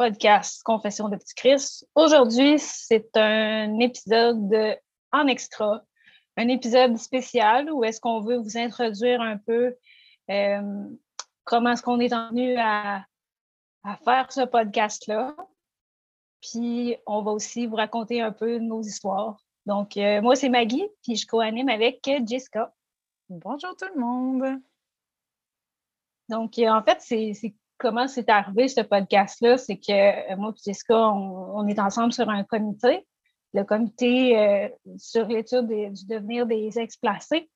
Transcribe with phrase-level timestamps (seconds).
[0.00, 1.82] podcast Confession de Petit Chris.
[1.94, 4.78] Aujourd'hui, c'est un épisode
[5.12, 5.84] en extra,
[6.38, 9.76] un épisode spécial où est-ce qu'on veut vous introduire un peu
[10.30, 10.88] euh,
[11.44, 13.04] comment est-ce qu'on est venu à,
[13.84, 15.36] à faire ce podcast-là.
[16.40, 19.44] Puis, on va aussi vous raconter un peu nos histoires.
[19.66, 22.72] Donc, euh, moi, c'est Maggie, puis je co-anime avec Jessica.
[23.28, 24.62] Bonjour tout le monde.
[26.30, 29.58] Donc, euh, en fait, c'est comment c'est arrivé ce podcast-là.
[29.58, 33.06] C'est que euh, moi et Jessica, on, est ensemble sur un comité,
[33.54, 37.50] le comité sur l'étude du devenir des ex-placés.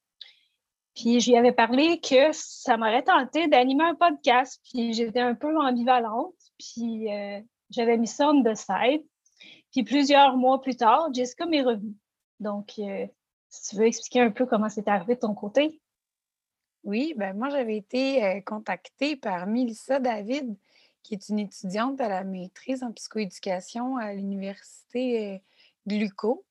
[0.97, 4.61] Puis, je lui avais parlé que ça m'aurait tenté d'animer un podcast.
[4.64, 6.34] Puis, j'étais un peu ambivalente.
[6.59, 7.09] Puis,
[7.70, 9.05] j'avais mis ça de side.
[9.75, 11.97] Puis plusieurs mois plus tard, Jessica m'est revenue.
[12.38, 13.06] Donc, euh,
[13.48, 15.81] si tu veux expliquer un peu comment c'est arrivé de ton côté.
[16.84, 20.54] Oui, ben moi, j'avais été euh, contactée par Melissa David,
[21.02, 25.38] qui est une étudiante à la maîtrise en psychoéducation à l'université euh,
[25.86, 26.44] Gluco.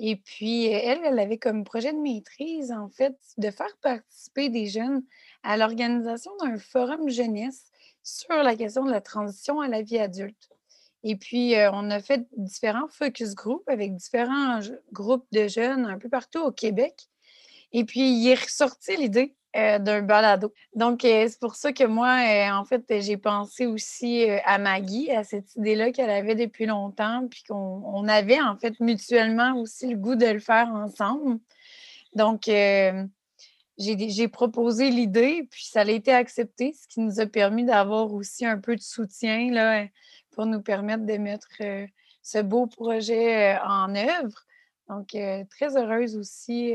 [0.00, 4.66] Et puis, elle, elle avait comme projet de maîtrise, en fait, de faire participer des
[4.66, 5.04] jeunes
[5.44, 7.66] à l'organisation d'un forum jeunesse
[8.02, 10.50] sur la question de la transition à la vie adulte.
[11.04, 14.58] Et puis, euh, on a fait différents focus groups avec différents
[14.92, 17.08] groupes de jeunes un peu partout au Québec.
[17.72, 20.52] Et puis, il est ressorti l'idée euh, d'un balado.
[20.74, 22.18] Donc, euh, c'est pour ça que moi,
[22.52, 27.42] en fait, j'ai pensé aussi à Maggie, à cette idée-là qu'elle avait depuis longtemps, puis
[27.48, 31.38] qu'on avait, en fait, mutuellement aussi le goût de le faire ensemble.
[32.14, 32.48] Donc,
[33.78, 38.46] j'ai proposé l'idée, puis ça a été accepté, ce qui nous a permis d'avoir aussi
[38.46, 39.86] un peu de soutien là,
[40.36, 41.86] pour nous permettre de mettre euh,
[42.22, 44.44] ce beau projet euh, en œuvre.
[44.88, 46.74] Donc, euh, très heureuse aussi,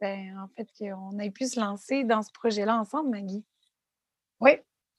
[0.00, 3.44] ben, en fait, qu'on ait pu se lancer dans ce projet-là ensemble, Maggie.
[4.40, 4.52] Oui,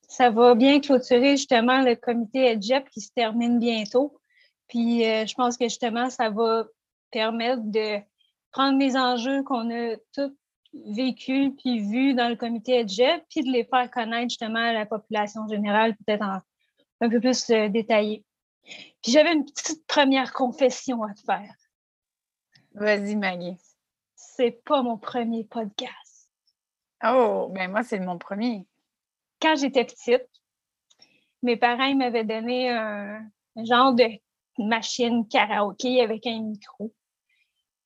[0.07, 4.19] ça va bien clôturer justement le comité EDGEP qui se termine bientôt.
[4.67, 6.65] Puis, je pense que justement, ça va
[7.11, 7.99] permettre de
[8.51, 10.35] prendre les enjeux qu'on a tous
[10.73, 14.85] vécus puis vus dans le comité EDGEP, puis de les faire connaître justement à la
[14.85, 16.39] population générale, peut-être en
[17.01, 18.23] un peu plus euh, détaillé.
[18.63, 21.55] Puis j'avais une petite première confession à te faire.
[22.73, 23.57] Vas-y, Maggie.
[24.37, 26.29] C'est pas mon premier podcast.
[27.03, 28.67] Oh, ben moi, c'est mon premier.
[29.41, 30.29] Quand j'étais petite,
[31.41, 33.27] mes parents m'avaient donné un,
[33.65, 34.05] genre de
[34.59, 36.93] machine karaoké avec un micro.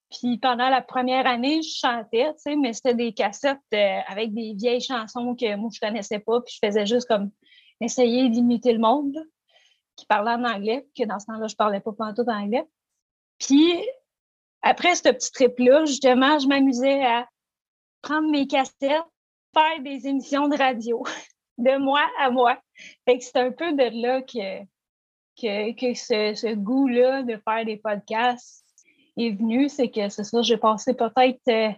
[0.09, 4.33] Puis pendant la première année, je chantais, tu sais, mais c'était des cassettes euh, avec
[4.33, 6.41] des vieilles chansons que moi, je connaissais pas.
[6.41, 7.31] Puis je faisais juste comme
[7.79, 9.15] essayer d'imiter le monde
[9.95, 12.65] qui parlait en anglais, que dans ce temps-là, je parlais pas tout anglais.
[13.39, 13.71] Puis,
[14.61, 17.27] après ce petit trip-là, justement, je m'amusais à
[18.01, 19.03] prendre mes cassettes,
[19.53, 21.03] faire des émissions de radio,
[21.57, 22.59] de moi à moi.
[23.05, 24.63] Fait que c'est un peu de là que,
[25.73, 28.65] que, ce, goût-là de faire des podcasts
[29.17, 29.69] est venu.
[29.69, 31.71] C'est que c'est ça, j'ai passé peut-être euh,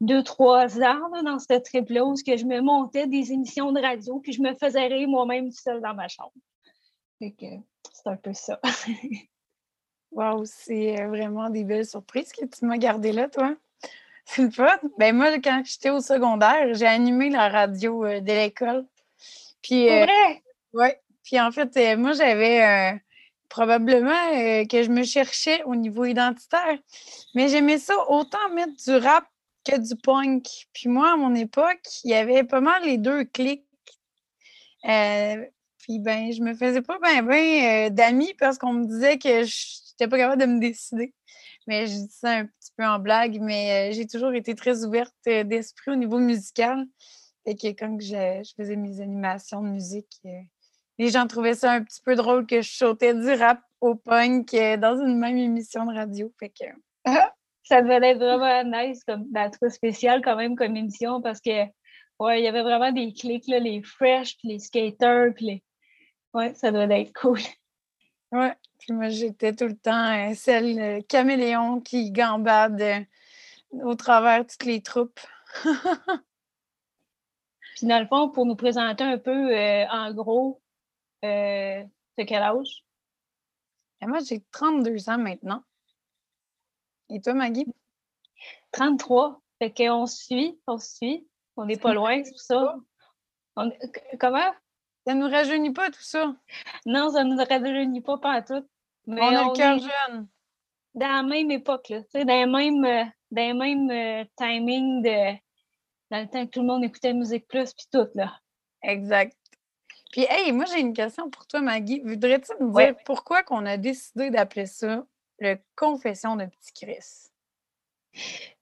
[0.00, 4.32] deux, trois ans dans cette trip-là où je me montais des émissions de radio puis
[4.32, 6.32] je me faisais rire moi-même seule dans ma chambre.
[7.20, 8.60] c'est un peu ça.
[10.12, 13.54] wow, c'est euh, vraiment des belles surprises que tu m'as gardé là, toi.
[14.24, 14.78] C'est le fun.
[14.98, 18.84] Ben moi, quand j'étais au secondaire, j'ai animé la radio euh, de l'école.
[19.62, 20.42] Puis, euh, vrai?
[20.72, 20.88] Oui.
[21.22, 23.00] Puis en fait, moi, j'avais
[23.48, 26.78] probablement que je me cherchais au niveau identitaire.
[27.34, 29.24] Mais j'aimais ça autant mettre du rap
[29.66, 30.46] que du punk.
[30.72, 33.66] Puis moi, à mon époque, il y avait pas mal les deux clics.
[34.84, 35.44] Euh,
[35.78, 39.44] puis ben, je me faisais pas bien ben, euh, d'amis parce qu'on me disait que
[39.44, 39.64] je
[39.98, 41.14] n'étais pas capable de me décider.
[41.66, 44.84] Mais je dis ça un petit peu en blague, mais euh, j'ai toujours été très
[44.84, 46.86] ouverte d'esprit au niveau musical.
[47.44, 50.20] Et que quand je, faisais mes animations de musique,
[50.98, 54.50] les gens trouvaient ça un petit peu drôle que je sautais du rap au punk
[54.52, 56.32] dans une même émission de radio.
[56.40, 56.64] Fait que.
[57.62, 59.28] ça devait être vraiment nice, comme
[59.70, 61.66] spécial quand même comme émission parce que
[62.20, 65.64] ouais, il y avait vraiment des clics, là, les fresh, puis les skaters, puis les.
[66.34, 67.40] Ouais, ça devait être cool.
[68.32, 73.00] Ouais, puis moi j'étais tout le temps euh, celle euh, caméléon qui gambade euh,
[73.84, 75.20] au travers toutes les troupes.
[77.76, 79.54] puis dans le fond, pour nous présenter un peu
[79.90, 80.60] en gros,
[81.22, 81.86] de
[82.16, 82.84] quel âge?
[84.02, 85.62] Et moi j'ai 32 ans maintenant.
[87.08, 87.66] Et toi, Maggie?
[88.72, 89.40] 33.
[89.58, 91.26] Fait qu'on suit, on suit.
[91.56, 92.76] On n'est pas loin, c'est pour ça.
[94.18, 94.52] Comment?
[95.06, 96.34] Ça ne nous rajeunit pas, tout ça.
[96.84, 98.66] Non, ça ne nous rajeunit pas, pas à tout.
[99.06, 100.26] Mais on a le cœur jeune.
[100.94, 102.00] Dans la même époque, là.
[102.12, 105.38] dans le même, euh, dans euh, timing de.
[106.10, 108.40] Dans le temps que tout le monde écoutait Musique Plus, puis tout, là.
[108.82, 109.36] Exact.
[110.10, 112.00] Puis, hey, moi, j'ai une question pour toi, Maggie.
[112.04, 115.04] Voudrais-tu me dire pourquoi qu'on a décidé d'appeler ça
[115.38, 117.30] le Confession de Petit Chris?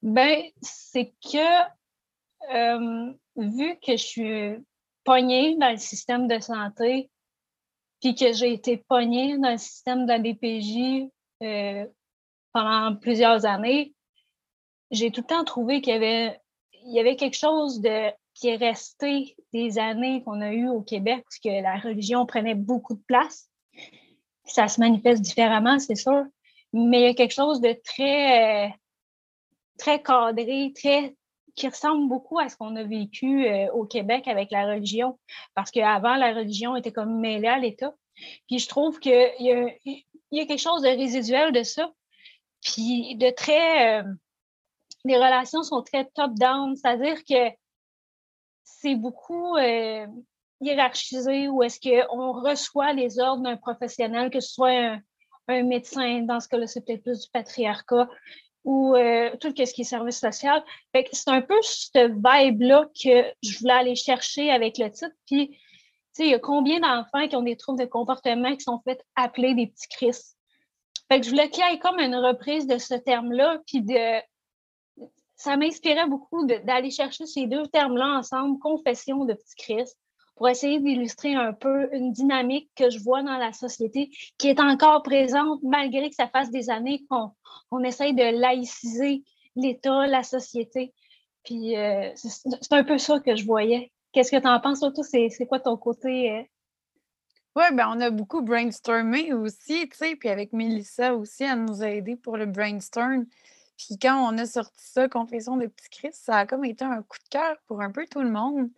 [0.01, 1.61] Ben, c'est que,
[2.53, 4.65] euh, vu que je suis
[5.05, 7.09] pognée dans le système de santé,
[8.01, 11.09] puis que j'ai été pognée dans le système de la DPJ
[11.43, 11.85] euh,
[12.51, 13.93] pendant plusieurs années,
[14.91, 17.81] j'ai tout le temps trouvé qu'il y avait, quelque chose
[18.33, 22.55] qui est resté des années qu'on a eues au Québec, parce que la religion prenait
[22.55, 23.49] beaucoup de place.
[24.45, 26.25] Ça se manifeste différemment, c'est sûr,
[26.73, 28.69] mais il y a quelque chose de très, euh,
[29.77, 31.15] très cadré, très
[31.55, 35.19] qui ressemble beaucoup à ce qu'on a vécu euh, au Québec avec la religion,
[35.53, 37.93] parce qu'avant, la religion était comme mêlée à l'État.
[38.47, 41.91] Puis je trouve qu'il y, a, y a quelque chose de résiduel de ça,
[42.61, 44.01] puis de très...
[44.01, 44.03] Euh,
[45.05, 47.55] les relations sont très top-down, c'est-à-dire que
[48.63, 50.07] c'est beaucoup euh,
[50.61, 54.97] hiérarchisé ou est-ce qu'on reçoit les ordres d'un professionnel, que ce soit
[55.47, 58.09] un médecin, dans ce cas-là, c'est peut-être plus du patriarcat,
[58.65, 60.61] ou euh, tout ce qui est service social.
[60.93, 65.15] c'est un peu cette vibe-là que je voulais aller chercher avec le titre.
[65.27, 65.57] Puis,
[66.17, 69.53] il y a combien d'enfants qui ont des troubles de comportement qui sont faits appeler
[69.53, 70.17] des petits Chris?
[71.11, 74.21] Je voulais qu'il y ait comme une reprise de ce terme-là, puis de...
[75.35, 79.91] Ça m'inspirait beaucoup d'aller chercher ces deux termes-là ensemble, confession de petits Chris,
[80.35, 84.59] pour essayer d'illustrer un peu une dynamique que je vois dans la société qui est
[84.59, 87.31] encore présente malgré que ça fasse des années qu'on
[87.71, 89.23] on essaye de laïciser
[89.55, 90.93] l'État, la société.
[91.43, 93.91] Puis euh, c'est un peu ça que je voyais.
[94.11, 95.03] Qu'est-ce que tu en penses, surtout?
[95.03, 96.31] C'est quoi ton côté?
[96.31, 96.43] Euh?
[97.55, 101.83] Oui, ben on a beaucoup brainstormé aussi, tu sais, puis avec Melissa aussi, elle nous
[101.83, 103.25] a aidé pour le brainstorm.
[103.77, 107.01] Puis quand on a sorti ça, Confession de Petit Christ, ça a comme été un
[107.01, 108.69] coup de cœur pour un peu tout le monde.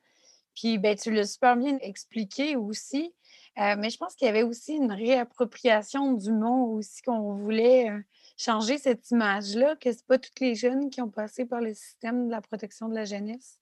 [0.59, 3.13] Puis ben, tu l'as super bien expliqué aussi.
[3.59, 7.91] Euh, mais je pense qu'il y avait aussi une réappropriation du mot aussi qu'on voulait
[8.37, 12.27] changer cette image-là, que ce pas toutes les jeunes qui ont passé par le système
[12.27, 13.59] de la protection de la jeunesse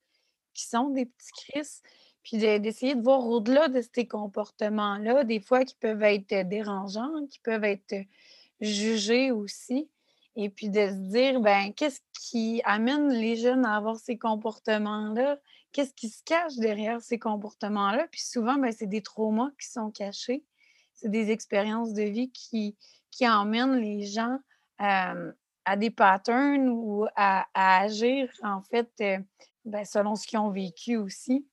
[0.53, 1.81] qui sont des petits Chris,
[2.23, 7.39] puis d'essayer de voir au-delà de ces comportements-là, des fois qui peuvent être dérangeants, qui
[7.39, 7.95] peuvent être
[8.61, 9.89] jugés aussi,
[10.35, 15.37] et puis de se dire, ben qu'est-ce qui amène les jeunes à avoir ces comportements-là?
[15.75, 18.07] Qu'est-ce qui se cache derrière ces comportements-là?
[18.09, 20.45] Puis souvent, ben, c'est des traumas qui sont cachés.
[20.93, 22.77] C'est des expériences de vie qui,
[23.11, 24.37] qui emmènent les gens
[24.77, 29.17] à des patterns ou à, agir, en fait, euh,
[29.65, 31.45] ben, selon ce qu'ils ont vécu aussi.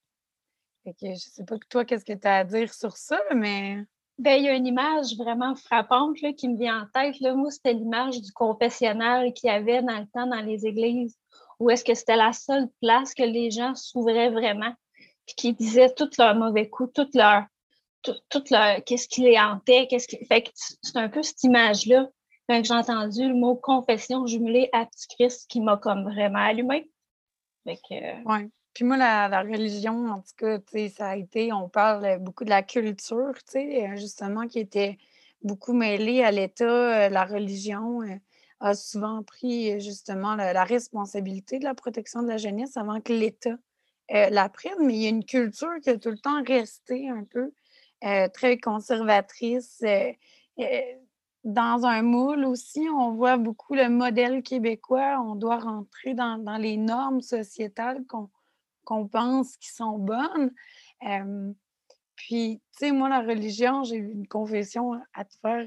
[0.84, 3.18] Fait que je sais pas que toi, qu'est-ce que tu as à dire sur ça,
[3.34, 3.84] mais.
[4.18, 7.20] Ben, il y a une image vraiment frappante là, qui me vient en tête.
[7.20, 11.18] Moi, c'était l'image du confessionnal qu'il y avait dans le temps dans les églises,
[11.58, 14.74] où est-ce que c'était la seule place que les gens s'ouvraient vraiment,
[15.26, 17.44] puis qui disaient tous leurs mauvais coups, tout leur,
[18.02, 20.16] tout, leur, qu'est-ce qui les hantait, qu'est-ce.
[20.26, 22.08] Fait que c'est un peu cette image-là
[22.48, 26.90] quand j'ai entendu le mot confession jumelé à Petit Christ qui m'a comme vraiment allumé.
[27.64, 28.50] Oui.
[28.74, 32.62] Puis moi, la, religion, en tout cas, ça a été, on parle beaucoup de la
[32.62, 33.32] culture,
[33.94, 34.98] justement, qui était
[35.42, 36.64] beaucoup mêlée à l'État.
[36.64, 38.16] Euh, la religion euh,
[38.62, 43.56] a souvent pris justement la, responsabilité de la protection de la jeunesse avant que l'État
[44.12, 44.86] euh, la prenne.
[44.86, 47.52] Mais il y a une culture qui a tout le temps resté un peu
[48.32, 49.80] très conservatrice
[51.44, 55.20] dans un moule aussi, on voit beaucoup le modèle québécois.
[55.20, 58.04] On doit rentrer dans, les normes sociétales
[58.84, 60.52] qu'on pense qui sont bonnes.
[62.14, 65.66] puis, tu sais, moi, la religion, j'ai une confession à te faire.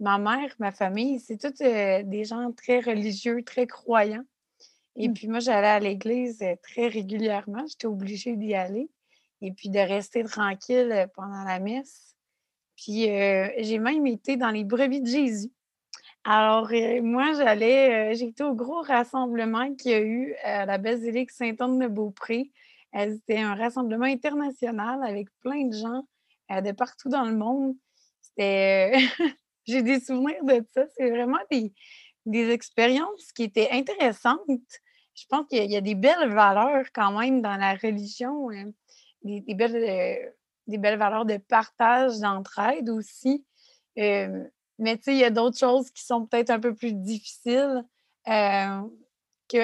[0.00, 4.24] Ma mère, ma famille, c'est toutes des gens très religieux, très croyants.
[4.96, 5.14] Et mmh.
[5.14, 7.64] puis moi, j'allais à l'église très régulièrement.
[7.68, 8.90] J'étais obligée d'y aller.
[9.40, 12.16] Et puis de rester tranquille pendant la messe.
[12.76, 15.52] Puis euh, j'ai même été dans les brebis de Jésus.
[16.24, 20.78] Alors, euh, moi, j'allais, j'ai été au gros rassemblement qu'il y a eu à la
[20.78, 22.50] basilique Saint-Anne-de-Beaupré.
[22.92, 26.08] C'était un rassemblement international avec plein de gens
[26.50, 27.76] de partout dans le monde.
[28.20, 28.98] C'était.
[29.68, 30.84] j'ai des souvenirs de ça.
[30.96, 31.72] C'est vraiment des,
[32.26, 34.40] des expériences qui étaient intéressantes.
[35.14, 38.48] Je pense qu'il y, a des belles valeurs quand même dans la religion,
[39.22, 40.32] des, des, belles
[40.68, 43.44] des belles valeurs de partage, d'entraide aussi.
[43.98, 44.44] Euh,
[44.78, 47.84] mais tu sais, il y a d'autres choses qui sont peut-être un peu plus difficiles,
[48.28, 48.82] euh,
[49.48, 49.58] que,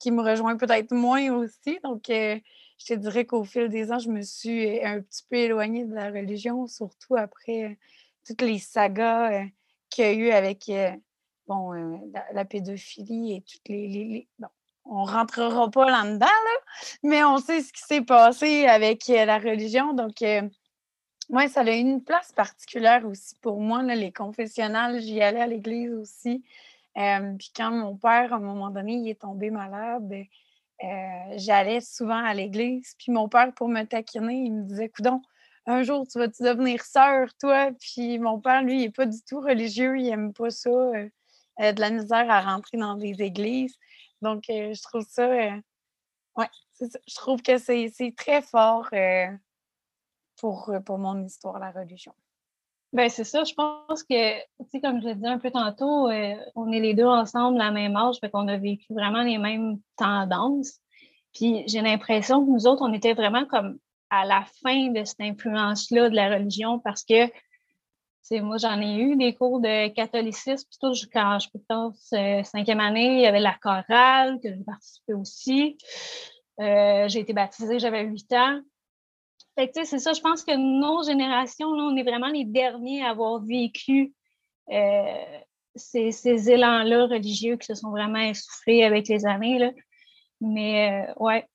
[0.00, 1.78] qui, me rejoignent peut-être moins aussi.
[1.84, 2.38] Donc, euh,
[2.78, 5.94] je te dirais qu'au fil des ans, je me suis un petit peu éloignée de
[5.94, 7.78] la religion, surtout après
[8.26, 9.44] toutes les sagas
[9.90, 10.70] qu'il y a eu avec
[11.46, 11.72] bon,
[12.32, 14.28] la, pédophilie et toutes les.
[14.38, 14.48] bon,
[14.88, 16.26] on rentrera pas là-dedans,
[17.02, 19.92] mais on sait ce qui s'est passé avec euh, la religion.
[19.94, 20.42] Donc, euh,
[21.28, 25.00] moi, ça a eu une place particulière aussi pour moi, les confessionnals.
[25.00, 26.44] J'y allais à l'église aussi.
[26.94, 30.24] puis quand mon père, à un moment donné, il est tombé malade,
[31.36, 32.94] j'allais souvent à l'église.
[32.96, 35.20] Puis mon père, pour me taquiner, il me disait Coudon,
[35.66, 37.70] un jour, tu vas-tu devenir sœur, toi?
[37.80, 41.80] Puis mon père, lui, il n'est pas du tout religieux, il n'aime pas ça, de
[41.80, 43.76] la misère à rentrer dans des églises.
[44.22, 48.88] Donc, je trouve ça, ouais, je trouve que c'est très fort
[50.38, 52.14] pour, pour mon histoire, la religion.
[52.92, 56.08] Ben c'est ça, je pense que, tu sais, comme je l'ai dit un peu tantôt,
[56.08, 59.80] on est les deux ensemble la même âge, fait qu'on a vécu vraiment les mêmes
[59.96, 60.80] tendances.
[61.34, 63.78] Puis j'ai l'impression que nous autres, on était vraiment comme
[64.10, 67.30] à la fin de cette influence-là de la religion parce que
[68.34, 70.68] moi, j'en ai eu des cours de catholicisme.
[70.80, 75.14] Tout, quand je pense euh, cinquième année, il y avait la chorale que j'ai participé
[75.14, 75.78] aussi.
[76.60, 78.60] Euh, j'ai été baptisée, j'avais huit ans.
[79.56, 83.02] Fait que, c'est ça, je pense que nos générations, là, on est vraiment les derniers
[83.02, 84.12] à avoir vécu
[84.70, 85.24] euh,
[85.74, 89.58] ces, ces élans-là religieux qui se sont vraiment essoufflés avec les années.
[89.58, 89.70] Là.
[90.40, 91.46] Mais ouais.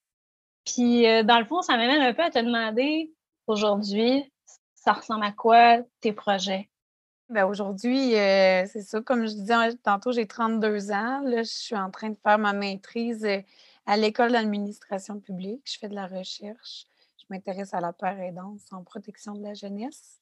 [0.73, 3.11] Puis dans le fond, ça m'amène un peu à te demander
[3.47, 4.31] aujourd'hui,
[4.75, 6.69] ça ressemble à quoi tes projets?
[7.29, 11.21] Ben aujourd'hui, euh, c'est ça, comme je disais tantôt, j'ai 32 ans.
[11.21, 13.39] Là, je suis en train de faire ma maîtrise euh,
[13.85, 15.61] à l'école d'administration publique.
[15.63, 16.87] Je fais de la recherche.
[17.17, 17.93] Je m'intéresse à la
[18.25, 20.19] aidance en protection de la jeunesse.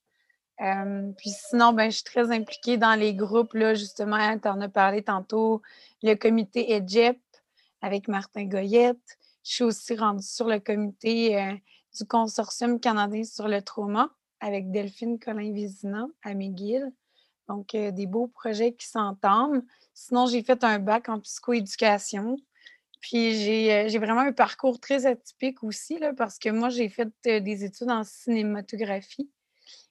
[0.62, 4.62] Euh, puis sinon, ben, je suis très impliquée dans les groupes, là, justement, tu en
[4.62, 5.64] as parlé tantôt,
[6.04, 7.20] le comité EGEP
[7.82, 9.18] avec Martin Goyette.
[9.44, 11.60] Je suis aussi rendue sur le comité
[11.98, 16.92] du Consortium canadien sur le trauma avec Delphine Colin-Vézina à McGill.
[17.48, 19.64] Donc, euh, des beaux projets qui s'entament.
[19.94, 22.38] Sinon, j'ai fait un bac en psychoéducation.
[23.02, 27.10] Puis, euh, j'ai vraiment un parcours très atypique aussi, là, parce que moi, j'ai fait
[27.28, 29.30] euh, des études en cinématographie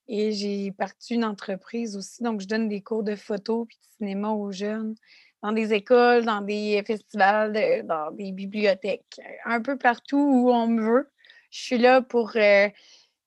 [0.06, 2.22] et j'ai parti une entreprise aussi.
[2.22, 4.94] Donc, je donne des cours de photo puis de cinéma aux jeunes
[5.42, 10.82] dans des écoles, dans des festivals, dans des bibliothèques, un peu partout où on me
[10.82, 11.10] veut.
[11.50, 12.32] Je suis là pour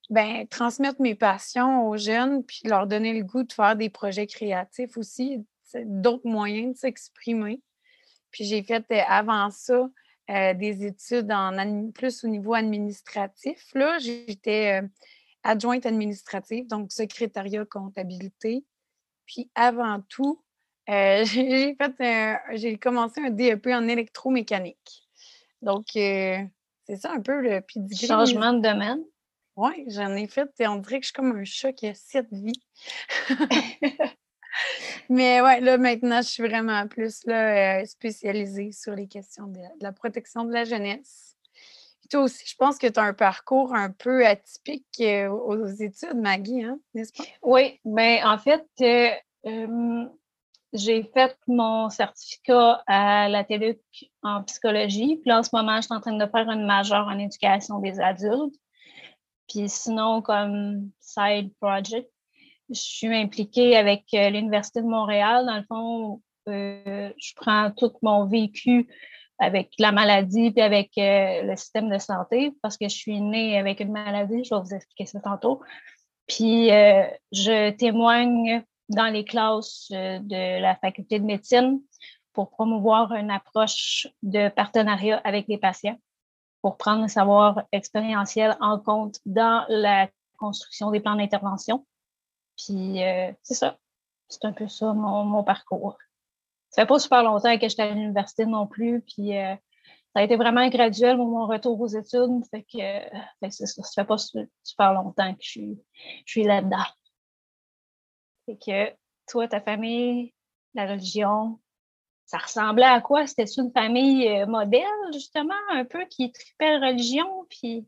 [0.09, 4.27] ben, transmettre mes passions aux jeunes, puis leur donner le goût de faire des projets
[4.27, 5.45] créatifs aussi,
[5.85, 7.61] d'autres moyens de s'exprimer.
[8.31, 9.89] Puis j'ai fait euh, avant ça
[10.29, 13.69] euh, des études en plus au niveau administratif.
[13.73, 14.87] Là, j'étais euh,
[15.43, 18.65] adjointe administrative, donc secrétariat comptabilité.
[19.25, 20.41] Puis avant tout,
[20.87, 25.07] j'ai fait j'ai commencé un DEP en électromécanique.
[25.61, 26.49] Donc, c'est
[26.97, 27.61] ça un peu le
[27.95, 29.03] Changement de domaine?
[29.55, 30.49] Oui, j'en ai fait.
[30.61, 32.61] On dirait que je suis comme un chat qui a sept vies.
[35.09, 39.59] Mais ouais, là, maintenant, je suis vraiment plus là, euh, spécialisée sur les questions de,
[39.79, 41.35] la protection de la jeunesse.
[42.09, 46.15] toi aussi, je pense que tu as un parcours un peu atypique euh, aux études,
[46.15, 47.23] Maggie, hein, n'est-ce pas?
[47.41, 50.05] Oui, mais en fait, euh,
[50.73, 53.79] j'ai fait mon certificat à la TELUC
[54.23, 55.17] en psychologie.
[55.17, 57.79] Puis là, en ce moment, je suis en train de faire une majeure en éducation
[57.79, 58.55] des adultes.
[59.49, 62.09] Puis sinon, comme side project,
[62.69, 65.45] je suis impliquée avec euh, l'Université de Montréal.
[65.45, 68.87] Dans le fond, euh, je prends tout mon vécu
[69.39, 73.57] avec la maladie puis avec euh, le système de santé parce que je suis née
[73.57, 74.43] avec une maladie.
[74.45, 75.61] Je vais vous expliquer ça tantôt.
[76.27, 81.81] Puis je témoigne dans les classes de la faculté de médecine
[82.33, 85.97] pour promouvoir une approche de partenariat avec les patients
[86.61, 90.07] pour prendre le savoir expérientiel en compte dans la
[90.37, 91.85] construction des plans d'intervention.
[92.57, 93.77] Puis euh, c'est ça.
[94.29, 95.97] C'est un peu ça mon, parcours.
[96.69, 99.01] Ça fait pas super longtemps que j'étais à l'université non plus.
[99.01, 99.55] Puis euh,
[100.13, 102.45] ça a été vraiment graduel mon retour aux études.
[102.49, 103.83] Fait que, c'est ça.
[103.83, 105.75] Ça fait pas super longtemps que je
[106.25, 106.85] suis là-dedans.
[108.57, 108.91] Que
[109.27, 110.33] toi, ta famille,
[110.73, 111.59] la religion,
[112.31, 113.27] ça ressemblait à quoi?
[113.27, 117.85] C'était une famille euh, modèle, justement, un peu, qui tripait religion, puis...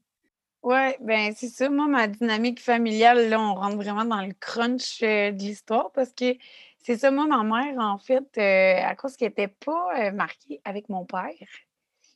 [0.64, 1.70] Oui, ben c'est ça.
[1.70, 6.12] Moi, ma dynamique familiale, là, on rentre vraiment dans le crunch euh, de l'histoire parce
[6.14, 6.38] que
[6.80, 10.90] c'est ça, moi, ma mère, en fait, euh, à cause qu'elle n'était pas mariée avec
[10.90, 11.30] mon père,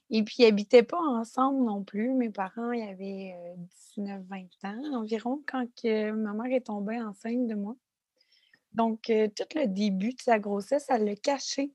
[0.10, 2.14] et puis ils n'habitaient pas ensemble non plus.
[2.14, 3.36] Mes parents, ils avaient
[3.98, 7.76] 19-20 ans environ quand que ma mère est tombée enceinte de moi.
[8.78, 11.74] Donc, tout le début de sa grossesse, elle l'a caché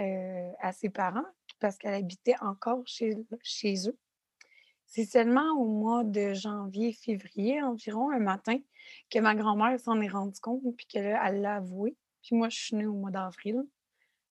[0.00, 1.24] euh, à ses parents
[1.60, 3.98] parce qu'elle habitait encore chez, eux.
[4.84, 8.58] C'est seulement au mois de janvier, février environ, un matin,
[9.10, 11.96] que ma grand-mère s'en est rendue compte puis qu'elle l'a avoué.
[12.24, 13.62] Puis moi, je suis née au mois d'avril.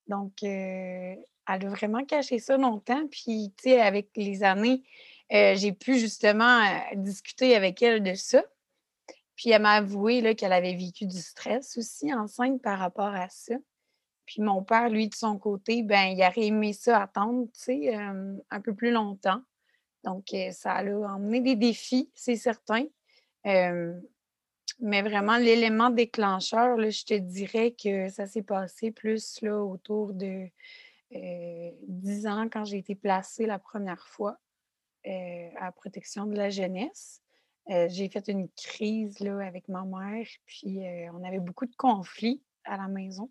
[0.06, 3.06] Donc, elle a vraiment caché ça longtemps.
[3.06, 4.82] Puis, tu sais, avec les années,
[5.30, 6.60] j'ai pu justement
[6.96, 8.44] discuter avec elle de ça.
[9.40, 13.54] Puis, elle m'a avoué qu'elle avait vécu du stress aussi enceinte par rapport à ça.
[14.26, 17.94] Puis mon père, lui, de son côté, ben, il aurait aimé ça attendre, tu sais,
[17.94, 19.40] un peu plus longtemps.
[20.04, 22.84] Donc, ça a emmené des défis, c'est certain.
[23.44, 30.12] mais vraiment, l'élément déclencheur, là, je te dirais que ça s'est passé plus là, autour
[30.12, 30.48] de
[31.88, 34.38] dix ans quand j'ai été placée la première fois
[35.06, 37.22] à la protection de la jeunesse.
[37.68, 40.80] J'ai fait une crise là, avec ma mère, puis
[41.12, 43.30] on avait beaucoup de conflits à la maison.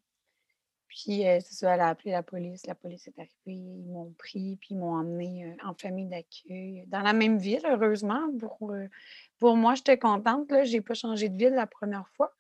[0.88, 2.66] Puis, c'est ça, elle a appelé la police.
[2.66, 7.02] La police est arrivée, ils m'ont pris, puis ils m'ont emmené en famille d'accueil dans
[7.02, 8.28] la même ville, heureusement.
[8.40, 8.74] Pour,
[9.38, 10.48] pour moi, j'étais contente.
[10.50, 12.34] Je n'ai pas changé de ville la première fois.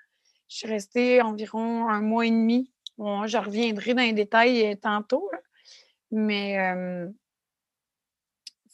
[0.47, 2.71] Je suis restée environ un mois et demi.
[2.97, 5.29] Bon, je reviendrai dans les détails tantôt.
[6.09, 6.57] Mais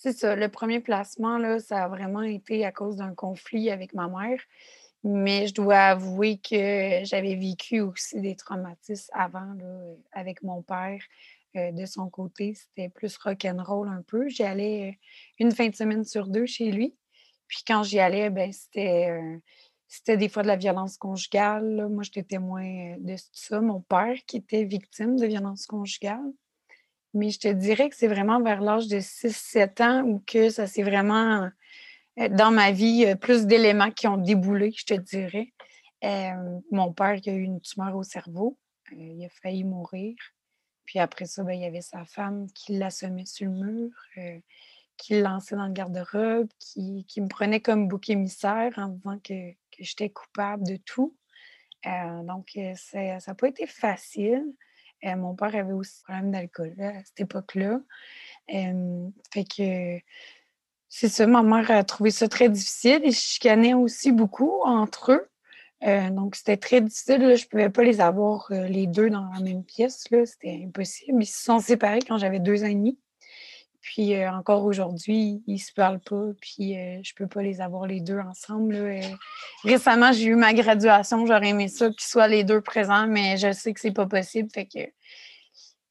[0.05, 4.39] le premier placement, ça a vraiment été à cause d'un conflit avec ma mère.
[5.03, 9.55] Mais je dois avouer que j'avais vécu aussi des traumatismes avant
[10.13, 10.99] avec mon père.
[11.55, 14.27] Euh, de son côté, c'était plus rock'n'roll un peu.
[14.29, 14.95] J'y allais euh,
[15.39, 16.95] une fin de semaine sur deux chez lui.
[17.47, 19.37] Puis quand j'y allais, ben, c'était, euh,
[19.87, 21.87] c'était des fois de la violence conjugale.
[21.89, 23.61] Moi, j'étais témoin de ça.
[23.61, 26.33] Mon père qui était victime de violence conjugale.
[27.15, 30.67] Mais je te dirais que c'est vraiment vers l'âge de 6-7 ans où que ça
[30.67, 31.49] s'est vraiment
[32.19, 35.53] euh, dans ma vie euh, plus d'éléments qui ont déboulé, je te dirais.
[36.03, 38.57] Euh, mon père qui a eu une tumeur au cerveau,
[38.91, 40.15] il a failli mourir.
[40.83, 43.91] Puis après ça, ben, il y avait sa femme qui l'assommait sur le mur,
[44.97, 49.51] qui le lançait dans le garde-robe, qui, me prenait comme bouc émissaire en disant que,
[49.51, 51.15] que j'étais coupable de tout.
[52.23, 54.45] donc, ça n'a pas été facile.
[55.03, 57.79] Mon père avait aussi un problème d'alcool à cette époque-là.
[58.47, 59.99] fait que
[60.97, 63.01] c'est ça, ma mère a trouvé ça très difficile.
[63.03, 65.27] Ils chicanaient aussi beaucoup entre eux.
[65.83, 67.35] Euh, donc, c'était très difficile.
[67.35, 70.05] Je ne pouvais pas les avoir euh, les deux dans la même pièce.
[70.09, 71.21] C'était impossible.
[71.21, 72.97] Ils se sont séparés quand j'avais deux ans et demi.
[73.85, 76.25] Puis euh, encore aujourd'hui, ils se parlent pas.
[76.41, 78.99] Puis je ne peux pas les avoir les deux ensemble.
[79.63, 81.25] récemment, j'ai eu ma graduation.
[81.25, 84.49] J'aurais aimé ça qu'ils soient les deux présents, mais je sais que c'est pas possible.
[84.53, 84.89] Fait que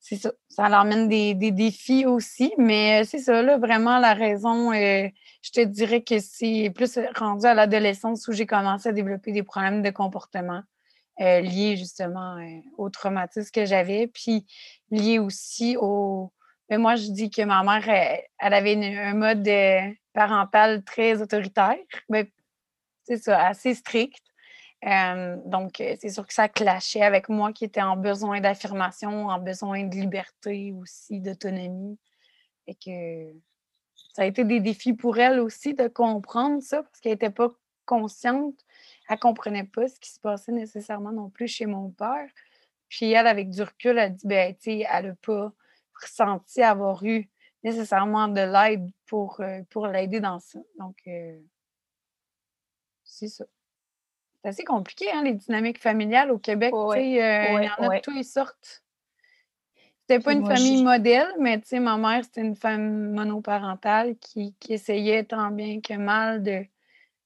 [0.04, 0.32] c'est ça.
[0.50, 5.08] Ça leur mène des, défis aussi, mais euh, c'est ça, là, vraiment la raison, euh,
[5.40, 9.42] je te dirais que c'est plus rendu à l'adolescence où j'ai commencé à développer des
[9.42, 10.60] problèmes de comportement
[11.22, 12.36] euh, liés justement
[12.76, 14.46] au traumatisme que j'avais, puis
[14.90, 16.30] liés aussi au.
[16.74, 17.88] Mais moi, je dis que ma mère,
[18.40, 19.48] elle, avait un mode
[20.12, 22.32] parental très autoritaire, mais
[23.04, 24.24] c'est ça, assez strict
[25.46, 29.38] donc, euh, c'est sûr que ça clashait avec moi qui était en besoin d'affirmation, en
[29.38, 31.98] besoin de liberté aussi, d'autonomie.
[32.66, 33.32] Et que
[34.12, 37.50] ça a été des défis pour elle aussi de comprendre ça parce qu'elle n'était pas
[37.86, 38.54] consciente.
[39.08, 42.28] Elle ne comprenait pas ce qui se passait nécessairement non plus chez mon père.
[42.88, 45.52] Puis elle, avec du recul, elle dit, ben, tu sais, elle n'a pas
[46.00, 47.28] ressenti avoir eu
[47.62, 50.58] nécessairement de l'aide pour, euh, pour l'aider dans ça.
[50.78, 51.38] Donc, euh,
[53.02, 53.44] c'est ça.
[54.42, 56.72] C'est assez compliqué, hein, les dynamiques familiales au Québec.
[56.74, 58.84] Euh, il y en a de toutes les sortes.
[60.06, 65.50] C'était pas une famille modèle, mais ma mère, c'était une femme monoparentale qui, essayait tant
[65.50, 66.66] bien que mal de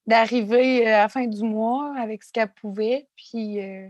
[0.07, 3.09] d'arriver à la fin du mois avec ce qu'elle pouvait.
[3.17, 3.89] Puis euh,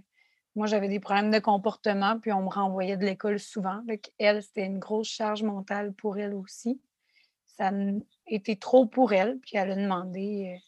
[0.58, 3.80] moi, j'avais des problèmes de comportement, puis on me renvoyait de l'école souvent.
[4.18, 6.80] elle, c'était une grosse charge mentale pour elle aussi.
[7.56, 7.70] Ça
[8.26, 10.60] était trop pour elle, puis elle a demandé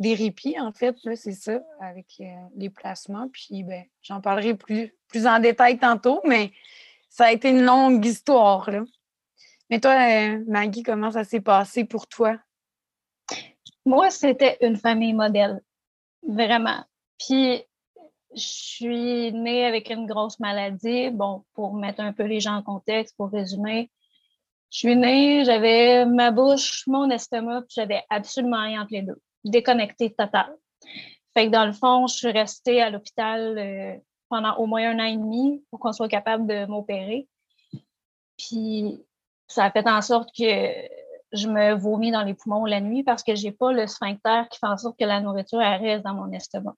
[0.00, 2.24] des répits, en fait, c'est ça, avec euh,
[2.56, 3.28] les placements.
[3.28, 6.52] Puis, ben, j'en parlerai plus, plus en détail tantôt, mais
[7.10, 8.82] ça a été une longue histoire, là.
[9.68, 12.38] Mais toi, euh, Maggie, comment ça s'est passé pour toi?
[13.84, 15.60] Moi, c'était une famille modèle,
[16.26, 16.82] vraiment.
[17.18, 17.62] Puis,
[18.34, 21.10] je suis née avec une grosse maladie.
[21.10, 23.90] Bon, pour mettre un peu les gens en contexte, pour résumer,
[24.70, 29.20] je suis née, j'avais ma bouche, mon estomac, puis j'avais absolument rien entre les deux
[29.44, 30.54] déconnectée totale.
[31.34, 33.96] Fait que dans le fond, je suis restée à l'hôpital euh,
[34.28, 37.28] pendant au moins un an et demi pour qu'on soit capable de m'opérer.
[38.36, 39.04] Puis
[39.46, 40.72] ça a fait en sorte que
[41.32, 44.58] je me vomis dans les poumons la nuit parce que j'ai pas le sphincter qui
[44.58, 46.74] fait en sorte que la nourriture reste dans mon estomac.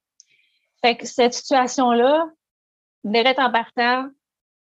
[0.84, 2.28] Fait que cette situation-là,
[3.04, 4.08] direct en partant,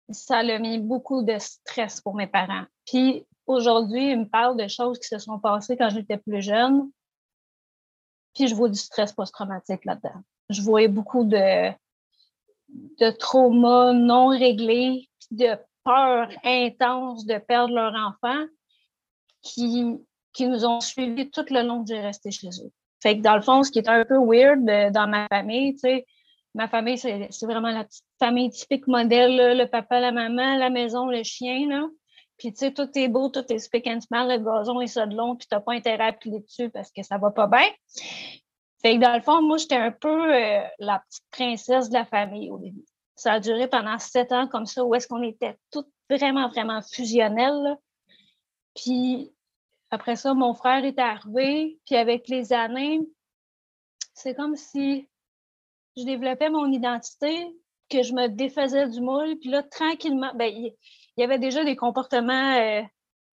[0.09, 2.65] ça a mis beaucoup de stress pour mes parents.
[2.85, 6.89] Puis aujourd'hui, ils me parlent de choses qui se sont passées quand j'étais plus jeune,
[8.33, 10.21] puis je vois du stress post-traumatique là-dedans.
[10.49, 11.71] Je voyais beaucoup de,
[12.69, 18.45] de trauma non réglés, de peur intense de perdre leur enfant
[19.41, 19.97] qui,
[20.33, 22.71] qui nous ont suivis tout le long que j'ai resté chez eux.
[23.01, 25.73] Fait que dans le fond, ce qui est un peu weird euh, dans ma famille,
[25.73, 26.05] tu sais,
[26.53, 31.07] ma famille, c'est vraiment la petite famille typique modèle, le papa, la maman, la maison,
[31.07, 31.87] le chien, là.
[32.37, 35.07] Puis, tu sais, tout est beau, tout est spick and span, le gazon est ça
[35.07, 37.67] de long, puis t'as pas intérêt à appuyer dessus parce que ça va pas bien.
[38.81, 42.05] Fait que dans le fond, moi, j'étais un peu euh, la petite princesse de la
[42.05, 42.85] famille au début.
[43.15, 46.81] Ça a duré pendant sept ans comme ça, où est-ce qu'on était toutes vraiment, vraiment
[46.83, 47.75] fusionnelles.
[48.75, 49.31] Puis
[49.91, 52.99] après ça, mon frère est arrivé, puis avec les années,
[54.13, 55.07] c'est comme si
[55.95, 57.47] je développais mon identité,
[57.89, 60.73] que je me défaisais du moule, puis là, tranquillement, ben, il
[61.17, 62.81] y, avait déjà des comportements euh,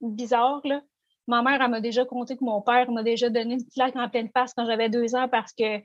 [0.01, 0.81] bizarres, là.
[1.27, 4.09] Ma mère, elle m'a déjà conté que mon père m'a déjà donné une claque en
[4.11, 5.81] pleine face quand j'avais deux ans parce que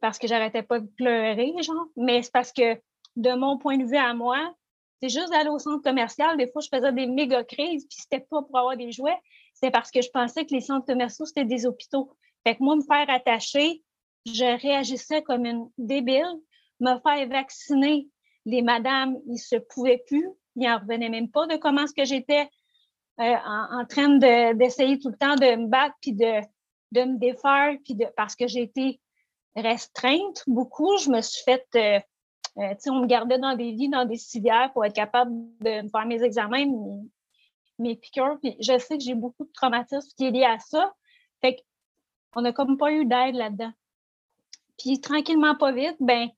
[0.00, 1.86] parce que j'arrêtais pas de pleurer, genre.
[1.96, 2.74] Mais c'est parce que,
[3.16, 4.54] de mon point de vue à moi,
[5.02, 6.36] c'est juste d'aller au centre commercial.
[6.36, 9.18] Des fois, je faisais des méga crises, puis c'était pas pour avoir des jouets,
[9.60, 12.10] c'est parce que je pensais que les centres commerciaux, c'était des hôpitaux.
[12.46, 13.82] Fait que moi, me faire attacher,
[14.26, 16.24] je réagissais comme une débile.
[16.80, 18.08] Me faire vacciner,
[18.46, 20.28] les madames, ils se pouvaient plus.
[20.56, 22.48] Ils n'en revenaient même pas de comment ce que j'étais
[23.20, 24.16] euh, en, train
[24.54, 26.40] d'essayer tout le temps de me battre puis de,
[26.94, 28.98] me défaire puis parce que j'ai été
[29.54, 30.96] restreinte beaucoup.
[30.96, 32.00] Je me suis fait, euh,
[32.62, 35.32] euh, tu sais, on me gardait dans des lits, dans des civières pour être capable
[35.60, 36.64] de me faire mes examens,
[37.80, 38.38] mes piqûres.
[38.42, 40.92] Puis je sais que j'ai beaucoup de traumatisme qui est lié à ça.
[41.40, 41.56] Fait
[42.32, 43.72] qu'on n'a comme pas eu d'aide là-dedans.
[44.78, 46.28] Puis tranquillement, pas vite, ben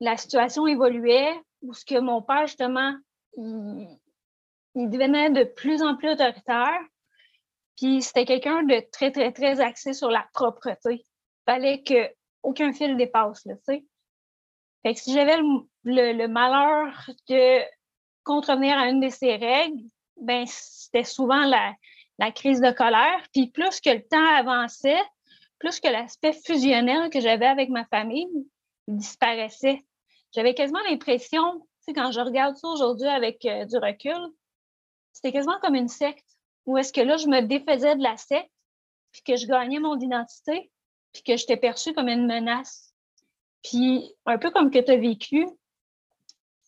[0.00, 2.94] la situation évoluait où ce que mon père, justement,
[3.36, 6.80] il devenait de plus en plus autoritaire.
[7.76, 10.94] Puis c'était quelqu'un de très, très, très axé sur la propreté.
[10.94, 11.04] Il
[11.46, 13.84] fallait qu'aucun fil dépasse, là, tu sais.
[14.82, 15.38] Fait que si j'avais
[15.84, 17.62] le, malheur de
[18.22, 19.82] contrevenir à une de ces règles,
[20.16, 21.74] ben c'était souvent la,
[22.32, 23.22] crise de colère.
[23.32, 25.02] Puis plus que le temps avançait,
[25.58, 28.28] plus que l'aspect fusionnel que j'avais avec ma famille
[28.88, 29.84] disparaissait.
[30.32, 34.18] J'avais quasiment l'impression, tu sais, quand je regarde ça aujourd'hui avec euh, du recul,
[35.12, 36.26] c'était quasiment comme une secte,
[36.66, 38.50] où est-ce que là, je me défaisais de la secte,
[39.12, 40.70] puis que je gagnais mon identité,
[41.12, 42.92] puis que j'étais perçue comme une menace.
[43.62, 45.46] Puis, un peu comme que tu as vécu,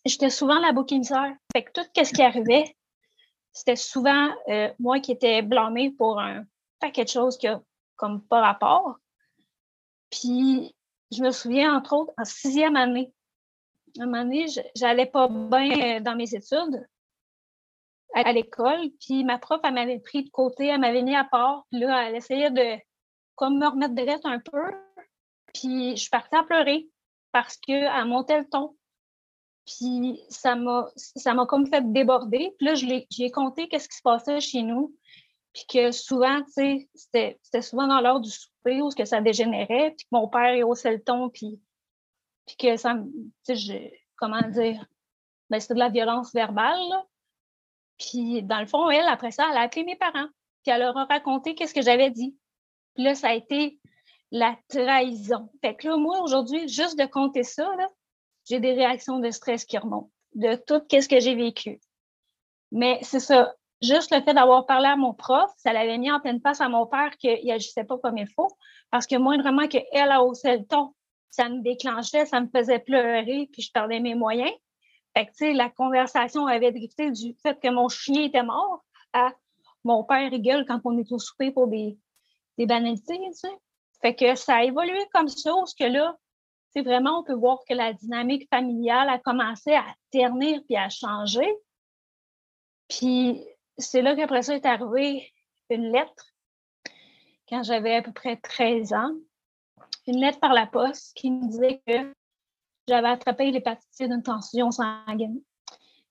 [0.05, 0.89] j'étais souvent la bouc
[1.53, 2.75] Fait que tout ce qui arrivait,
[3.57, 6.45] c'était souvent euh, moi qui étais blâmée pour un
[6.79, 7.47] paquet de choses qui
[7.95, 8.99] comme pas rapport.
[10.11, 10.75] Puis,
[11.11, 13.11] je me souviens, entre autres, en sixième année,
[13.99, 16.87] à un moment donné, j'allais pas bien dans mes études
[18.13, 18.91] à, l'école.
[19.01, 21.65] Puis ma prof, elle m'avait pris de côté, elle m'avait mis à part.
[21.71, 22.79] Puis là, elle essayait de
[23.35, 24.71] comme me remettre de reste un peu.
[25.53, 26.87] Puis je partie à pleurer
[27.31, 28.76] parce qu'elle montait le ton.
[29.67, 32.55] Puis ça m'a, comme fait déborder.
[32.57, 34.95] Puis là, j'ai compté qu'est-ce qui se passait chez nous.
[35.53, 39.93] Puis que souvent, tu sais, c'était, souvent dans l'heure du souper où que ça dégénérait.
[39.97, 41.29] Puis que mon père il haussait le ton.
[41.29, 41.59] Puis,
[42.45, 42.95] puis que ça,
[43.45, 44.85] tu sais, comment dire,
[45.49, 46.79] ben, c'était de la violence verbale.
[46.89, 47.05] Là.
[47.97, 50.27] Puis, dans le fond, elle, après ça, elle a appelé mes parents.
[50.63, 52.37] Puis, elle leur a raconté qu'est-ce que j'avais dit.
[52.95, 53.79] Puis là, ça a été
[54.31, 55.49] la trahison.
[55.61, 57.69] Fait que là, moi, aujourd'hui, juste de compter ça,
[58.47, 61.79] j'ai des réactions de stress qui remontent de tout ce que j'ai vécu.
[62.71, 63.53] Mais c'est ça.
[63.81, 66.69] Juste le fait d'avoir parlé à mon prof, ça l'avait mis en pleine face à
[66.69, 68.49] mon père qu'il n'agissait pas comme il faut.
[68.89, 70.93] Parce que moindrement qu'elle a haussé le ton,
[71.29, 74.51] ça me déclenchait, ça me faisait pleurer, puis je perdais mes moyens.
[75.15, 78.83] Fait que, la conversation avait drifté du fait que mon chien était mort
[79.13, 79.31] à
[79.83, 81.97] mon père rigole quand on est au souper pour des,
[82.57, 83.57] des banalités, tu sais.
[84.01, 86.17] Fait que ça a évolué comme ça, parce que là,
[86.77, 90.89] c'est vraiment, on peut voir que la dynamique familiale a commencé à ternir puis à
[90.89, 91.47] changer.
[92.87, 93.43] Puis
[93.79, 95.33] c'est là qu'après ça est arrivé
[95.71, 96.35] une lettre,
[97.49, 99.11] quand j'avais à peu près 13 ans,
[100.05, 102.13] une lettre par la poste qui me disait que
[102.87, 105.41] j'avais attrapé l'hépatite d'une tension sanguine.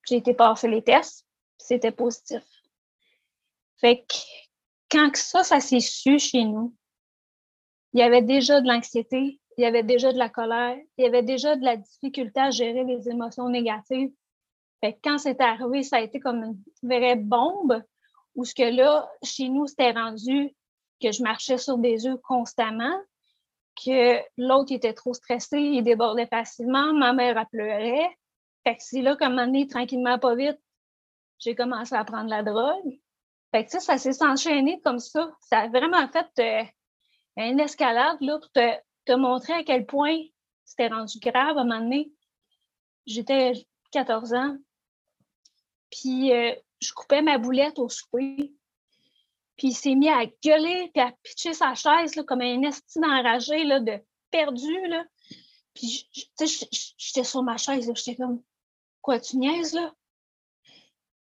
[0.09, 2.43] J'ai été passer les tests, c'était positif.
[3.77, 4.17] Fait que
[4.91, 6.75] quand ça, ça s'est su chez nous,
[7.93, 11.07] il y avait déjà de l'anxiété, il y avait déjà de la colère, il y
[11.07, 14.13] avait déjà de la difficulté à gérer les émotions négatives.
[14.81, 17.83] Fait que quand c'est arrivé, ça a été comme une vraie bombe
[18.35, 20.55] où ce que là, chez nous, c'était rendu
[21.03, 22.97] que je marchais sur des œufs constamment
[23.83, 28.07] que l'autre était trop stressé, il débordait facilement, ma mère a pleuré.
[28.65, 30.59] Fait que c'est là qu'à un moment donné, tranquillement, pas vite,
[31.39, 32.99] j'ai commencé à prendre la drogue.
[33.53, 35.31] Fait que ça, ça s'est enchaîné comme ça.
[35.41, 36.65] Ça a vraiment fait euh,
[37.37, 38.61] une escalade là, pour te,
[39.07, 40.19] te, montrer à quel point
[40.65, 42.13] c'était rendu grave à un moment donné.
[43.07, 43.53] j'étais
[43.93, 44.57] 14 ans.
[45.91, 48.53] Puis euh, je coupais ma boulette au souper.
[49.57, 52.99] Puis il s'est mis à gueuler puis à pitcher sa chaise là, comme un esti
[52.99, 53.99] enragé là, de
[54.31, 54.87] perdu.
[54.89, 55.05] Là.
[55.73, 58.43] Puis j'étais sur ma chaise, j'étais comme
[59.07, 59.95] Quoi, tu niaises là?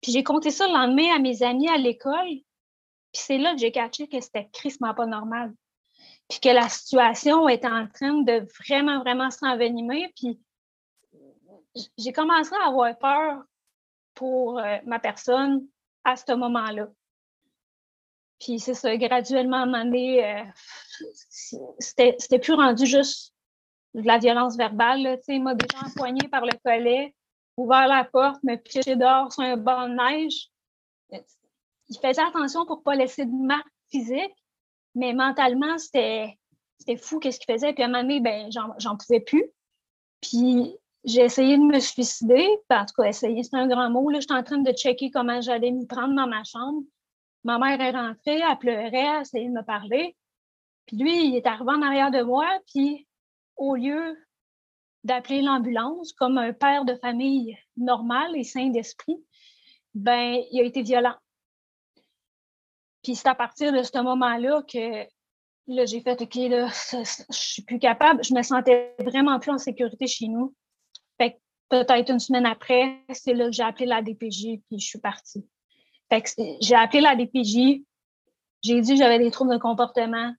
[0.01, 2.27] Puis j'ai compté ça le lendemain à mes amis à l'école.
[3.11, 5.51] Puis c'est là que j'ai catché que c'était crissement pas normal.
[6.31, 10.13] Puis que la situation était en train de vraiment, vraiment s'envenimer.
[10.15, 10.39] Puis
[11.97, 13.43] j'ai commencé à avoir peur
[14.13, 15.67] pour euh, ma personne
[16.05, 16.87] à ce moment-là.
[18.39, 20.43] Puis c'est ça, graduellement, à un moment donné, euh,
[21.79, 23.33] c'était plus rendu juste
[23.93, 25.01] de la violence verbale.
[25.01, 27.13] Là, il m'a déjà empoigné par le collet,
[27.57, 30.49] ouvert la porte, me piché dehors sur un banc de neige.
[31.89, 34.40] Il faisait attention pour ne pas laisser de marque physique,
[34.95, 36.37] mais mentalement, c'était
[36.97, 37.73] fou qu'est-ce qu'il faisait.
[37.73, 39.45] Puis à un moment donné, ben, j'en pouvais plus.
[40.21, 42.47] Puis j'ai essayé de me suicider.
[42.69, 44.09] En tout cas, essayer, c'est un grand mot.
[44.09, 46.83] Là, j'étais en train de checker comment j'allais m'y prendre dans ma chambre.
[47.43, 50.15] Ma mère est rentrée, elle pleurait, elle essayait de me parler.
[50.85, 53.07] Puis lui, il est arrivé en arrière de moi, puis
[53.55, 54.17] au lieu
[55.03, 59.17] d'appeler l'ambulance comme un père de famille normal et sain d'esprit,
[59.95, 61.15] ben, il a été violent.
[63.03, 65.05] Puis c'est à partir de ce moment-là que
[65.67, 68.23] là, j'ai fait OK, là, je suis plus capable.
[68.23, 70.53] Je me sentais vraiment plus en sécurité chez nous.
[71.17, 74.99] Fait peut-être une semaine après, c'est là que j'ai appelé la DPJ, puis je suis
[74.99, 75.45] partie.
[76.09, 76.23] Fait
[76.61, 77.83] j'ai appelé la DPJ,
[78.61, 80.33] j'ai dit que j'avais des troubles de comportement.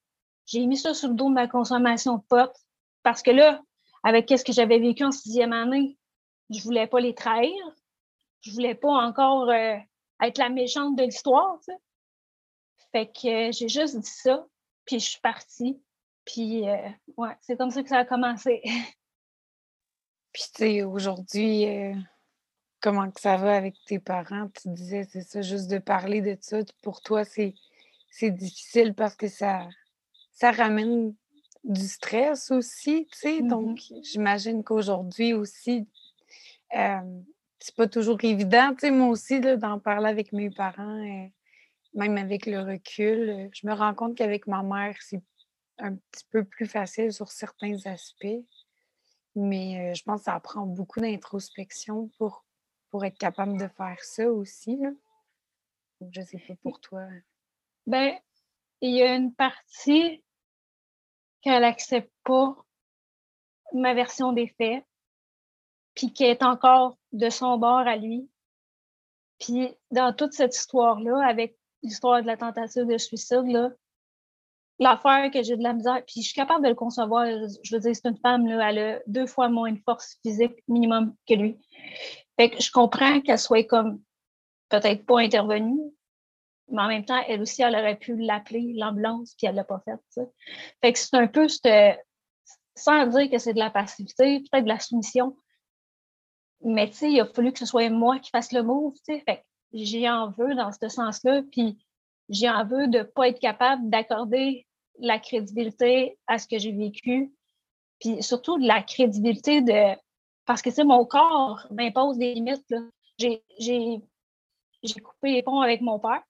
[0.46, 2.56] J'ai mis ça sur le dos de ma consommation de potes
[3.02, 3.60] parce que là,
[4.04, 5.96] avec ce que j'avais vécu en sixième année,
[6.50, 7.54] je voulais pas les trahir.
[8.42, 9.76] Je voulais pas encore euh,
[10.20, 11.58] être la méchante de l'histoire.
[12.92, 14.46] Fait que euh, j'ai juste dit ça,
[14.84, 15.82] puis je suis partie.
[16.24, 18.60] Puis, euh, ouais, c'est comme ça que ça a commencé.
[20.32, 21.66] puis, tu sais, aujourd'hui,
[22.80, 24.48] comment que ça va avec tes parents?
[24.60, 27.54] Tu disais, c'est ça, juste de parler de ça, pour toi, c'est,
[28.10, 29.68] c'est difficile parce que ça,
[30.32, 31.14] ça ramène
[31.64, 33.40] du stress aussi, tu sais.
[33.40, 35.88] Mmh donc, j'imagine qu'aujourd'hui aussi,
[36.70, 41.04] c'est pas toujours évident, tu sais, moi aussi, d'en parler avec mes parents,
[41.94, 43.50] même avec le recul.
[43.52, 45.22] je me rends compte qu'avec ma mère, c'est
[45.78, 48.44] un petit peu plus facile sur certains aspects.
[49.34, 52.44] Mais je pense que ça prend beaucoup d'introspection pour,
[52.90, 54.76] pour être capable de faire ça aussi.
[54.76, 54.90] Là.
[56.10, 57.06] je sais pas pour toi.
[57.86, 58.14] Ben,
[58.80, 60.22] il y a une partie
[61.40, 62.56] qu'elle n'accepte pas
[63.72, 64.84] ma version des faits,
[65.94, 68.28] puis qu'elle est encore de son bord à lui.
[69.38, 73.70] Puis dans toute cette histoire-là, avec l'histoire de la tentative de suicide, là,
[74.78, 77.80] l'affaire que j'ai de la misère, puis je suis capable de le concevoir, je veux
[77.80, 81.34] dire, c'est une femme, là, elle a deux fois moins de force physique minimum que
[81.34, 81.58] lui.
[82.38, 84.02] Fait que je comprends qu'elle soit comme
[84.68, 85.80] peut-être pas intervenue,
[86.68, 89.82] mais en même temps, elle aussi, elle aurait pu l'appeler, l'ambulance, puis elle l'a pas
[89.84, 90.26] fait.
[90.80, 91.46] Fait que c'est un peu,
[92.74, 95.36] sans dire que c'est de la passivité, peut-être de la soumission,
[96.64, 99.14] mais tu sais, il a fallu que ce soit moi qui fasse le move, tu
[99.14, 99.22] sais.
[99.26, 99.42] Fait que
[99.72, 101.78] j'y en veux dans ce sens-là, puis
[102.28, 104.66] j'y en veux de ne pas être capable d'accorder
[104.98, 107.32] la crédibilité à ce que j'ai vécu,
[108.00, 109.96] puis surtout de la crédibilité de...
[110.44, 112.74] Parce que, tu sais, mon corps m'impose des limites,
[113.18, 113.92] J'ai
[115.02, 116.22] coupé les ponts avec mon père,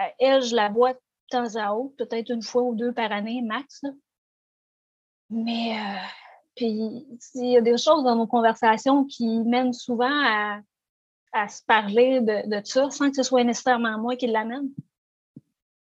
[0.00, 3.12] euh, elle, je la vois de temps à autre, peut-être une fois ou deux par
[3.12, 3.82] année, max.
[5.30, 5.98] Mais euh,
[6.56, 10.60] puis il y a des choses dans nos conversations qui mènent souvent à,
[11.48, 14.70] se parler de, ça sans que ce soit nécessairement moi qui l'amène.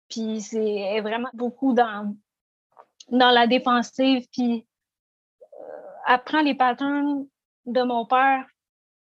[0.10, 2.15] Puis c'est vraiment beaucoup dans,
[3.10, 4.65] dans la défensive, puis
[5.43, 7.28] euh, apprend les patterns
[7.65, 8.45] de mon père,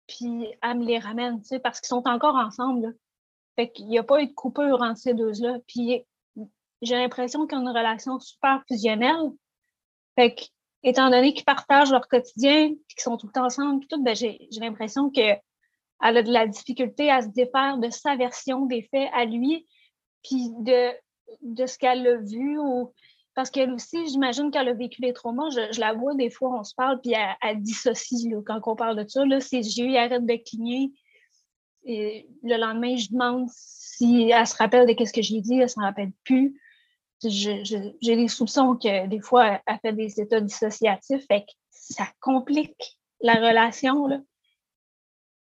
[0.08, 2.96] puis elle me les ramène, tu sais, parce qu'ils sont encore ensemble.
[3.56, 5.60] Fait qu'il n'y a pas eu de coupure entre ces deux-là.
[5.68, 6.06] Puis
[6.82, 9.32] j'ai l'impression qu'ils ont une relation super fusionnelle.
[10.16, 10.44] Fait que,
[10.84, 14.48] étant donné qu'ils partagent leur quotidien, qu'ils sont tout le temps ensemble, tout, ben j'ai
[14.60, 15.10] l'impression
[16.02, 19.66] qu'elle a de la difficulté à se défaire de sa version des faits à lui,
[20.24, 20.92] puis de,
[21.42, 22.58] de ce qu'elle a vu.
[22.60, 22.94] Ou...
[23.34, 25.50] Parce qu'elle aussi, j'imagine qu'elle a vécu les traumas.
[25.50, 29.04] Je, la vois des fois, on se parle, puis elle, elle dissocie quand on parle
[29.04, 29.26] de ça.
[29.26, 30.92] Là, ses yeux arrêtent de cligner.
[31.88, 35.68] Le lendemain, je demande si elle se rappelle de ce que j'ai dit, elle ne
[35.68, 36.60] s'en rappelle plus.
[37.24, 37.62] J'ai
[38.02, 41.26] des soupçons que des fois, elle fait des états dissociatifs,
[41.70, 44.08] ça complique la relation.
[44.08, 44.20] Là.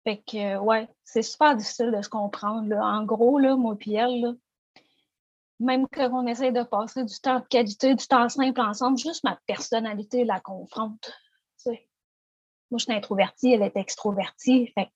[0.04, 2.76] Fait que, ouais, c'est super difficile de se comprendre.
[2.76, 4.36] En gros, là, moi et elle,
[5.60, 9.24] même quand on essaie de passer du temps de qualité, du temps simple ensemble, juste
[9.24, 11.12] ma personnalité la confronte.
[11.66, 11.76] moi,
[12.78, 14.72] je suis introvertie, elle est extrovertie.
[14.74, 14.90] Fait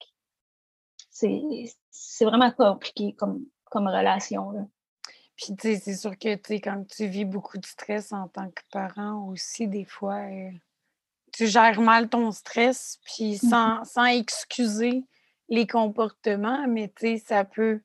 [1.11, 4.51] c'est vraiment compliqué comme, comme relation.
[4.51, 4.61] Là.
[5.35, 8.27] Puis, tu sais, c'est sûr que, tu sais, quand tu vis beaucoup de stress en
[8.27, 10.51] tant que parent aussi, des fois, euh,
[11.35, 15.03] tu gères mal ton stress, puis mmh sans, sans excuser
[15.49, 17.81] les comportements, mais, tu sais, ça peut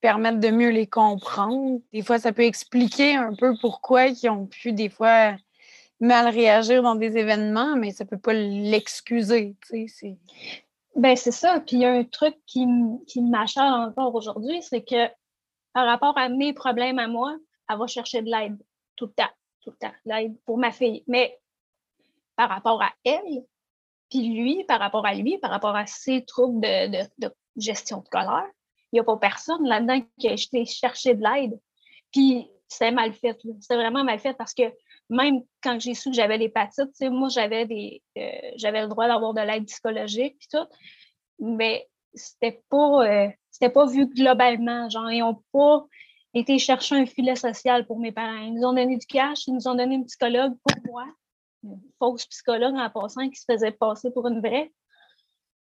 [0.00, 1.80] permettre de mieux les comprendre.
[1.92, 5.36] Des fois, ça peut expliquer un peu pourquoi ils ont pu, des fois,
[6.00, 10.18] mal réagir dans des événements, mais ça peut pas l'excuser, tu sais.
[10.96, 11.60] Ben, c'est ça.
[11.60, 12.66] Puis il y a un truc qui,
[13.06, 15.06] qui m'achète encore aujourd'hui, c'est que
[15.72, 17.36] par rapport à mes problèmes à moi,
[17.68, 18.58] elle va chercher de l'aide
[18.96, 19.30] tout le temps,
[19.62, 21.04] tout le temps, l'aide pour ma fille.
[21.06, 21.38] Mais
[22.40, 23.44] par rapport à elle,
[24.08, 28.08] puis lui, par rapport à lui, par rapport à ses troubles de, de, gestion de
[28.08, 28.48] colère,
[28.90, 31.60] il n'y a pas personne là-dedans qui a été chercher de l'aide.
[32.10, 33.38] Puis c'est mal fait.
[33.60, 34.62] C'est vraiment mal fait parce que
[35.10, 39.34] même quand j'ai su que j'avais l'hépatite, moi, j'avais des euh, j'avais le droit d'avoir
[39.34, 40.66] de l'aide psychologique puis tout,
[41.40, 44.88] mais c'était pas euh, c'était pas vu globalement.
[44.88, 45.84] Genre, ils n'ont pas
[46.32, 48.38] été chercher un filet social pour mes parents.
[48.38, 51.12] Ils nous ont donné du cash, ils nous ont donné un psychologue pour moi, une
[51.98, 54.72] fausse psychologue en passant qui se faisait passer pour une vraie.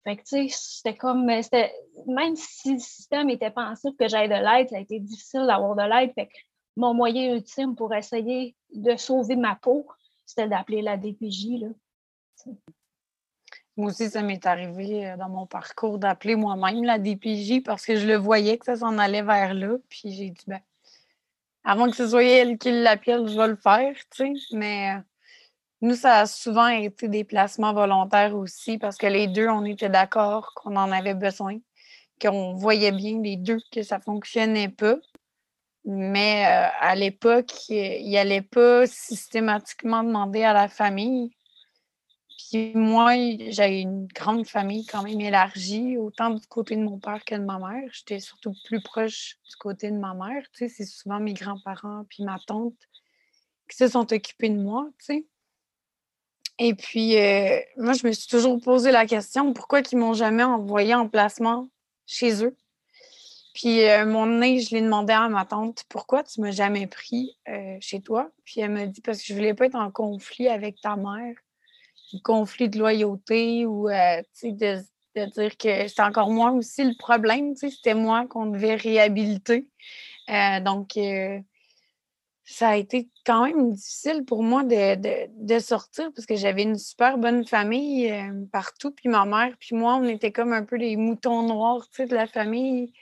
[0.04, 4.34] Fait que, tu sais, c'était comme, même si le système était pensé que j'aille de
[4.34, 6.12] l'aide, ça a été difficile d'avoir de l'aide.
[6.14, 6.32] Fait que
[6.76, 9.86] mon moyen ultime pour essayer de sauver ma peau,
[10.24, 11.60] c'était d'appeler la DPJ.
[11.60, 11.68] Là.
[13.76, 17.96] Moi aussi, ça m'est arrivé euh, dans mon parcours d'appeler moi-même la DPJ parce que
[17.96, 19.76] je le voyais que ça s'en allait vers là.
[19.88, 20.60] Puis j'ai dit, ben,
[21.64, 24.56] avant que ce soit elle qui l'appelle, je vais le faire, tu sais.
[24.56, 25.00] Mais euh,
[25.80, 29.88] nous, ça a souvent été des placements volontaires aussi parce que les deux, on était
[29.88, 31.58] d'accord qu'on en avait besoin,
[32.20, 34.96] qu'on voyait bien les deux que ça fonctionnait pas.
[35.84, 41.30] Mais euh, à l'époque, il n'allait pas systématiquement demander à la famille.
[42.50, 47.24] Puis moi, j'ai une grande famille quand même élargie, autant du côté de mon père
[47.24, 47.88] que de ma mère.
[47.92, 50.42] J'étais surtout plus proche du côté de ma mère.
[50.52, 52.74] Tu sais, c'est souvent mes grands-parents puis ma tante
[53.70, 55.26] qui se sont occupés de moi, tu sais.
[56.58, 60.42] Et puis, euh, moi, je me suis toujours posé la question pourquoi ils m'ont jamais
[60.42, 61.68] envoyé en placement
[62.06, 62.56] chez eux?
[63.54, 67.36] Puis, euh, mon nez, je l'ai demandé à ma tante pourquoi tu m'as jamais pris
[67.48, 68.30] euh, chez toi?
[68.44, 71.34] Puis, elle m'a dit parce que je voulais pas être en conflit avec ta mère,
[72.24, 77.54] conflit de loyauté ou de, de, dire que c'était encore moi aussi le problème.
[77.54, 79.68] C'était moi qu'on devait réhabiliter.
[80.64, 80.96] donc,
[82.50, 87.18] ça a été quand même difficile pour moi de, sortir parce que j'avais une super
[87.18, 88.12] bonne famille
[88.52, 88.90] partout.
[88.90, 92.26] Puis ma mère, puis moi, on était comme un peu les moutons noirs de la
[92.26, 92.92] famille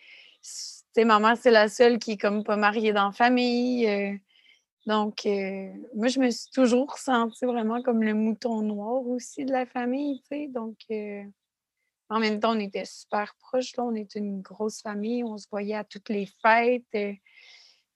[1.05, 3.87] ma mère, c'est la seule qui est comme pas mariée dans la famille.
[3.87, 4.17] Euh,
[4.87, 9.53] donc, euh, moi, je me suis toujours sentie vraiment comme le mouton noir aussi de
[9.53, 10.23] la famille.
[10.51, 11.23] Donc, euh,
[12.09, 13.85] en même temps, on était super proches, là.
[13.85, 15.25] On était une grosse famille.
[15.25, 17.19] On se voyait à toutes les fêtes.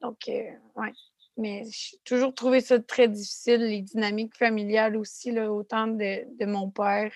[0.01, 0.93] donc, ouais.
[1.41, 6.47] Mais j'ai toujours trouvé ça très difficile, les dynamiques familiales aussi, là, autant de, de
[6.47, 7.13] mon père,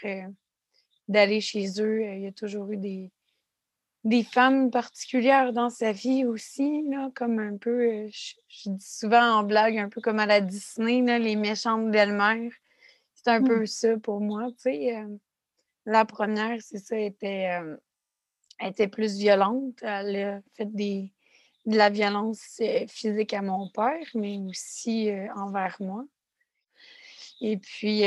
[1.08, 2.02] d'aller chez eux.
[2.02, 3.12] Il y a toujours eu des,
[4.04, 9.38] des femmes particulières dans sa vie aussi, là, comme un peu, euh, je, dis souvent
[9.38, 12.52] en blague, un peu comme à la Disney, là, les méchantes belles-mères.
[13.14, 13.66] C'est un peu mmh.
[13.66, 14.96] ça pour moi, tu sais.
[14.96, 15.08] Euh,
[15.86, 17.76] la première, c'est ça, était, euh,
[18.60, 19.78] était plus violente.
[19.82, 21.13] Elle a fait des,
[21.66, 26.04] de la violence physique à mon père, mais aussi envers moi.
[27.40, 28.04] Et puis,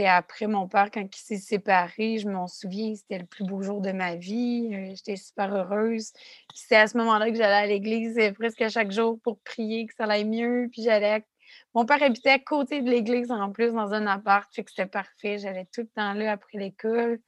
[0.00, 3.80] après mon père, quand il s'est séparé, je m'en souviens, c'était le plus beau jour
[3.80, 4.70] de ma vie.
[4.72, 6.12] Euh, j'étais super heureuse.
[6.54, 9.94] c'est à ce moment-là que j'allais à l'église euh, presque chaque jour pour prier que
[9.94, 10.68] ça allait mieux.
[10.72, 11.24] Puis j'allais.
[11.74, 14.86] Mon père habitait à côté de l'église en plus, dans un appart, fait que c'était
[14.86, 15.38] parfait.
[15.38, 17.20] J'allais tout le temps là après l'école.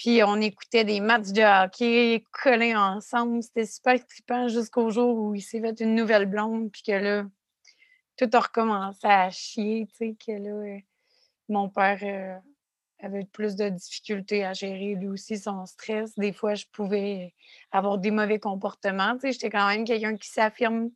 [0.00, 3.42] Puis on écoutait des matchs de hockey collés ensemble.
[3.42, 7.26] C'était super trippant jusqu'au jour où il s'est fait une nouvelle blonde, puis que là,
[8.16, 10.78] tout a recommencé à chier, tu sais, que là euh,
[11.50, 12.38] mon père euh,
[13.04, 16.14] avait plus de difficultés à gérer lui aussi son stress.
[16.16, 17.34] Des fois, je pouvais
[17.70, 19.12] avoir des mauvais comportements.
[19.16, 20.88] Tu sais, j'étais quand même quelqu'un qui s'affirme.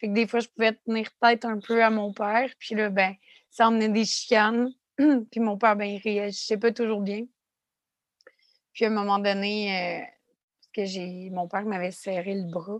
[0.00, 2.50] Fait que des fois, je pouvais tenir tête un peu à mon père.
[2.58, 3.14] Puis là, ben,
[3.48, 4.70] ça emmenait des chicanes.
[4.98, 7.24] puis mon père, ben, il réagissait pas toujours bien.
[8.72, 10.04] Puis à un moment donné, euh,
[10.72, 12.78] que j'ai, mon père m'avait serré le bras.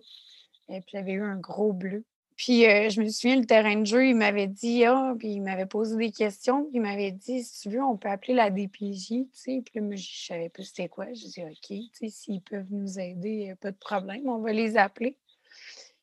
[0.68, 2.04] Et puis j'avais eu un gros bleu.
[2.36, 5.42] Puis euh, je me souviens, le terrain de jeu, il m'avait dit, ah, puis il
[5.42, 8.48] m'avait posé des questions, puis il m'avait dit, si tu veux, on peut appeler la
[8.48, 9.62] DPJ, tu sais.
[9.62, 11.12] Puis là, moi, je savais pas c'était quoi.
[11.12, 14.78] Je dis, OK, tu sais, s'ils peuvent nous aider, pas de problème, on va les
[14.78, 15.16] appeler.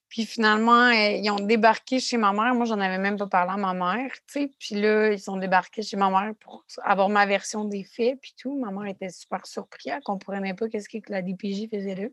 [0.10, 2.56] Puis finalement, euh, ils ont débarqué chez ma mère.
[2.56, 4.52] Moi, j'en avais même pas parlé à ma mère, tu sais.
[4.58, 8.34] Puis là, ils sont débarqués chez ma mère pour avoir ma version des faits, puis
[8.38, 8.58] tout.
[8.58, 9.94] Ma mère était super surprise.
[9.96, 12.08] Elle comprenait pas qu'est-ce que la DPJ faisait là.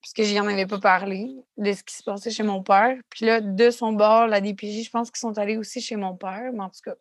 [0.00, 2.96] Puisque j'y en avais pas parlé de ce qui se passait chez mon père.
[3.10, 6.16] Puis là, de son bord, la DPJ, je pense qu'ils sont allés aussi chez mon
[6.16, 6.50] père.
[6.54, 6.94] Mais en tout cas,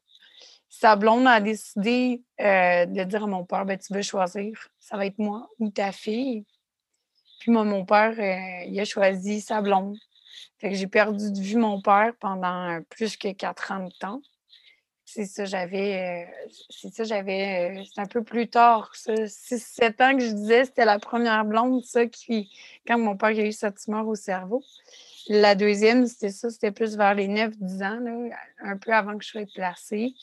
[0.67, 4.97] sa blonde a décidé euh, de dire à mon père, ben, tu veux choisir, ça
[4.97, 6.45] va être moi ou ta fille.
[7.39, 9.97] Puis moi, mon père, euh, il a choisi sa blonde.
[10.59, 14.21] Fait que j'ai perdu de vue mon père pendant plus que quatre ans de temps.
[15.05, 16.27] C'est ça, j'avais.
[16.27, 17.79] Euh, c'est ça, j'avais.
[17.79, 19.13] Euh, c'est un peu plus tard, ça.
[19.13, 22.51] 6-7 ans que je disais, c'était la première blonde, ça, qui.
[22.85, 24.63] Quand mon père a eu sa tumeur au cerveau.
[25.27, 29.23] La deuxième, c'était ça, c'était plus vers les 9-10 ans, là, un peu avant que
[29.23, 30.13] je sois placée.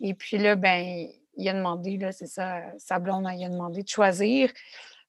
[0.00, 1.06] Et puis là, ben,
[1.36, 4.50] il a demandé, là, c'est ça, sa blonde, il a demandé de choisir.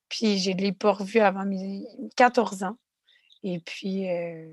[0.09, 1.85] Puis je ne l'ai pas revu avant mes
[2.15, 2.77] 14 ans.
[3.43, 4.47] Et puis, euh,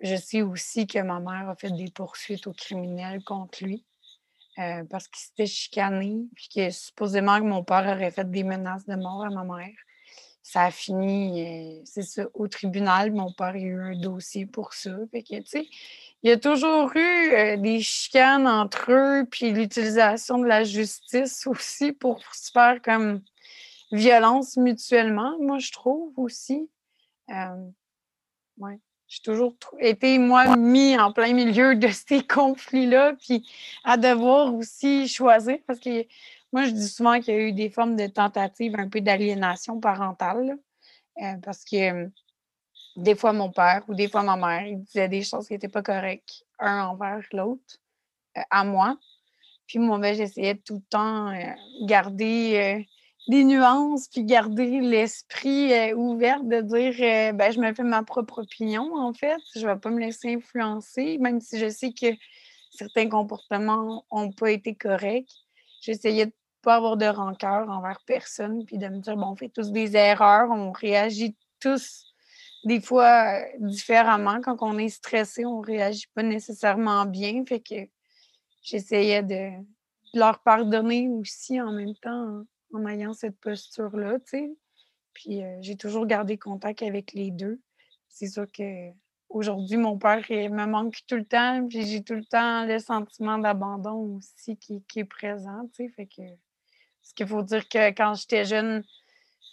[0.00, 3.84] je sais aussi que ma mère a fait des poursuites aux criminels contre lui
[4.58, 8.86] euh, parce qu'il s'était chicané, puis que supposément que mon père aurait fait des menaces
[8.86, 9.74] de mort à ma mère.
[10.42, 13.12] Ça a fini, euh, c'est ça, au tribunal.
[13.12, 14.90] Mon père a eu un dossier pour ça.
[15.10, 15.68] Fait que, tu sais,
[16.22, 21.92] il y a toujours eu des chicanes entre eux, puis l'utilisation de la justice aussi
[21.92, 23.20] pour se faire comme
[23.94, 26.68] violence mutuellement, moi, je trouve aussi.
[27.30, 27.70] Euh,
[28.58, 28.78] ouais.
[29.06, 33.46] J'ai toujours été, moi, mis en plein milieu de ces conflits-là, puis
[33.84, 36.06] à devoir aussi choisir, parce que
[36.52, 39.80] moi, je dis souvent qu'il y a eu des formes de tentatives un peu d'aliénation
[39.80, 40.58] parentale,
[41.22, 42.10] euh, parce que
[42.96, 45.68] des fois, mon père ou des fois, ma mère, ils disaient des choses qui n'étaient
[45.68, 47.78] pas correctes, un envers l'autre,
[48.36, 48.96] euh, à moi.
[49.66, 51.32] Puis moi, ben, j'essayais tout le temps
[51.86, 52.86] garder
[53.28, 58.02] des nuances, puis garder l'esprit euh, ouvert de dire euh, ben, je me fais ma
[58.02, 59.38] propre opinion, en fait.
[59.54, 62.06] Je ne vais pas me laisser influencer, même si je sais que
[62.70, 65.32] certains comportements n'ont pas été corrects.
[65.80, 69.36] J'essayais de ne pas avoir de rancœur envers personne, puis de me dire bon, on
[69.36, 72.04] fait tous des erreurs, on réagit tous
[72.64, 74.40] des fois euh, différemment.
[74.42, 77.42] Quand on est stressé, on ne réagit pas nécessairement bien.
[77.46, 77.88] Fait que
[78.62, 79.50] j'essayais de
[80.12, 84.56] leur pardonner aussi en même temps hein en ayant cette posture-là, tu sais.
[85.12, 87.60] Puis j'ai toujours gardé contact avec les deux.
[88.08, 88.90] C'est sûr que
[89.28, 93.38] aujourd'hui, mon père me manque tout le temps, puis j'ai tout le temps le sentiment
[93.38, 95.88] d'abandon aussi qui, est présent, tu sais.
[95.90, 96.22] Fait que
[97.02, 98.82] ce qu'il faut dire que quand j'étais jeune,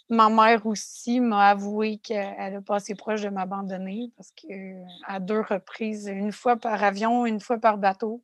[0.08, 5.40] ma mère aussi m'a avoué qu'elle a passé proche de m'abandonner parce que à deux
[5.40, 8.22] reprises, une fois par avion, une fois par bateau,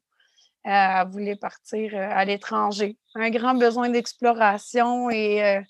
[0.65, 2.97] elle voulait partir euh, à l'étranger.
[3.15, 5.61] Un grand besoin d'exploration et euh,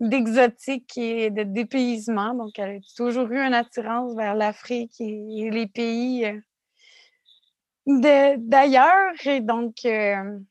[0.00, 2.34] d'exotique et de dépaysement.
[2.34, 9.26] Donc, elle a toujours eu une attirance vers l'Afrique et, les pays euh, d'ailleurs.
[9.26, 10.42] Et donc, elle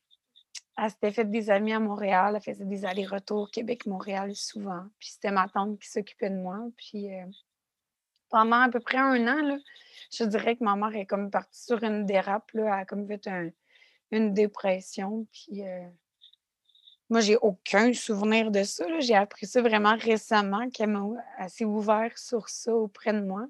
[0.88, 2.36] s'était fait des amis à Montréal.
[2.36, 4.84] Elle faisait des allers-retours Québec-Montréal souvent.
[5.00, 6.60] Puis c'était ma tante qui s'occupait de moi.
[6.78, 7.08] Puis
[8.30, 9.58] pendant à peu près un an,
[10.12, 12.52] je dirais que ma mère est comme partie sur une dérape.
[12.54, 12.66] Là.
[12.66, 13.50] Elle a comme fait un,
[14.12, 15.28] une dépression.
[15.32, 15.88] Puis euh,
[17.10, 18.86] moi, j'ai aucun souvenir de ça.
[19.00, 21.08] J'ai appris ça vraiment récemment, qu'elle m'a
[21.38, 23.48] assez ouvert sur ça auprès de moi.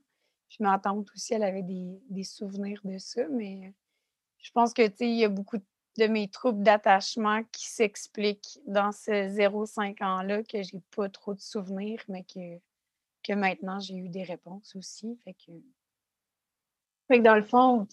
[0.49, 3.74] Puis ma tante aussi, elle avait des, souvenirs de ça, mais
[4.39, 5.57] je pense que, tu sais, il y a beaucoup
[5.97, 11.39] de mes troubles d'attachement qui s'expliquent dans ces 0-5 ans-là, que j'ai pas trop de
[11.39, 12.60] souvenirs, mais que,
[13.36, 15.16] maintenant j'ai eu des réponses aussi.
[15.24, 15.51] Fait que.
[17.07, 17.88] Fait que dans le fond,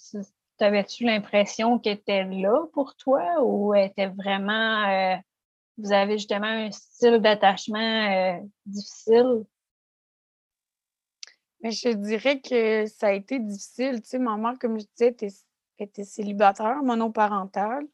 [0.59, 4.85] T'avais-tu l'impression qu'elle était là pour toi ou était vraiment.
[4.89, 5.17] Euh,
[5.79, 9.45] vous avez justement un style d'attachement euh, difficile?
[11.61, 14.01] Mais je dirais que ça a été difficile.
[14.03, 15.15] Tu sais, ma mère, comme je disais,
[15.79, 17.87] était, célibataire, monoparentale,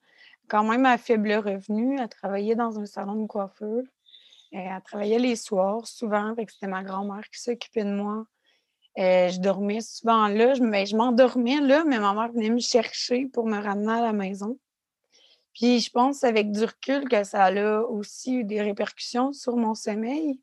[0.48, 1.98] quand même à faible revenu.
[1.98, 3.82] Elle travaillait dans un salon de coiffure.
[4.52, 8.26] Elle travaillait les soirs souvent, c'était ma grand-mère qui s'occupait de moi.
[8.98, 13.26] Euh, je dormais souvent là, je, je m'endormais là, mais ma mère venait me chercher
[13.26, 14.58] pour me ramener à la maison.
[15.54, 19.74] Puis je pense avec du recul que ça a aussi eu des répercussions sur mon
[19.74, 20.40] sommeil.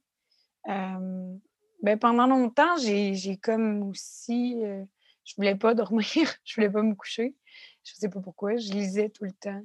[0.68, 1.34] Euh,
[1.82, 4.60] ben, pendant longtemps, j'ai comme aussi.
[4.64, 4.84] Euh,
[5.26, 6.08] je voulais pas dormir,
[6.44, 7.36] je voulais pas me coucher.
[7.84, 8.58] Je sais pas pourquoi.
[8.58, 9.62] Je lisais tout le temps.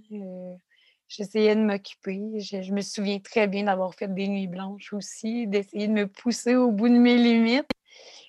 [1.09, 2.41] J'essayais de m'occuper.
[2.41, 6.55] Je, me souviens très bien d'avoir fait des nuits blanches aussi, d'essayer de me pousser
[6.55, 7.74] au bout de mes limites.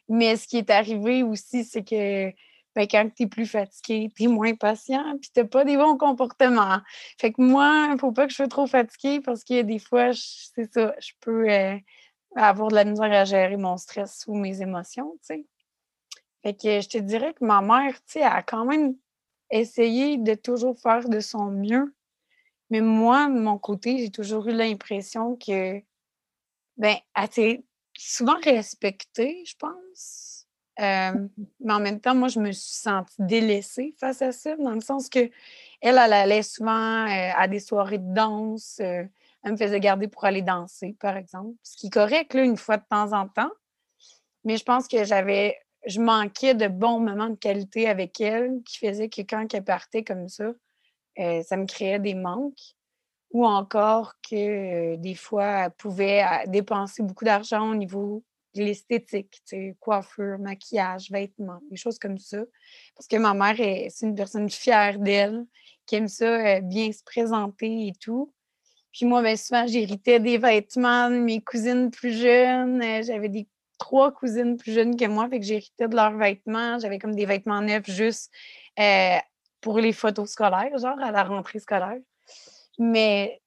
[0.10, 2.32] Mais ce qui est arrivé aussi, c'est que
[2.76, 5.98] ben, quand tu es plus fatigué, tu es moins patient, puis tu pas des bons
[5.98, 6.80] comportements.
[7.18, 9.80] Fait que moi, il ne faut pas que je sois trop fatiguée parce a des
[9.80, 11.78] fois, c'est ça, je peux euh,
[12.36, 15.46] avoir de la misère à gérer mon stress ou mes émotions, tu sais.
[16.44, 18.96] Fait que je te dirais que ma mère, tu sais, a quand même
[19.50, 21.96] essayé de toujours faire de son mieux.
[22.70, 25.82] Mais moi, de mon côté, j'ai toujours eu l'impression que,
[26.78, 26.98] ben,
[27.98, 30.36] souvent respectée, je pense.
[30.80, 31.14] Euh,
[31.62, 34.82] mais en même temps, moi, je me suis sentie délaissée face à ça, dans le
[34.82, 35.30] sens que
[35.82, 38.80] elle, elle allait souvent euh, à des soirées de danse.
[38.82, 39.04] Euh,
[39.44, 41.56] elle me faisait garder pour aller danser, par exemple.
[41.64, 43.52] Ce qui est correct, là, une fois de temps en temps.
[44.44, 48.80] Mais je pense que j'avais, je manquais de bons moments de qualité avec elle qui
[48.80, 50.52] faisaient que quand elle partait comme ça,
[51.18, 52.76] ça me créait des manques.
[53.36, 58.24] Ou encore que des fois, elle pouvait dépenser beaucoup d'argent au niveau
[58.56, 59.42] de l'esthétique,
[59.82, 62.38] coiffure, maquillage, vêtements, des choses comme ça.
[62.96, 63.58] Parce que ma mère,
[63.90, 65.46] c'est une personne fière d'elle,
[65.86, 68.34] qui aime ça bien se présenter et tout.
[68.94, 72.82] Puis moi, bien souvent, j'héritais des vêtements de mes cousines plus jeunes.
[73.04, 76.80] J'avais des trois cousines plus jeunes que moi, fait que j'héritais de leurs vêtements.
[76.80, 78.32] J'avais comme des vêtements neufs juste
[79.60, 82.00] pour les photos scolaires, genre à la rentrée scolaire.
[82.78, 83.42] Mais,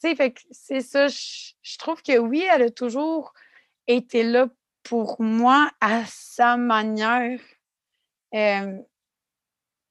[0.00, 1.08] tu sais, fait c'est ça.
[1.08, 3.32] Je trouve que oui, elle a toujours
[3.86, 4.48] été là
[4.82, 7.40] pour moi à sa manière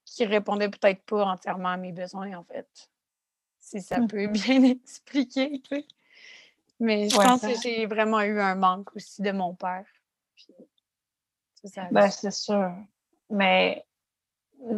[0.04, 2.68] qui répondait peut-être pas entièrement à mes besoins, en fait.
[3.58, 4.08] Si ça mmh.
[4.08, 5.86] peut bien expliquer, tu sais.
[6.80, 9.86] Mais je pense que j'ai vraiment eu un manque aussi de mon père.
[11.90, 12.74] ben, c'est sûr.
[13.30, 13.86] Mais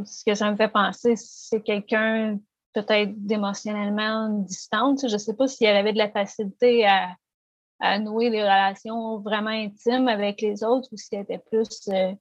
[0.05, 2.39] ce que ça me fait penser, c'est quelqu'un
[2.83, 5.01] peut-être d'émotionnellement distante.
[5.09, 7.09] Je ne sais pas si elle avait de la facilité à,
[7.81, 12.13] à, nouer des relations vraiment intimes avec les autres ou si elle était plus euh,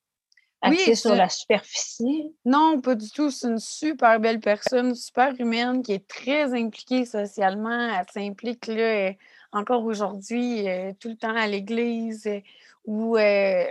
[0.67, 2.33] oui, sur la superficie.
[2.45, 3.29] Non, pas du tout.
[3.29, 7.89] C'est une super belle personne, super humaine, qui est très impliquée socialement.
[7.99, 9.11] Elle s'implique là,
[9.51, 12.39] encore aujourd'hui, euh, tout le temps à l'église euh,
[12.85, 13.65] ou euh,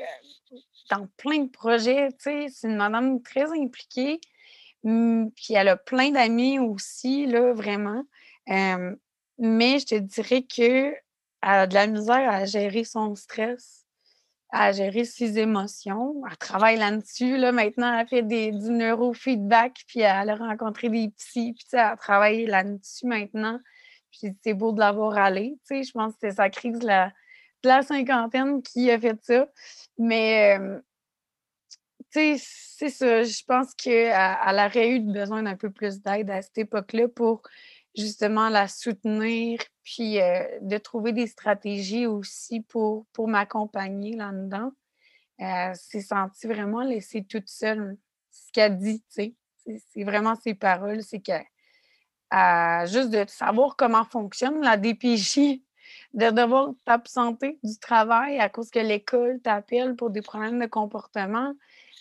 [0.90, 2.08] dans plein de projets.
[2.18, 4.20] C'est une madame très impliquée.
[4.84, 8.04] Mmh, puis elle a plein d'amis aussi, là, vraiment.
[8.46, 10.96] mais je te dirais qu'elle
[11.42, 13.84] a de la misère à gérer son stress
[14.54, 16.22] à gérer ses émotions.
[16.30, 17.36] Elle travaille là-dessus.
[17.36, 21.96] Là, maintenant, elle fait des, du neurofeedback, puis elle a rencontré des petits, puis elle
[21.96, 23.58] travaille là-dessus maintenant.
[24.12, 25.58] Puis c'est beau de l'avoir allé.
[25.68, 29.48] Je pense que c'était sa crise de la, cinquantaine qui a fait ça.
[29.98, 30.56] Mais,
[32.14, 33.22] c'est ça.
[33.22, 37.42] Je pense qu'elle aurait eu besoin d'un peu plus d'aide à cette époque-là pour
[37.96, 44.72] justement la soutenir, puis euh, de trouver des stratégies aussi pour, pour m'accompagner là-dedans.
[45.40, 47.96] Euh, c'est senti vraiment laissée toute seule.
[48.30, 49.34] Ce qu'elle dit, tu sais.
[49.92, 51.32] C'est vraiment ses paroles, c'est que
[52.86, 55.62] juste de savoir comment fonctionne la DPJ,
[56.12, 61.54] de devoir t'absenter du travail à cause que l'école t'appelle pour des problèmes de comportement,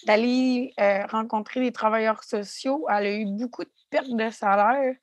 [0.06, 2.86] d'aller euh, rencontrer des travailleurs sociaux.
[2.89, 4.95] Elle a eu beaucoup de pertes de salaire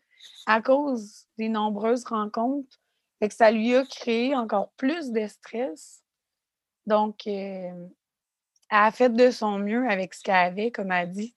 [0.47, 2.79] à cause des nombreuses rencontres.
[3.21, 6.03] et que ça lui a créé encore plus de stress.
[6.87, 7.89] Donc, euh,
[8.71, 11.35] elle a fait de son mieux avec ce qu'elle avait, comme elle dit.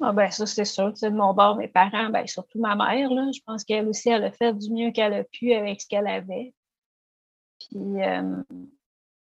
[0.00, 0.92] Ah ben ça, c'est sûr.
[0.92, 4.24] de mon bord, mes parents, ben, surtout ma mère, là, je pense qu'elle aussi, elle
[4.24, 6.52] a fait du mieux qu'elle a pu avec ce qu'elle avait.
[7.58, 8.42] Puis, euh,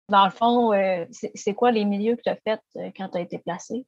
[0.10, 2.62] dans le fond, euh, c'est quoi les milieux que tu as faits
[2.96, 3.86] quand tu as été placée?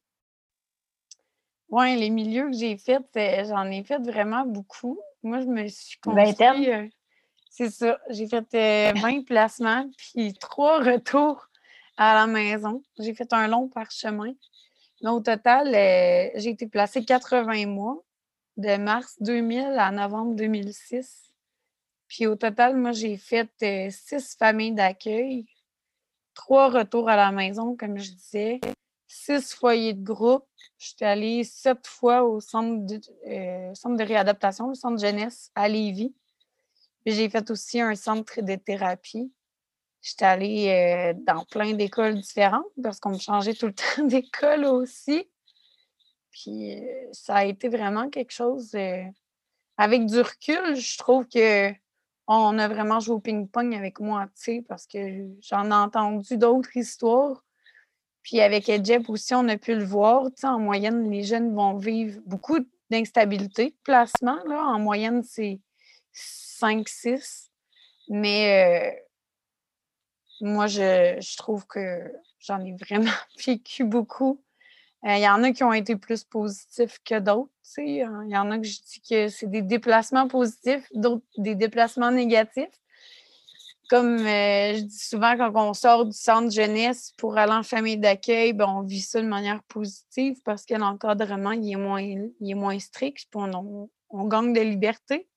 [1.68, 4.98] Oui, les milieux que j'ai faits, euh, j'en ai fait vraiment beaucoup.
[5.22, 6.70] Moi, je me suis construit.
[6.70, 6.86] Euh,
[7.50, 7.98] c'est ça.
[8.10, 11.48] J'ai fait 20 euh, placements, puis trois retours
[11.96, 12.82] à la maison.
[12.98, 14.32] J'ai fait un long parchemin.
[15.02, 15.72] Mais au total,
[16.36, 18.02] j'ai été placée 80 mois,
[18.56, 21.32] de mars 2000 à novembre 2006.
[22.08, 23.50] Puis au total, moi, j'ai fait
[23.90, 25.46] six familles d'accueil,
[26.36, 28.60] trois retours à la maison, comme je disais,
[29.08, 30.46] six foyers de groupe.
[30.78, 35.68] J'étais allée sept fois au centre de, euh, centre de réadaptation, le centre jeunesse à
[35.68, 36.14] Lévis.
[37.04, 39.32] J'ai fait aussi un centre de thérapie.
[40.02, 44.66] J'étais allée euh, dans plein d'écoles différentes parce qu'on me changeait tout le temps d'école
[44.66, 45.28] aussi.
[46.30, 48.76] Puis euh, ça a été vraiment quelque chose.
[49.78, 51.72] avec du recul, je trouve que
[52.26, 54.98] on a vraiment joué au ping-pong avec moi, tu sais, parce que
[55.40, 57.42] j'en ai entendu d'autres histoires
[58.26, 60.24] puis avec Edgep aussi, on a pu le voir.
[60.42, 62.58] En moyenne, les jeunes vont vivre beaucoup
[62.90, 64.42] d'instabilité de placement.
[64.46, 64.64] Là.
[64.64, 65.60] En moyenne, c'est
[66.12, 67.50] 5-6.
[68.08, 69.00] Mais euh,
[70.40, 73.12] moi, je, trouve que j'en ai vraiment
[73.46, 74.42] vécu beaucoup.
[75.06, 77.50] Euh, il y en a qui ont été plus positifs que d'autres.
[77.78, 77.98] Il
[78.28, 82.80] y en a que je dis que c'est des déplacements positifs, d'autres des déplacements négatifs.
[83.88, 87.98] comme euh, je dis souvent, quand on sort du centre jeunesse pour aller en famille
[87.98, 92.50] d'accueil, ben, on vit ça de manière positive parce que l'encadrement il est, moins, il
[92.50, 95.28] est moins strict, puis on, on, gagne de liberté.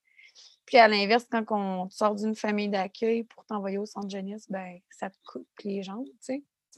[0.65, 4.79] Puis à l'inverse, quand on sort d'une famille d'accueil pour t'envoyer au centre jeunesse, ben,
[4.89, 6.07] ça te coupe les jambes.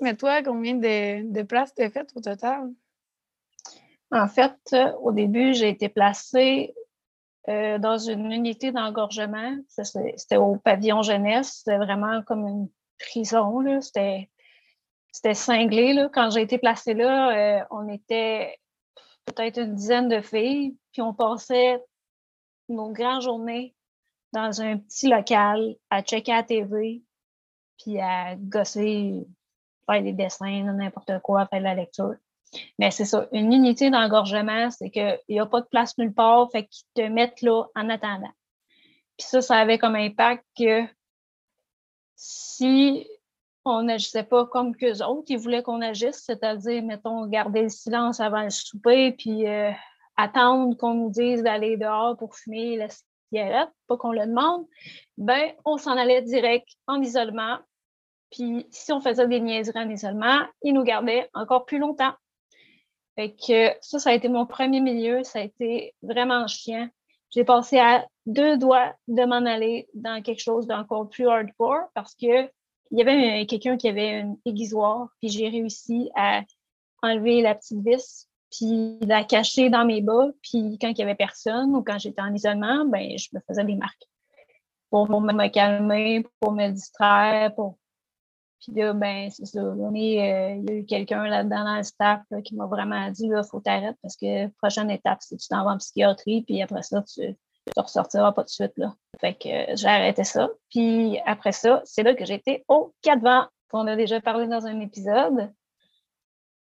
[0.01, 2.73] Mais toi, combien de, de places t'as faites au total?
[4.11, 6.75] En fait, euh, au début, j'ai été placée
[7.47, 9.57] euh, dans une unité d'engorgement.
[9.67, 11.61] C'était au pavillon jeunesse.
[11.63, 13.63] C'était vraiment comme une prison.
[13.81, 16.07] C'était cinglé.
[16.13, 18.57] Quand j'ai été placée là, euh, on était
[19.25, 21.81] peut-être une dizaine de filles, puis on passait
[22.67, 23.75] nos grandes journées
[24.33, 27.01] dans un petit local à checker la TV,
[27.77, 29.25] puis à gosser,
[29.85, 32.15] faire des dessins, n'importe quoi, faire de la lecture.
[32.79, 36.51] Mais c'est ça, une unité d'engorgement, c'est qu'il n'y a pas de place nulle part,
[36.51, 38.31] fait qu'ils te mettent là en attendant.
[39.17, 40.83] Puis ça, ça avait comme impact que
[42.15, 43.07] si
[43.65, 48.19] on n'agissait pas comme qu'eux autres, ils voulaient qu'on agisse, c'est-à-dire, mettons, garder le silence
[48.19, 49.71] avant le souper, puis euh,
[50.17, 54.65] attendre qu'on nous dise d'aller dehors pour fumer la cigarette, pas qu'on le demande,
[55.17, 57.59] ben on s'en allait direct en isolement.
[58.31, 62.13] Puis si on faisait des niaiseries en isolement, ils nous gardaient encore plus longtemps.
[63.15, 65.23] Fait que ça, ça a été mon premier milieu.
[65.23, 66.87] Ça a été vraiment chiant.
[67.29, 72.13] J'ai passé à deux doigts de m'en aller dans quelque chose d'encore plus hardcore parce
[72.15, 72.49] que
[72.91, 76.41] il y avait quelqu'un qui avait une aiguisoire, puis j'ai réussi à
[77.01, 81.15] enlever la petite vis, puis la cacher dans mes bas, puis quand il y avait
[81.15, 84.07] personne ou quand j'étais en isolement, ben je me faisais des marques
[84.89, 87.77] pour me calmer, pour me distraire, pour
[88.61, 89.59] puis là, ben, c'est ça.
[89.59, 93.41] Euh, il y a eu quelqu'un là-dedans dans le staff qui m'a vraiment dit il
[93.49, 96.83] faut t'arrêter parce que prochaine étape, c'est que tu t'en vas en psychiatrie, puis après
[96.83, 98.73] ça, tu ne ressortiras pas de suite.
[98.77, 98.93] Là.
[99.19, 100.49] Fait que euh, j'ai arrêté ça.
[100.69, 104.67] Puis après ça, c'est là que j'étais au 4 vents, qu'on a déjà parlé dans
[104.67, 105.51] un épisode.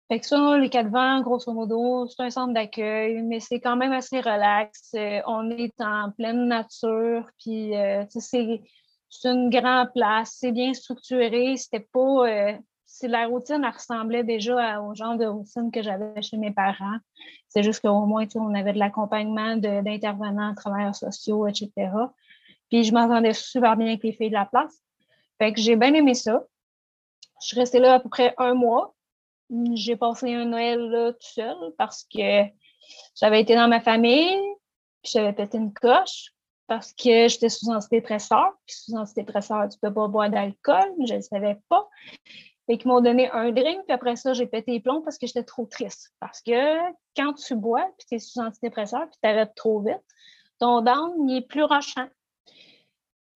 [0.08, 3.74] Fait que ça, les quatre vents, grosso modo, c'est un centre d'accueil, mais c'est quand
[3.74, 4.92] même assez relax.
[4.94, 7.72] Euh, on est en pleine nature, puis
[8.10, 8.60] c'est
[9.08, 12.28] c'est une grande place, c'est bien structuré, c'était pas.
[12.28, 12.52] Euh,
[13.02, 16.96] la routine, elle ressemblait déjà au genre de routine que j'avais chez mes parents.
[17.48, 21.70] C'est juste qu'au moins, on avait de l'accompagnement d'intervenants, travailleurs sociaux, etc.
[22.70, 24.82] Puis je m'entendais super bien avec les filles de la place.
[25.38, 26.44] Fait que j'ai bien aimé ça.
[27.42, 28.94] Je suis restée là à peu près un mois.
[29.74, 32.44] J'ai passé un Noël là tout seul parce que
[33.14, 34.40] j'avais été dans ma famille,
[35.02, 36.32] puis j'avais pété une coche
[36.66, 38.52] parce que j'étais sous antidépresseur.
[38.66, 41.88] Puis sous antidépresseur, tu peux pas boire d'alcool, je ne le savais pas.
[42.66, 45.26] Fait qu'ils m'ont donné un drink, puis après ça, j'ai pété les plombs parce que
[45.26, 46.12] j'étais trop triste.
[46.18, 46.78] Parce que
[47.16, 50.02] quand tu bois, puis tu es sous antidépresseur, puis tu arrêtes trop vite,
[50.58, 52.08] ton down, il est plus rochant.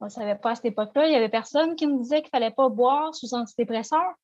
[0.01, 1.07] On ne savait pas à cette époque-là.
[1.07, 4.15] Il n'y avait personne qui me disait qu'il ne fallait pas boire sous antidépresseur.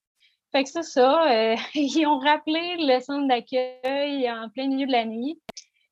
[0.51, 1.31] Fait que c'est ça.
[1.31, 5.39] Euh, ils ont rappelé le centre d'accueil en plein milieu de la nuit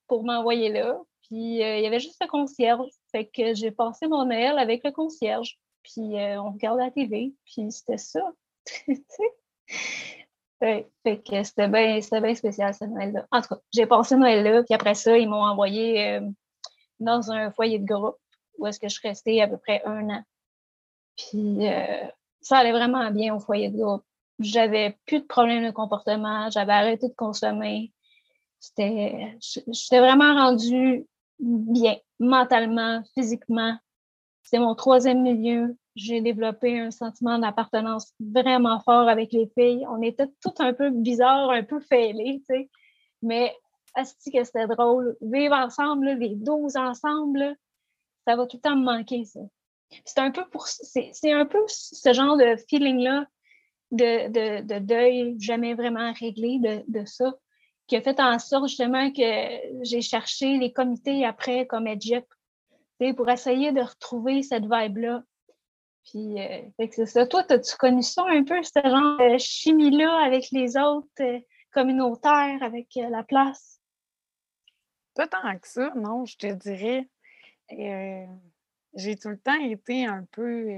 [0.08, 0.96] pour m'envoyer là.
[1.28, 2.88] Puis euh, il y avait juste le concierge.
[3.14, 5.56] Fait que j'ai passé mon Noël avec le concierge.
[5.84, 7.32] Puis euh, on regarde la TV.
[7.44, 8.32] Puis c'était ça.
[10.58, 12.00] fait, que c'était bien
[12.34, 13.24] spécial ce Noël-là.
[13.30, 14.64] En tout cas, j'ai passé Noël là.
[14.64, 16.22] Puis après ça, ils m'ont envoyé euh,
[16.98, 18.16] dans un foyer de groupe
[18.58, 20.22] où est-ce que je restais à peu près un an.
[21.16, 21.68] Puis
[22.40, 24.02] ça allait vraiment bien au foyer de groupe.
[24.40, 26.50] J'avais plus de problèmes de comportement.
[26.50, 27.92] J'avais arrêté de consommer.
[28.76, 31.06] J'étais vraiment rendue
[31.38, 33.76] bien, mentalement, physiquement.
[34.42, 35.76] C'est mon troisième milieu.
[35.96, 39.86] J'ai développé un sentiment d'appartenance vraiment fort avec les filles.
[39.88, 42.70] On était tout un peu bizarres, un peu fêlés, tu sais.
[43.22, 43.54] Mais
[43.94, 45.16] asti que c'était drôle.
[45.20, 47.56] Vivre ensemble, les douze ensemble,
[48.26, 49.40] ça va tout le temps me manquer, ça.
[50.04, 53.26] C'est un peu pour ce genre de feeling-là
[53.92, 57.32] de, deuil jamais vraiment réglé de, de ça
[57.86, 62.26] qui a fait en sorte justement que j'ai cherché les comités après comme EdGEP
[63.16, 65.22] pour essayer de retrouver cette vibe-là.
[66.04, 67.26] Puis, euh, c'est ça.
[67.26, 71.40] Toi, as-tu connu ça un peu, ce genre de chimie-là avec les autres euh,
[71.72, 73.80] communautaires, avec euh, la place?
[75.14, 77.08] Pas tant que ça, non, je te dirais.
[78.94, 80.68] j'ai tout le temps été un peu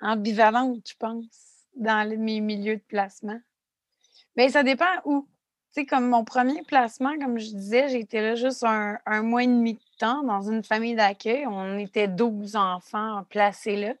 [0.00, 3.40] ambivalente, je pense, dans mes milieux de placement.
[4.36, 5.28] Mais ça dépend où
[5.74, 9.74] sais, comme mon premier placement, comme je disais, été là juste un, mois et demi
[9.74, 11.46] de temps dans une famille d'accueil.
[11.46, 13.94] On était 12 enfants placés là.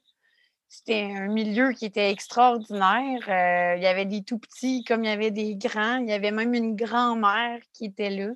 [0.68, 3.20] C'était un milieu qui était extraordinaire.
[3.28, 5.98] Euh, il y avait des tout petits comme il y avait des grands.
[5.98, 8.32] Il y avait même une grand-mère qui était là.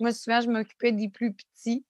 [0.00, 1.84] Moi, souvent, je m'occupais des plus petits.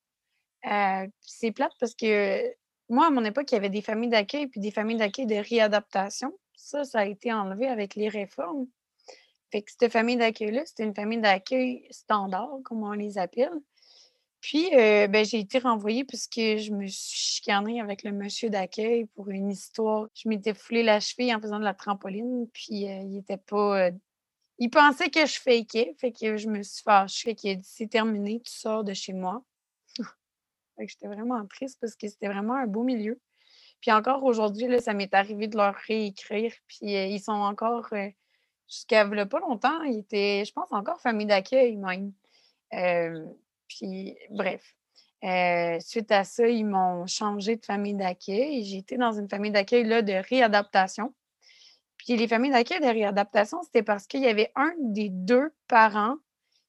[0.67, 2.43] Euh, c'est plate parce que
[2.89, 5.37] moi, à mon époque, il y avait des familles d'accueil puis des familles d'accueil de
[5.37, 6.33] réadaptation.
[6.57, 8.67] Ça, ça a été enlevé avec les réformes.
[9.51, 13.53] Fait que cette famille d'accueil-là, c'était une famille d'accueil standard, comme on les appelle.
[14.41, 19.07] Puis, euh, ben, j'ai été renvoyée puisque je me suis chicanée avec le monsieur d'accueil
[19.07, 20.07] pour une histoire.
[20.15, 23.89] Je m'étais foulé la cheville en faisant de la trampoline, puis euh, il était pas.
[23.89, 23.91] Euh,
[24.59, 27.31] il pensait que je fakais, fait que je me suis fâchée.
[27.31, 29.43] Fait qu'il a dit c'est terminé, tu sors de chez moi.
[30.77, 33.21] fait que j'étais vraiment triste parce que c'était vraiment un beau milieu.
[33.81, 36.53] Puis encore aujourd'hui, ça m'est arrivé de leur réécrire.
[36.69, 37.89] Puis ils sont encore,
[38.69, 42.13] jusqu'à pas longtemps, ils étaient, je pense, encore famille d'accueil même.
[43.69, 44.75] Puis, bref.
[45.25, 48.65] Euh, suite à ça, ils m'ont changé de famille d'accueil.
[48.65, 51.15] J'ai été dans une famille d'accueil de réadaptation.
[51.97, 56.17] Puis les familles d'accueil de réadaptation, c'était parce qu'il y avait un des deux parents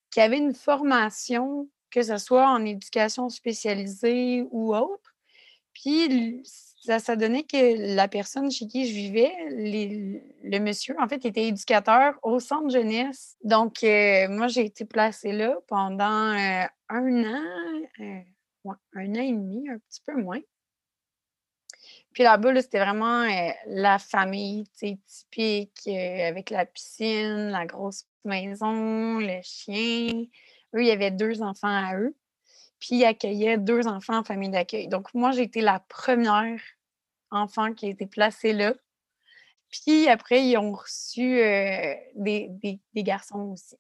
[0.10, 5.16] qui avait une formation, que ce soit en éducation spécialisée ou autre.
[5.74, 6.42] Puis
[6.80, 12.14] ça, donnait que la personne chez qui je vivais, le monsieur, en fait, était éducateur
[12.24, 13.36] au centre jeunesse.
[13.44, 17.44] Donc, euh, moi, j'ai été placée là pendant euh, un an,
[18.00, 20.40] euh, un an et demi, un petit peu moins.
[22.14, 23.28] Puis là-bas, c'était vraiment
[23.68, 30.26] la famille typique, avec la piscine, la grosse maison, le chien.
[30.76, 32.16] Eux, il y avait deux enfants à eux.
[32.80, 34.88] Puis ils accueillaient deux enfants en famille d'accueil.
[34.88, 36.62] Donc, moi, j'ai été la première
[37.32, 38.74] enfants qui a été placé là.
[39.70, 43.76] Puis après, ils ont reçu euh, des, garçons aussi.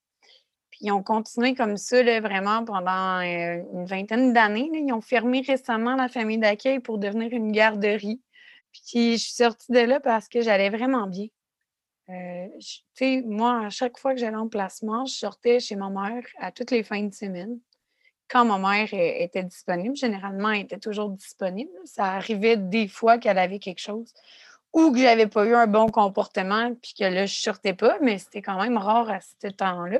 [0.70, 4.70] Puis ils ont continué comme ça vraiment pendant euh, une vingtaine d'années.
[4.74, 8.22] Ils ont fermé récemment la famille d'accueil pour devenir une garderie.
[8.74, 11.28] Puis je suis sortie de là parce que j'allais vraiment bien.
[12.10, 15.90] Euh, tu sais, moi, à chaque fois que j'allais en placement, je sortais chez ma
[15.90, 17.60] mère à toutes les fins de semaine
[18.30, 21.72] quand ma mère était disponible, généralement, elle était toujours disponible.
[21.86, 24.14] Ça arrivait des fois qu'elle avait quelque chose
[24.74, 28.18] ou que j'avais pas eu un bon comportement puis que là, je sortais pas, mais
[28.18, 30.00] c'était quand même rare à ce temps-là.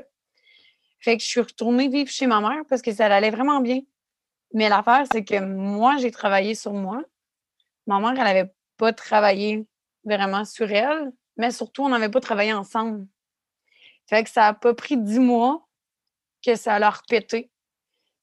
[1.00, 3.80] Fait que je suis retournée vivre chez ma mère parce que ça allait vraiment bien.
[4.52, 7.02] Mais l'affaire, c'est que moi, j'ai travaillé sur moi.
[7.86, 9.66] Ma mère, elle n'avait pas travaillé
[10.04, 13.06] vraiment sur elle, mais surtout, on n'avait pas travaillé ensemble.
[14.06, 15.68] Fait que ça n'a pas pris dix mois
[16.44, 17.50] que ça l'a repété.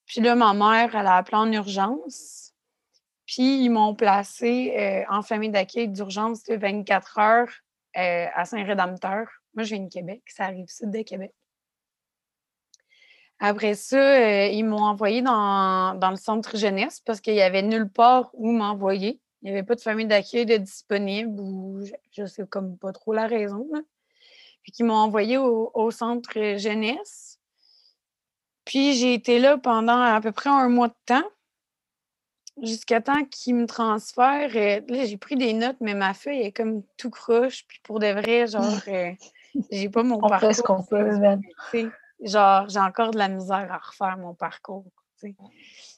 [0.06, 2.54] Puis là, ma mère, elle a appelé en urgence.
[3.26, 7.52] Puis ils m'ont placé euh, en famille d'accueil d'urgence de 24 heures
[7.98, 9.28] euh, à Saint-Rédempteur.
[9.56, 11.34] Moi, je viens de Québec, ça arrive sud de Québec.
[13.40, 17.90] Après ça, euh, ils m'ont envoyé dans, le centre jeunesse parce qu'il n'y avait nulle
[17.90, 19.20] part où m'envoyer.
[19.42, 22.94] Il n'y avait pas de famille d'accueil de disponible ou je ne sais comme pas
[22.94, 23.68] trop la raison.
[24.64, 27.35] Puis ils m'ont envoyé au centre jeunesse.
[28.66, 31.30] Puis j'ai été là pendant à peu près un mois de temps,
[32.62, 34.56] jusqu'à temps qu'ils me transfèrent.
[34.56, 37.66] Euh, là, j'ai pris des notes, mais ma feuille est comme tout croche.
[37.68, 39.12] Puis pour de vrai, genre, euh,
[39.72, 40.56] j'ai pas mon parcours.
[40.56, 41.10] ce qu'on peut,
[42.22, 44.86] Genre, j'ai encore de la misère à refaire mon parcours.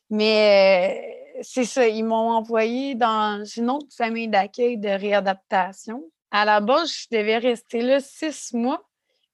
[0.10, 6.04] Mais euh, c'est ça, ils m'ont envoyé dans une autre famille d'accueil de réadaptation.
[6.32, 8.84] À la base, je devais rester là six mois,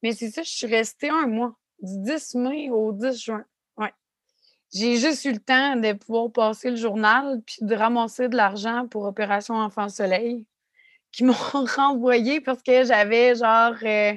[0.02, 3.46] mais c'est ça, je suis restée un mois du 10 mai au 10 juin.
[3.78, 3.94] Ouais.
[4.74, 8.88] J'ai juste eu le temps de pouvoir passer le journal puis de ramasser de l'argent
[8.88, 10.46] pour Opération Enfant Soleil
[11.12, 11.34] qui m'ont
[11.76, 13.76] renvoyé parce que j'avais genre.
[13.84, 14.14] Euh,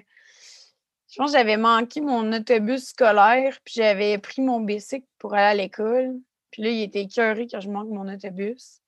[1.08, 5.44] je pense que j'avais manqué mon autobus scolaire puis j'avais pris mon bicycle pour aller
[5.44, 6.14] à l'école.
[6.50, 8.80] Puis là, il était écœuré que je manque mon autobus.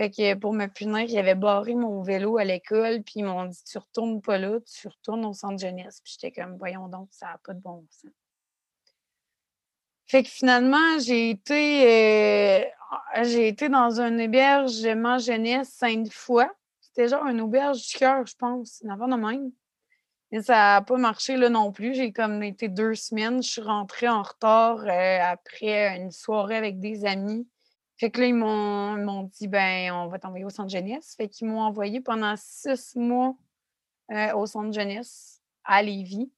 [0.00, 3.62] Fait que pour me punir, j'avais barré mon vélo à l'école, puis ils m'ont dit
[3.64, 6.00] Tu retournes pas là, tu retournes au centre jeunesse.
[6.02, 8.10] Puis j'étais comme Voyons donc, ça n'a pas de bon sens.
[10.06, 12.64] Fait que finalement, j'ai été, euh,
[13.24, 16.46] j'ai été dans hébergement jeunesse Sainte-Foy.
[16.80, 19.52] C'était genre une auberge du cœur, je pense, avant de même.
[20.32, 21.92] Mais ça n'a pas marché là non plus.
[21.92, 23.42] J'ai comme été deux semaines.
[23.42, 27.46] Je suis rentrée en retard euh, après une soirée avec des amis.
[28.00, 31.14] Fait que là, ils m'ont dit, ben, on va t'envoyer au centre jeunesse.
[31.18, 33.36] Fait qu'ils m'ont envoyé pendant six mois
[34.10, 36.32] euh, au centre jeunesse à Lévis.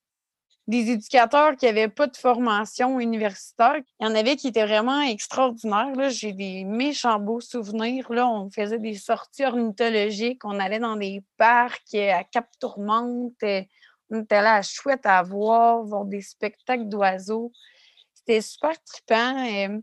[0.66, 3.76] Des éducateurs qui n'avaient pas de formation universitaire.
[4.00, 6.10] Il y en avait qui étaient vraiment extraordinaires.
[6.10, 8.12] J'ai des méchants beaux souvenirs.
[8.12, 10.44] Là, on faisait des sorties ornithologiques.
[10.44, 13.40] On allait dans des parcs euh, à Cap Tourmente.
[13.44, 13.62] Euh,
[14.10, 17.52] on était là à chouette à voir, voir des spectacles d'oiseaux.
[18.14, 19.78] C'était super trippant.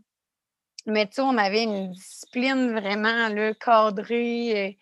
[0.90, 4.68] Mais tu sais, on avait une discipline vraiment là, cadrée.
[4.68, 4.72] Euh,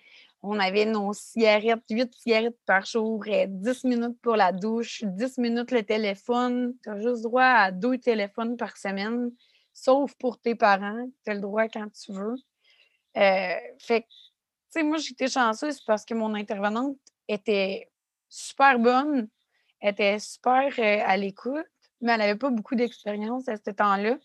[0.42, 3.30] on avait nos cigarettes, 8 cigarettes par jour, 10
[3.84, 6.74] euh, minutes pour la douche, 10 minutes le téléphone.
[6.82, 9.32] Tu as juste droit à deux téléphones par semaine,
[9.74, 11.08] sauf pour tes parents.
[11.24, 12.36] Tu as le droit quand tu veux.
[13.16, 16.96] Euh, fait tu sais, moi, j'étais chanceuse parce que mon intervenante
[17.26, 17.90] était
[18.28, 19.28] super bonne,
[19.82, 21.66] était super à l'écoute,
[22.00, 24.18] mais elle n'avait pas beaucoup d'expérience à ce temps-là.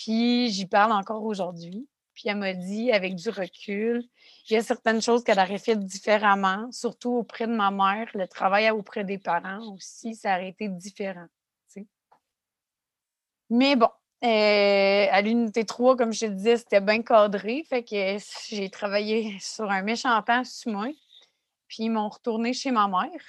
[0.00, 1.86] Puis j'y parle encore aujourd'hui.
[2.14, 4.02] Puis elle m'a dit, avec du recul,
[4.48, 8.08] il y a certaines choses qu'elle aurait fait différemment, surtout auprès de ma mère.
[8.14, 11.26] Le travail auprès des parents aussi, ça aurait été différent.
[13.50, 13.90] Mais bon,
[14.24, 17.62] euh, à l'unité 3, comme je te disais, c'était bien cadré.
[17.68, 18.16] Fait que
[18.48, 20.94] j'ai travaillé sur un méchant temps sur.
[21.68, 23.20] Puis ils m'ont retourné chez ma mère.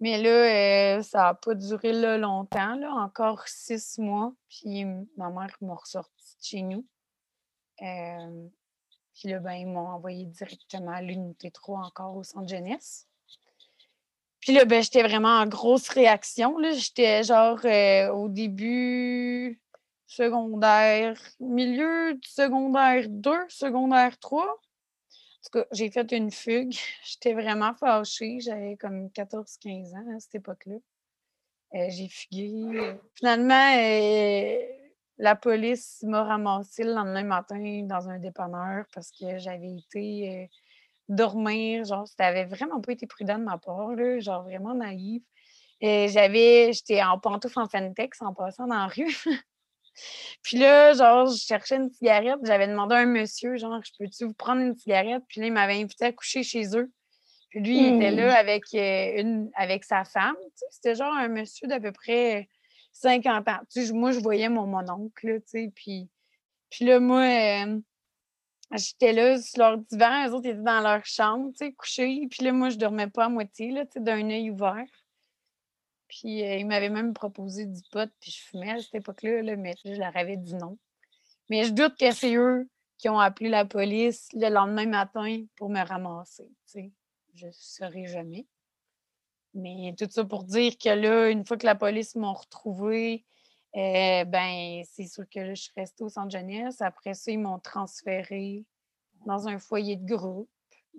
[0.00, 4.32] Mais là, euh, ça n'a pas duré là, longtemps, là, encore six mois.
[4.48, 4.84] Puis
[5.16, 6.86] ma mère m'a ressorti de chez nous.
[7.82, 8.48] Euh,
[9.14, 13.06] puis là, ben, ils m'ont envoyé directement à l'unité 3 encore au centre jeunesse.
[14.40, 16.56] Puis là, ben, j'étais vraiment en grosse réaction.
[16.72, 19.60] J'étais genre euh, au début
[20.06, 24.60] secondaire, milieu du secondaire 2, secondaire 3.
[25.44, 26.74] Parce que j'ai fait une fugue.
[27.04, 28.38] J'étais vraiment fâchée.
[28.40, 30.76] J'avais comme 14-15 ans à cette époque-là.
[31.74, 32.96] Euh, j'ai fugué.
[33.14, 33.76] Finalement,
[35.18, 40.46] la police m'a ramassé le lendemain matin dans un dépanneur parce que j'avais été euh,
[41.08, 41.84] dormir.
[41.84, 43.90] Genre, ça n'avait vraiment pas été prudent de ma part,
[44.20, 45.22] genre vraiment naïve.
[45.82, 49.14] J'avais, j'étais en pantoufle en Fentex en passant dans la rue.
[50.42, 52.38] puis là, genre, je cherchais une cigarette.
[52.42, 55.22] J'avais demandé à un monsieur, genre, je peux-tu vous prendre une cigarette?
[55.28, 56.90] Puis là, il m'avait invité à coucher chez eux.
[57.50, 58.36] Puis lui, il était là mmh.
[58.36, 60.34] avec, euh, une, avec sa femme.
[60.70, 62.48] C'était genre un monsieur d'à peu près
[62.92, 63.60] 50 ans.
[63.72, 66.08] Tu sais, moi, je voyais mon mononcle, tu sais, puis,
[66.70, 67.78] puis là, moi, euh,
[68.72, 72.44] j'étais là sur leur divan, eux autres étaient dans leur chambre, tu sais, couchés, puis
[72.44, 74.84] là, moi, je dormais pas à moitié, là, tu sais, d'un œil ouvert.
[76.08, 79.56] Puis euh, ils m'avaient même proposé du pot, puis je fumais à cette époque-là, là,
[79.56, 80.78] mais je leur avais dit non.
[81.50, 85.68] Mais je doute que c'est eux qui ont appelé la police le lendemain matin pour
[85.68, 86.48] me ramasser.
[87.34, 88.46] Je ne saurais jamais.
[89.54, 93.24] Mais tout ça pour dire que là, une fois que la police m'a retrouvée,
[93.76, 96.80] euh, ben, c'est sûr que je suis restée au centre jeunesse.
[96.80, 98.64] Après ça, ils m'ont transférée
[99.26, 100.48] dans un foyer de groupe.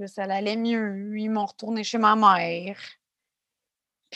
[0.08, 1.18] Ça allait mieux.
[1.18, 2.78] Ils m'ont retourné chez ma mère.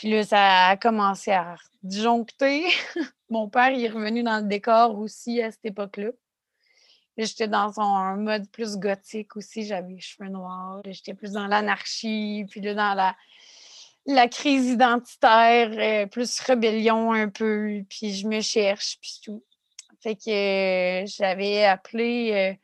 [0.00, 2.64] Puis là, ça a commencé à disjoncter.
[3.28, 6.08] Mon père il est revenu dans le décor aussi à cette époque-là.
[7.18, 9.66] J'étais dans un, mode plus gothique aussi.
[9.66, 10.80] J'avais les cheveux noirs.
[10.86, 12.46] J'étais plus dans l'anarchie.
[12.48, 13.14] Puis là, dans la
[14.06, 19.44] la crise identitaire, euh, plus rébellion un peu, puis je me cherche, puis tout.
[20.02, 22.54] Fait que euh, j'avais appelé euh,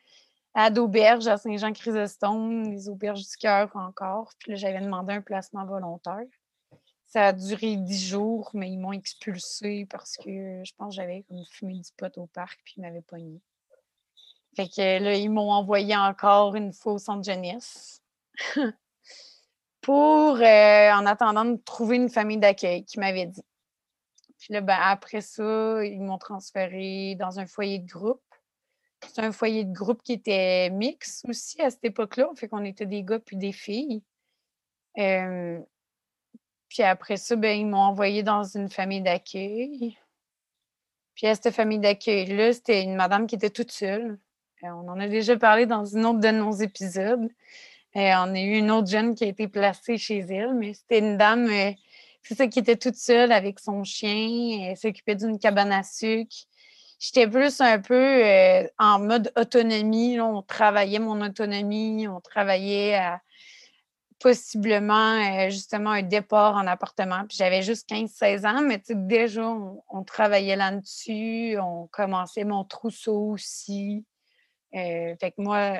[0.55, 5.66] à d'auberges à Saint-Jean-Chrysostome, les auberges du cœur encore, puis là, j'avais demandé un placement
[5.66, 6.24] volontaire.
[7.16, 11.22] Ça a duré dix jours, mais ils m'ont expulsé parce que je pense que j'avais
[11.22, 13.40] comme fumé du pot au parc, puis ils m'avaient pogné.
[14.54, 18.02] Fait que là, ils m'ont envoyé encore une fois au centre jeunesse.
[19.80, 23.46] pour, euh, en attendant de trouver une famille d'accueil qui m'avait dit.
[24.38, 28.20] Puis là, ben, après ça, ils m'ont transféré dans un foyer de groupe.
[29.00, 32.28] C'est un foyer de groupe qui était mix aussi à cette époque-là.
[32.36, 34.02] Fait qu'on était des gars puis des filles.
[34.98, 35.58] Euh,
[36.76, 39.96] puis après ça, ben, ils m'ont envoyé dans une famille d'accueil.
[41.14, 44.18] Puis à cette famille d'accueil-là, c'était une madame qui était toute seule.
[44.62, 47.30] Euh, on en a déjà parlé dans une autre de nos épisodes.
[47.96, 50.98] Euh, on a eu une autre jeune qui a été placée chez elle, mais c'était
[50.98, 51.72] une dame, euh,
[52.22, 54.68] c'est ça, qui était toute seule avec son chien.
[54.68, 56.36] Elle s'occupait d'une cabane à sucre.
[56.98, 60.20] J'étais plus un peu en mode autonomie.
[60.20, 63.22] on travaillait mon autonomie, on travaillait à
[64.18, 67.24] possiblement justement un départ en appartement.
[67.28, 69.46] Puis j'avais juste 15-16 ans, mais déjà,
[69.88, 71.58] on, travaillait là-dessus.
[71.60, 74.04] On commençait mon trousseau aussi.
[74.72, 75.76] fait que moi,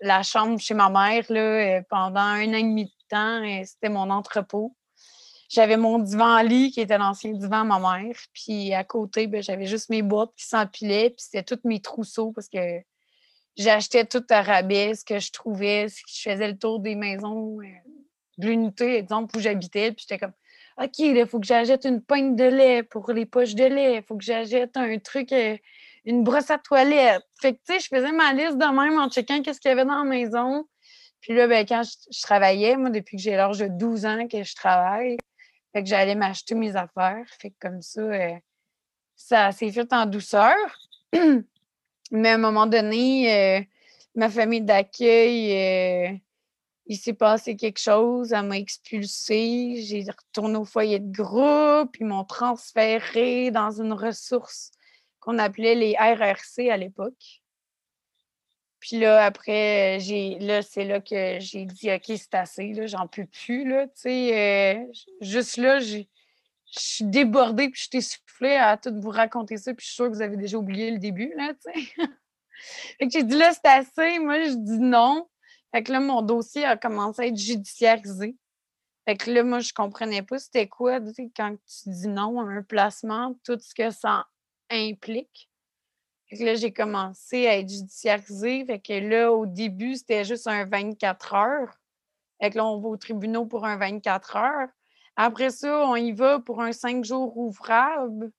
[0.00, 3.42] la chambre chez ma mère là, euh, pendant un an et demi de temps.
[3.44, 4.74] Euh, c'était mon entrepôt.
[5.48, 8.16] J'avais mon divan-lit qui était l'ancien divan de ma mère.
[8.32, 11.10] Puis à côté, ben, j'avais juste mes boîtes qui s'empilaient.
[11.10, 12.80] Puis c'était tous mes trousseaux parce que
[13.58, 15.88] j'achetais tout à rabais, ce que je trouvais.
[15.88, 17.64] Je faisais le tour des maisons euh,
[18.38, 19.92] de l'unité, exemple, où j'habitais.
[19.92, 20.32] Puis j'étais comme,
[20.78, 23.96] OK, il faut que j'achète une pinte de lait pour les poches de lait.
[23.96, 25.32] Il faut que j'achète un truc
[26.04, 27.22] une brosse à toilette.
[27.40, 29.72] Fait que, tu sais, je faisais ma liste de même en checkant qu'est-ce qu'il y
[29.72, 30.66] avait dans la maison.
[31.20, 34.42] Puis là, ben, quand je, travaillais, moi, depuis que j'ai l'âge de 12 ans que
[34.42, 35.18] je travaille,
[35.72, 37.26] fait que j'allais m'acheter mes affaires.
[37.40, 38.36] Fait que comme ça, euh,
[39.16, 40.56] ça s'est fait en douceur.
[42.10, 43.62] Mais à un moment donné, euh,
[44.14, 46.16] ma famille d'accueil, euh,
[46.86, 52.06] il s'est passé quelque chose, elle m'a expulsée, j'ai retourné au foyer de groupe, ils
[52.06, 54.70] m'ont transféré dans une ressource
[55.20, 57.42] qu'on appelait les RRC à l'époque.
[58.80, 63.06] Puis là, après, j'ai là, c'est là que j'ai dit OK, c'est assez, là, j'en
[63.06, 63.68] peux plus.
[63.68, 64.84] Là, euh,
[65.20, 65.80] juste là,
[66.70, 69.94] je suis débordée, puis je t'ai soufflé à tout vous raconter ça, puis je suis
[69.96, 71.32] sûre que vous avez déjà oublié le début.
[71.36, 74.18] Là, fait que j'ai dit là, c'est assez.
[74.18, 75.28] Moi, je dis non.
[75.72, 78.36] Fait que là, mon dossier a commencé à être judiciarisé.
[79.06, 81.00] Fait que là, moi, je comprenais pas c'était quoi,
[81.34, 84.26] quand tu dis non à un placement, tout ce que ça
[84.70, 85.48] implique.
[86.28, 88.66] Fait que là, j'ai commencé à être judiciarisée.
[88.66, 91.74] Fait que là, au début, c'était juste un 24 heures.
[92.40, 94.68] Fait que là, on va au tribunal pour un 24 heures.
[95.20, 98.30] Après ça, on y va pour un 5 jours ouvrable.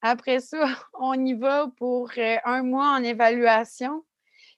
[0.00, 0.64] Après ça,
[0.94, 4.02] on y va pour euh, un mois en évaluation.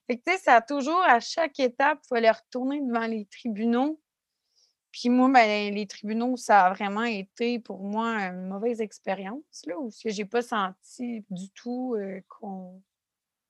[0.07, 3.99] Fait ça a toujours, à chaque étape, il fallait retourner devant les tribunaux.
[4.93, 9.77] Puis moi, ben, les tribunaux, ça a vraiment été pour moi une mauvaise expérience, là,
[9.77, 12.81] où je n'ai pas senti du tout euh, qu'on.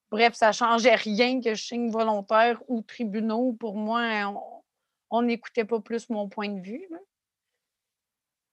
[0.10, 3.54] Bref, ça changeait rien que je signe volontaire ou tribunaux.
[3.54, 4.34] Pour moi,
[5.12, 6.90] on n'écoutait pas plus mon point de vue.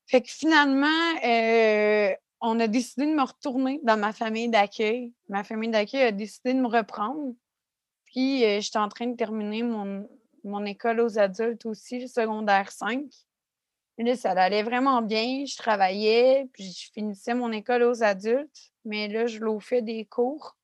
[0.07, 0.87] Fait que finalement,
[1.25, 5.13] euh, on a décidé de me retourner dans ma famille d'accueil.
[5.29, 7.35] Ma famille d'accueil a décidé de me reprendre.
[8.07, 10.09] Puis, euh, j'étais en train de terminer mon,
[10.45, 13.05] mon école aux adultes aussi, secondaire 5.
[13.99, 15.45] Et là, ça allait vraiment bien.
[15.47, 18.73] Je travaillais, puis je finissais mon école aux adultes.
[18.85, 20.57] Mais là, je l'ai fait des cours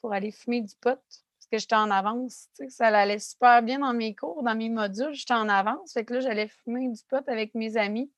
[0.00, 2.48] pour aller fumer du pot parce que j'étais en avance.
[2.68, 5.12] Ça allait super bien dans mes cours, dans mes modules.
[5.12, 5.92] J'étais en avance.
[5.92, 8.10] Fait que là, j'allais fumer du pot avec mes amis.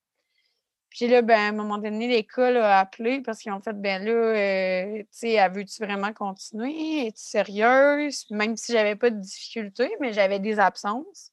[0.90, 4.02] Puis là, ben, à un moment donné, l'école a appelé parce qu'ils ont fait, ben
[4.04, 7.06] là, euh, tu sais, veux-tu vraiment continuer?
[7.08, 8.26] Es-tu sérieuse?
[8.30, 11.32] Même si j'avais pas de difficultés, mais j'avais des absences.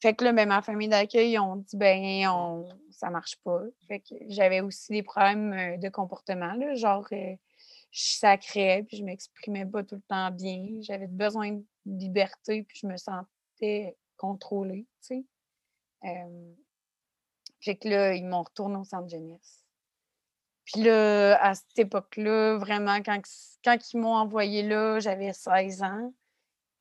[0.00, 3.62] Fait que là, ben, ma famille d'accueil, ont dit, ben, on, ça marche pas.
[3.88, 7.36] Fait que j'avais aussi des problèmes euh, de comportement, là, genre, euh,
[7.92, 10.66] je sacrais, puis je m'exprimais pas tout le temps bien.
[10.80, 15.24] J'avais besoin de liberté, puis je me sentais contrôlée, tu
[16.02, 16.26] sais.
[17.62, 19.64] Fait que là, ils m'ont retourné au centre jeunesse.
[20.64, 23.20] Puis là, à cette époque-là, vraiment, quand,
[23.64, 26.12] quand ils m'ont envoyé là, j'avais 16 ans.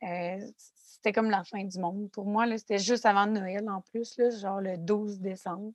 [0.03, 2.09] Euh, c'était comme la fin du monde.
[2.11, 5.71] Pour moi, c'était juste avant Noël en plus, là, genre le 12 décembre.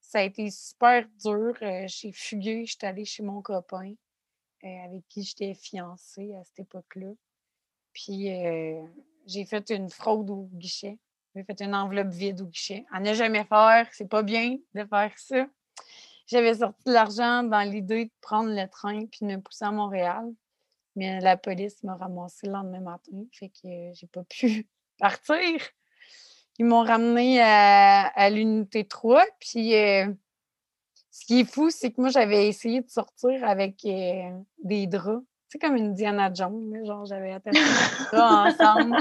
[0.00, 1.54] Ça a été super dur.
[1.62, 3.94] Euh, j'ai fugué, j'étais allée chez mon copain
[4.64, 7.12] euh, avec qui j'étais fiancée à cette époque-là.
[7.92, 8.26] Puis
[9.26, 10.98] j'ai fait une fraude au guichet.
[11.34, 12.86] J'ai fait une enveloppe vide au guichet.
[12.92, 15.46] À ne jamais faire, c'est pas bien de faire ça.
[16.26, 19.72] J'avais sorti de l'argent dans l'idée de prendre le train puis de me pousser à
[19.72, 20.32] Montréal.
[20.96, 24.68] Mais la police m'a ramassé le lendemain matin, fait que j'ai pas pu
[24.98, 25.60] partir.
[26.58, 29.24] Ils m'ont ramené à, l'unité 3.
[29.40, 30.06] Puis euh,
[31.10, 35.24] ce qui est fou, c'est que moi, j'avais essayé de sortir avec euh, des draps.
[35.48, 37.60] C'est comme une Diana Jones, genre j'avais attaché
[38.10, 38.96] ça ensemble.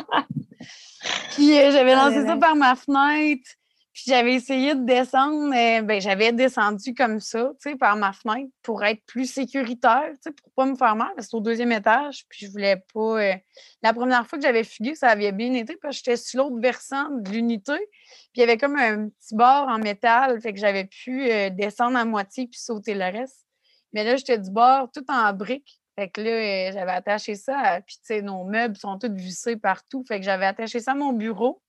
[1.32, 3.50] Puis euh, j'avais lancé ça par ma fenêtre.
[3.94, 8.12] Puis j'avais essayé de descendre, mais ben, j'avais descendu comme ça, tu sais, par ma
[8.12, 11.38] fenêtre pour être plus sécuritaire, tu sais, pour pas me faire mal, parce que c'est
[11.38, 13.22] au deuxième étage, puis je voulais pas...
[13.22, 13.36] Euh,
[13.84, 16.60] la première fois que j'avais fugué, ça avait bien été, parce que j'étais sur l'autre
[16.60, 20.60] versant de l'unité, puis il y avait comme un petit bord en métal, fait que
[20.60, 23.46] j'avais pu euh, descendre à moitié puis sauter le reste.
[23.94, 27.80] Mais là, j'étais du bord tout en briques, fait que là, euh, j'avais attaché ça,
[27.86, 30.04] puis tu sais, nos meubles sont tous vissés partout.
[30.08, 31.62] Fait que j'avais attaché ça à mon bureau.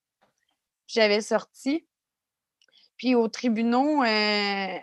[0.87, 1.87] J'avais sorti.
[2.97, 4.79] Puis au tribunal, euh,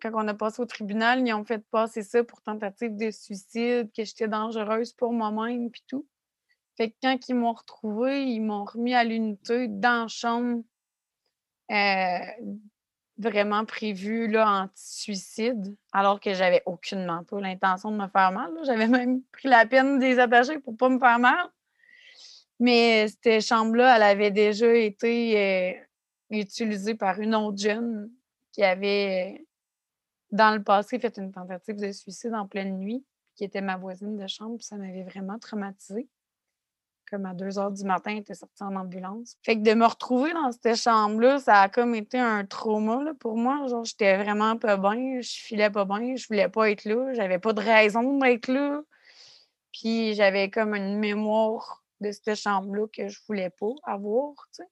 [0.00, 3.90] quand on a passé au tribunal, ils ont fait passer ça pour tentative de suicide,
[3.94, 6.06] que j'étais dangereuse pour moi-même, puis tout.
[6.76, 10.62] Fait que quand ils m'ont retrouvée, ils m'ont remis à l'unité dans la chambre
[11.70, 12.54] euh,
[13.18, 18.52] vraiment prévu là, anti-suicide, alors que j'avais aucunement pas l'intention de me faire mal.
[18.64, 21.48] J'avais même pris la peine de les attacher pour pas me faire mal.
[22.58, 25.72] Mais cette chambre-là, elle avait déjà été euh,
[26.30, 28.10] utilisée par une autre jeune
[28.52, 29.46] qui avait,
[30.30, 33.04] dans le passé, fait une tentative de suicide en pleine nuit,
[33.34, 36.08] qui était ma voisine de chambre, ça m'avait vraiment traumatisée
[37.10, 39.36] comme à 2 heures du matin, elle était sortie en ambulance.
[39.42, 43.12] Fait que de me retrouver dans cette chambre-là, ça a comme été un trauma là,
[43.18, 43.66] pour moi.
[43.68, 47.38] Genre, j'étais vraiment pas bien, je filais pas bien, je voulais pas être là, j'avais
[47.38, 48.82] pas de raison d'être là.
[49.72, 54.68] Puis j'avais comme une mémoire de cette chambre-là que je voulais pas avoir, tu sais.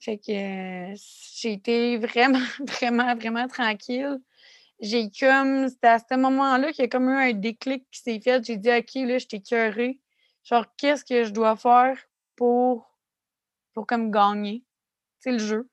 [0.00, 0.94] Fait que euh,
[1.38, 4.18] j'ai été vraiment, vraiment, vraiment tranquille.
[4.80, 8.20] J'ai comme, c'était à ce moment-là qu'il y a comme eu un déclic qui s'est
[8.20, 8.44] fait.
[8.44, 9.98] J'ai dit, OK, là, je t'ai curé
[10.44, 11.98] genre, qu'est-ce que je dois faire
[12.36, 12.90] pour,
[13.72, 14.64] pour comme gagner?
[15.18, 15.68] C'est le jeu?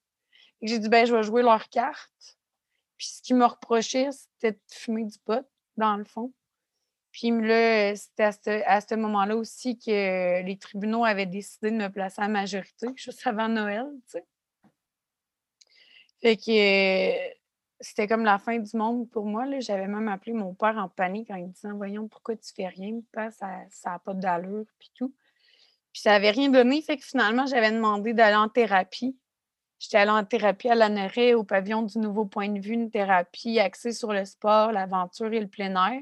[0.62, 2.38] J'ai dit, ben, je vais jouer leur carte.
[2.98, 5.46] Puis ce qu'ils me reprochaient, c'était de fumer du pot,
[5.78, 6.32] dans le fond.
[7.12, 12.22] Puis là, c'était à ce, moment-là aussi que les tribunaux avaient décidé de me placer
[12.22, 14.26] à majorité, juste avant Noël, tu sais.
[16.22, 17.41] Fait que
[17.82, 19.46] c'était comme la fin du monde pour moi.
[19.60, 23.00] J'avais même appelé mon père en panique en lui disant Voyons, pourquoi tu fais rien,
[23.32, 25.14] ça n'a pas d'allure, puis tout.
[25.92, 29.18] Puis ça n'avait rien donné, fait que finalement, j'avais demandé d'aller en thérapie.
[29.80, 33.60] J'étais allée en thérapie à l'ANERE, au pavillon du Nouveau Point de Vue, une thérapie
[33.60, 36.02] axée sur le sport, l'aventure et le plein air.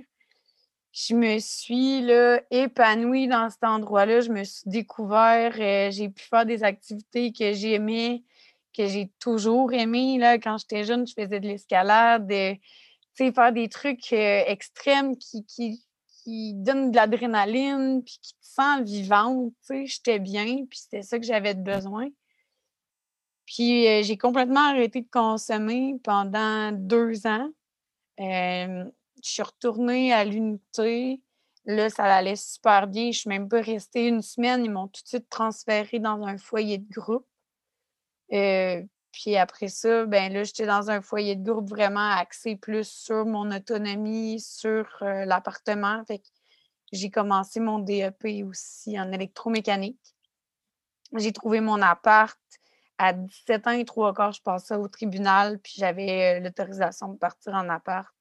[0.91, 4.21] Je me suis là, épanouie dans cet endroit-là.
[4.21, 5.53] Je me suis découvert.
[5.59, 8.23] Euh, j'ai pu faire des activités que j'aimais,
[8.75, 10.17] que j'ai toujours aimé.
[10.17, 10.37] Là.
[10.37, 12.31] Quand j'étais jeune, je faisais de l'escalade,
[13.33, 15.83] faire des trucs euh, extrêmes qui, qui,
[16.23, 19.53] qui, donnent de l'adrénaline, puis qui te sent vivante.
[19.69, 22.07] J'étais bien, puis c'était ça que j'avais besoin.
[23.45, 27.49] Puis euh, j'ai complètement arrêté de consommer pendant deux ans.
[28.17, 28.89] je
[29.21, 31.21] suis retournée à l'unité.
[31.65, 33.11] Là, ça allait super bien.
[33.11, 34.63] Je suis même pas restée une semaine.
[34.65, 37.27] Ils m'ont tout de suite transférée dans un foyer de groupe.
[38.33, 42.87] Euh, puis après ça, ben là, j'étais dans un foyer de groupe vraiment axé plus
[42.87, 46.03] sur mon autonomie, sur euh, l'appartement.
[46.05, 46.21] Fait
[46.91, 50.15] j'ai commencé mon DEP aussi en électromécanique.
[51.15, 52.39] J'ai trouvé mon appart.
[52.97, 57.17] À 17 ans et trois quarts, je passais au tribunal, puis j'avais euh, l'autorisation de
[57.17, 58.13] partir en appart.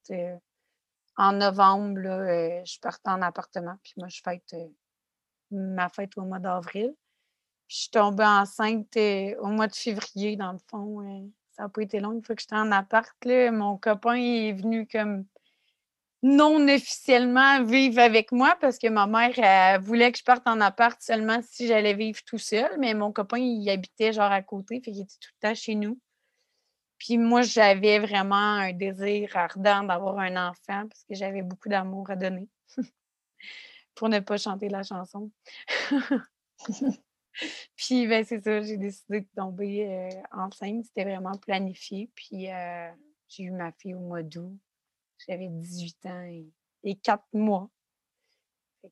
[1.16, 2.00] en novembre,
[2.64, 4.54] je partais en appartement, puis moi, je fête
[5.50, 6.94] ma fête au mois d'avril
[7.68, 11.00] je suis tombée enceinte euh, au mois de février, dans le fond.
[11.02, 12.12] Euh, ça n'a pas été long.
[12.12, 15.26] Une fois que j'étais en appart, mon copain est venu comme
[16.22, 21.00] non officiellement vivre avec moi parce que ma mère voulait que je parte en appart
[21.00, 22.70] seulement si j'allais vivre tout seul.
[22.78, 25.74] Mais mon copain, il habitait genre à côté, fait qu'il était tout le temps chez
[25.74, 25.98] nous.
[26.98, 32.10] Puis moi, j'avais vraiment un désir ardent d'avoir un enfant parce que j'avais beaucoup d'amour
[32.10, 32.48] à donner.
[33.94, 35.30] Pour ne pas chanter la chanson.
[37.76, 40.84] Puis, ben, c'est ça, j'ai décidé de tomber euh, enceinte.
[40.84, 42.10] C'était vraiment planifié.
[42.14, 42.90] Puis, euh,
[43.28, 44.58] j'ai eu ma fille au mois d'août.
[45.26, 46.46] J'avais 18 ans et,
[46.84, 47.68] et 4 mois.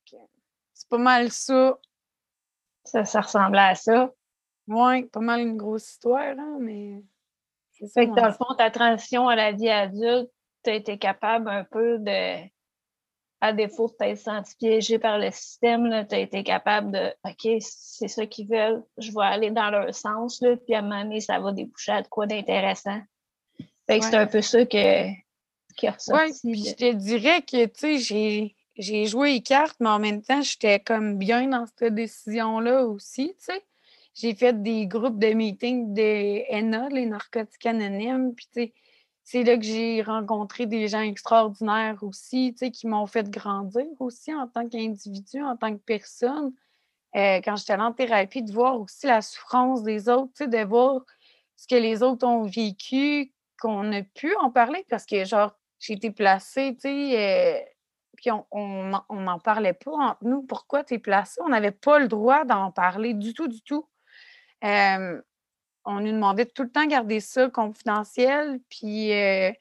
[0.04, 1.78] c'est pas mal ça.
[2.84, 4.12] Ça, ça ressemblait à ça.
[4.68, 7.02] Oui, pas mal une grosse histoire, hein, mais.
[7.72, 8.00] C'est ça.
[8.00, 10.30] Fait que dans le fond, ta transition à la vie adulte,
[10.64, 12.48] tu as été capable un peu de
[13.40, 17.60] à défaut de t'être senti piégé par le système, tu as été capable de OK,
[17.60, 21.02] c'est ça qu'ils veulent, je vais aller dans leur sens, là, puis à un moment
[21.02, 23.00] donné, ça va déboucher à de quoi d'intéressant.
[23.86, 25.10] Fait que c'est un peu ça que,
[25.76, 25.86] qui.
[26.08, 30.42] Oui, je te dirais que, tu sais, j'ai joué les cartes, mais en même temps,
[30.42, 33.62] j'étais comme bien dans cette décision-là aussi, tu sais.
[34.14, 38.72] J'ai fait des groupes de meetings de ENA, les narcotiques anonymes, puis tu sais,
[39.26, 44.46] c'est là que j'ai rencontré des gens extraordinaires aussi, qui m'ont fait grandir aussi en
[44.46, 46.54] tant qu'individu, en tant que personne.
[47.16, 51.04] Euh, quand j'étais en thérapie, de voir aussi la souffrance des autres, de voir
[51.56, 55.94] ce que les autres ont vécu, qu'on a pu en parler parce que, genre, j'ai
[55.94, 57.64] été placée, tu sais, euh,
[58.16, 60.42] puis on n'en parlait pas entre nous.
[60.42, 61.40] Pourquoi tu es placée?
[61.42, 63.88] On n'avait pas le droit d'en parler du tout, du tout.
[64.62, 65.20] Euh,
[65.86, 68.60] on nous demandait tout le temps de garder ça confidentiel.
[68.68, 69.52] Puis euh,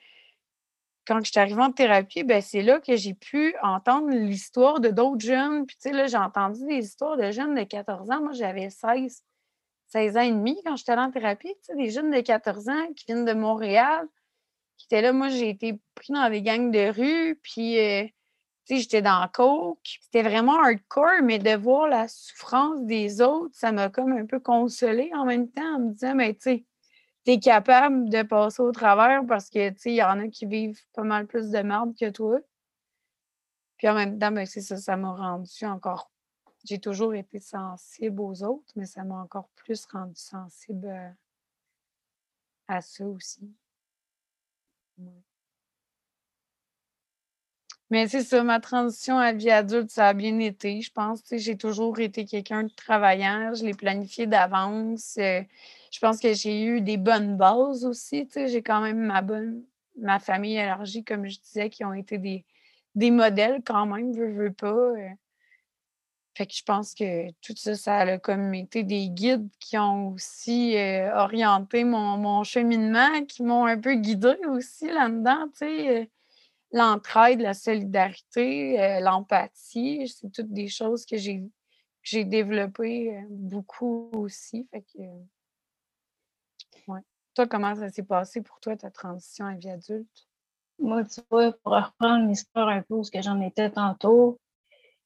[1.06, 4.90] quand je suis arrivée en thérapie, ben, c'est là que j'ai pu entendre l'histoire de
[4.90, 5.66] d'autres jeunes.
[5.66, 8.22] Puis tu sais, là, j'ai entendu des histoires de jeunes de 14 ans.
[8.22, 9.24] Moi, j'avais 16,
[9.88, 11.54] 16 ans et demi quand j'étais en thérapie.
[11.64, 14.08] Tu sais, des jeunes de 14 ans qui viennent de Montréal,
[14.78, 15.14] qui étaient là.
[15.14, 17.40] Moi, j'ai été pris dans des gangs de rue.
[17.44, 18.08] Puis euh,
[18.68, 20.00] j'étais dans coke.
[20.02, 24.40] C'était vraiment hardcore, mais de voir la souffrance des autres, ça m'a comme un peu
[24.40, 26.66] consolée en même temps en me disant, mais tu sais,
[27.24, 30.46] t'es capable de passer au travers parce que, tu sais, il y en a qui
[30.46, 32.40] vivent pas mal plus de merde que toi.
[33.78, 36.12] Puis en même temps, ben, c'est ça, ça m'a rendu encore.
[36.64, 41.10] J'ai toujours été sensible aux autres, mais ça m'a encore plus rendu sensible euh,
[42.68, 43.54] à, ça aussi.
[47.92, 50.82] Mais c'est ça, ma transition à vie adulte, ça a bien été.
[50.82, 53.54] Je pense j'ai toujours été quelqu'un de travaillant.
[53.54, 55.18] Je l'ai planifié d'avance.
[55.20, 55.42] Euh,
[55.92, 58.28] je pense que j'ai eu des bonnes bases aussi.
[58.36, 59.64] J'ai quand même ma bonne
[59.98, 62.46] ma famille élargie, comme je disais, qui ont été des,
[62.96, 64.68] des modèles quand même, veux, veux pas.
[64.68, 65.10] Euh.
[66.38, 70.10] Fait que je pense que tout ça, ça a comme été des guides qui ont
[70.10, 75.48] aussi euh, orienté mon, mon, cheminement, qui m'ont un peu guidé aussi là-dedans,
[76.76, 81.42] l'entraide, la solidarité, euh, l'empathie, c'est toutes des choses que j'ai,
[82.04, 84.68] j'ai développées euh, beaucoup aussi.
[84.72, 85.00] Fait que,
[86.88, 87.00] ouais.
[87.34, 90.28] Toi, comment ça s'est passé pour toi, ta transition à vie adulte?
[90.78, 94.38] Moi, tu vois, pour reprendre l'histoire un peu, ce que j'en étais tantôt,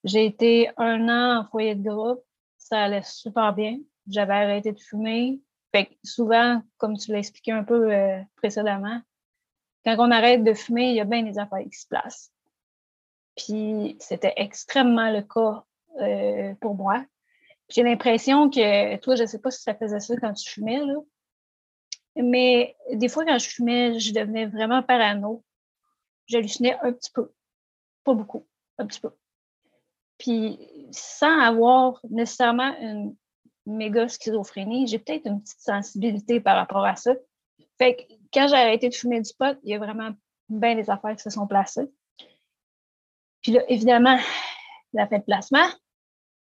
[0.04, 2.24] j'ai été un an en foyer de groupe.
[2.58, 3.80] Ça allait super bien.
[4.08, 5.40] J'avais arrêté de fumer.
[5.72, 9.02] Fait que souvent, comme tu l'as expliqué un peu euh, précédemment,
[9.96, 12.32] quand on arrête de fumer, il y a bien des affaires qui se placent.
[13.36, 15.64] Puis c'était extrêmement le cas
[16.02, 17.06] euh, pour moi.
[17.70, 20.80] J'ai l'impression que, toi, je ne sais pas si ça faisait ça quand tu fumais,
[20.80, 20.96] là,
[22.16, 25.44] mais des fois, quand je fumais, je devenais vraiment parano.
[26.28, 27.32] J'hallucinais un petit peu.
[28.04, 28.46] Pas beaucoup,
[28.78, 29.12] un petit peu.
[30.18, 30.60] Puis,
[30.92, 33.16] sans avoir nécessairement une
[33.66, 37.14] méga schizophrénie, j'ai peut-être une petite sensibilité par rapport à ça.
[37.78, 40.12] Fait que quand j'ai arrêté de fumer du pot, il y a vraiment
[40.50, 41.90] bien des affaires qui se sont placées.
[43.42, 44.18] Puis là, évidemment,
[44.94, 45.68] la fête de placement,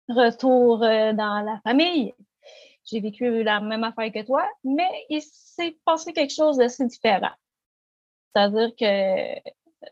[0.08, 2.14] retour euh, dans la famille.
[2.84, 7.30] J'ai vécu la même affaire que toi, mais il s'est passé quelque chose d'assez différent.
[8.34, 9.50] C'est-à-dire que,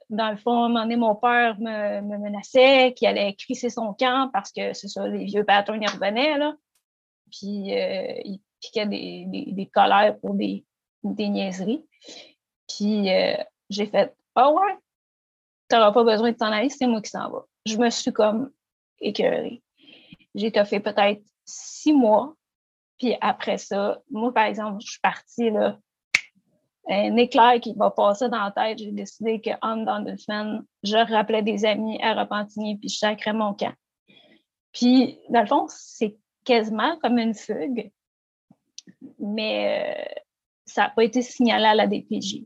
[0.09, 3.95] dans le fond, à un moment donné, mon père me, menaçait qu'il allait crisser son
[3.95, 6.57] camp parce que c'est ça, les vieux patterns y revenaient, là.
[7.31, 10.65] Puis euh, il piquait des, colères pour des,
[11.03, 11.85] des niaiseries.
[12.69, 13.37] Puis euh,
[13.69, 14.77] j'ai fait Ah ouais,
[15.69, 17.45] t'auras pas besoin de t'en aller, c'est moi qui s'en va.
[17.67, 18.51] Je me suis comme
[19.01, 19.63] écœurée.
[20.35, 22.35] J'ai fait peut-être six mois.
[22.99, 25.79] Puis après ça, moi, par exemple, je suis partie, là,
[26.89, 28.79] un éclair qui va passer dans la tête.
[28.79, 33.33] J'ai décidé qu'en dans deux semaines, je rappelais des amis à Repentigny, puis je sacrais
[33.33, 33.73] mon camp.
[34.73, 37.91] Puis, dans le fond, c'est quasiment comme une fugue,
[39.19, 40.20] mais euh,
[40.71, 42.45] ça n'a pas été signalé à la DPJ.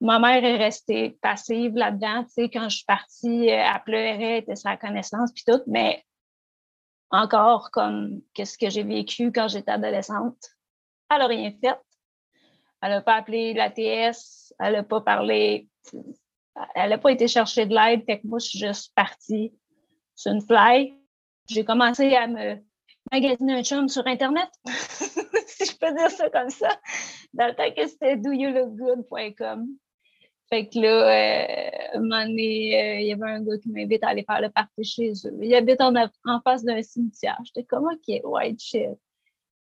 [0.00, 2.26] Ma mère est restée passive là-dedans.
[2.36, 6.04] Quand je suis partie, elle pleurait, elle sa connaissance, puis tout, mais
[7.10, 10.50] encore comme qu'est-ce que j'ai vécu quand j'étais adolescente.
[11.10, 11.80] Elle n'a rien fait.
[12.82, 15.68] Elle n'a pas appelé l'ATS, elle n'a pas parlé,
[16.74, 18.04] elle n'a pas été chercher de l'aide.
[18.04, 19.54] Fait que moi, je suis juste partie
[20.14, 20.94] sur une fly.
[21.48, 22.58] J'ai commencé à me
[23.12, 24.48] magasiner un chum sur Internet,
[25.70, 26.68] je peux dire ça comme ça,
[27.32, 29.66] dans le temps que c'était doyoulookgood.com.
[30.48, 34.40] Fait que là, euh, euh, il y avait un gars qui m'invite à aller faire
[34.40, 35.38] le party chez eux.
[35.42, 35.92] Il habite en,
[36.42, 37.38] face d'un cimetière.
[37.44, 38.90] J'étais comme, OK, white shit.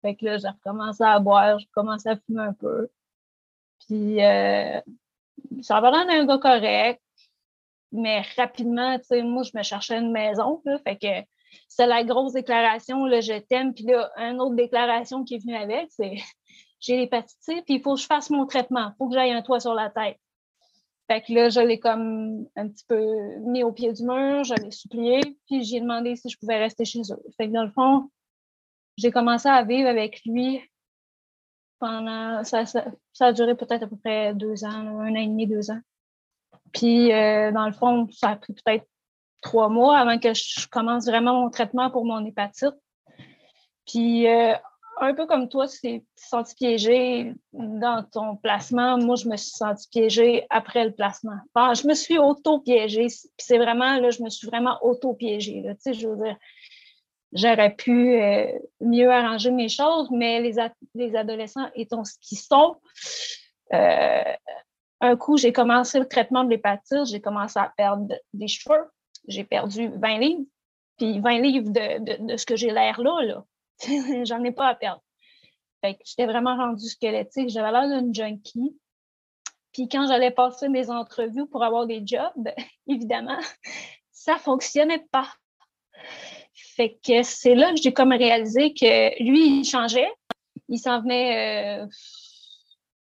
[0.04, 2.88] Fait que là, j'ai recommencé à boire, j'ai commencé à fumer un peu.
[3.88, 4.80] Puis, euh,
[5.62, 7.02] ça va l'air d'un gars correct,
[7.92, 11.28] mais rapidement, tu sais, moi, je me cherchais une maison, fait que
[11.68, 15.88] c'est la grosse déclaration, je t'aime, puis là, une autre déclaration qui est venue avec,
[15.90, 16.16] c'est
[16.80, 19.42] j'ai l'hépatite puis il faut que je fasse mon traitement, il faut que j'aille un
[19.42, 20.18] toit sur la tête.
[21.08, 24.56] Fait que là, je l'ai comme un petit peu mis au pied du mur, je
[24.56, 27.24] l'ai supplié, puis j'ai demandé si je pouvais rester chez eux.
[27.38, 28.10] Fait que dans le fond,
[28.98, 30.62] j'ai commencé à vivre avec lui
[31.80, 32.44] pendant.
[32.44, 32.64] Ça,
[33.20, 35.80] a duré peut-être à peu près deux ans, un an et demi, deux ans.
[36.74, 38.88] Puis, euh, dans le fond, ça a pris peut-être
[39.46, 42.74] trois mois avant que je commence vraiment mon traitement pour mon hépatite.
[43.86, 44.54] Puis, euh,
[45.00, 48.98] un peu comme toi, tu t'es senti piégé dans ton placement.
[48.98, 51.38] Moi, je me suis senti piégée après le placement.
[51.56, 53.08] je me suis auto-piégée.
[53.38, 55.64] c'est vraiment, là, je me suis vraiment auto-piégée.
[55.64, 56.38] Tu sais, je veux dire,
[57.34, 58.48] j'aurais pu euh,
[58.82, 60.56] mieux arranger mes choses, mais les,
[60.96, 62.78] les adolescents étant ce qu'ils sont,
[63.74, 64.34] euh,
[65.02, 68.86] un coup, j'ai commencé le traitement de l'hépatite, j'ai commencé à perdre des cheveux.
[69.28, 70.46] J'ai perdu 20 livres.
[70.98, 73.46] Puis 20 livres de, de ce que j'ai l'air là, là
[74.26, 75.02] J'en ai pas à perdre.
[75.82, 77.50] Fait que j'étais vraiment rendue squelettique.
[77.50, 78.76] J'avais l'air d'une junkie.
[79.74, 82.50] Puis quand j'allais passer mes entrevues pour avoir des jobs,
[82.88, 83.40] évidemment,
[84.12, 85.28] ça fonctionnait pas.
[86.54, 90.12] Fait que c'est là que j'ai comme réalisé que lui, il changeait.
[90.70, 91.88] Il s'en venait, euh,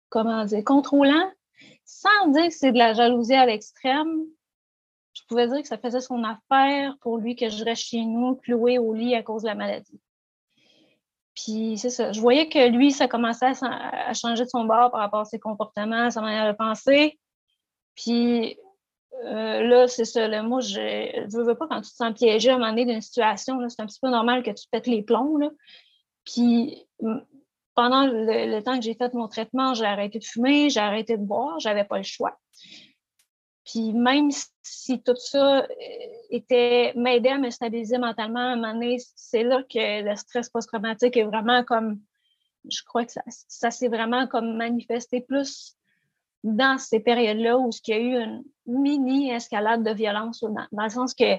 [0.09, 1.31] comment dire, contrôlant,
[1.85, 4.25] sans dire que c'est de la jalousie à l'extrême.
[5.31, 8.79] Pouvais dire que ça faisait son affaire pour lui que je reste chez nous, cloué
[8.79, 10.01] au lit à cause de la maladie.
[11.37, 12.11] Puis c'est ça.
[12.11, 15.39] Je voyais que lui, ça commençait à, changer de son bord par rapport à ses
[15.39, 17.17] comportements, sa manière de penser.
[17.95, 18.59] Puis
[19.25, 20.27] euh, là, c'est ça.
[20.27, 22.87] Là, moi, je ne veux pas quand tu te sens piégé à un moment donné
[22.87, 23.57] d'une situation.
[23.69, 25.37] C'est un petit peu normal que tu pètes les plombs.
[25.37, 25.51] Là.
[26.25, 26.89] Puis
[27.77, 31.23] pendant le, temps que j'ai fait mon traitement, j'ai arrêté de fumer, j'ai arrêté de
[31.23, 32.37] boire, j'avais pas le choix.
[33.65, 34.31] Puis même
[34.63, 35.67] si tout ça euh,
[36.31, 40.49] était m'aidait à me stabiliser mentalement, à un moment donné, c'est là que le stress
[40.49, 42.01] post-traumatique est vraiment comme,
[42.71, 45.77] je crois que ça, s'est vraiment comme manifesté plus
[46.43, 50.85] dans ces périodes-là où il y a eu une mini escalade de violence, dans, dans
[50.85, 51.37] le sens que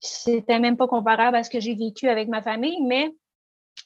[0.00, 3.14] c'était même pas comparable à ce que j'ai vécu avec ma famille, mais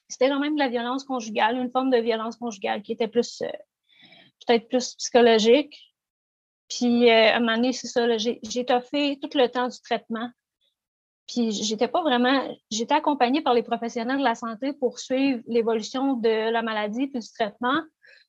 [0.09, 3.43] c'était quand même de la violence conjugale, une forme de violence conjugale qui était plus,
[3.43, 3.51] euh,
[4.47, 5.77] peut-être plus psychologique,
[6.69, 10.31] Puis à un moment donné, c'est ça, j'ai étoffé tout le temps du traitement.
[11.29, 16.15] Puis j'étais pas vraiment, j'étais accompagnée par les professionnels de la santé pour suivre l'évolution
[16.15, 17.83] de la maladie puis du traitement,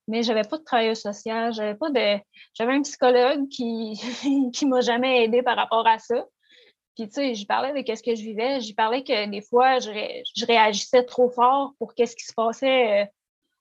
[0.07, 2.19] mais j'avais pas de travail social, j'avais pas de,
[2.53, 4.01] j'avais un psychologue qui
[4.53, 6.25] qui m'a jamais aidé par rapport à ça.
[6.95, 9.77] Puis tu sais, je parlais de ce que je vivais, j'y parlais que des fois
[9.79, 9.91] je,
[10.35, 13.05] je, réagissais trop fort pour qu'est-ce qui se passait euh,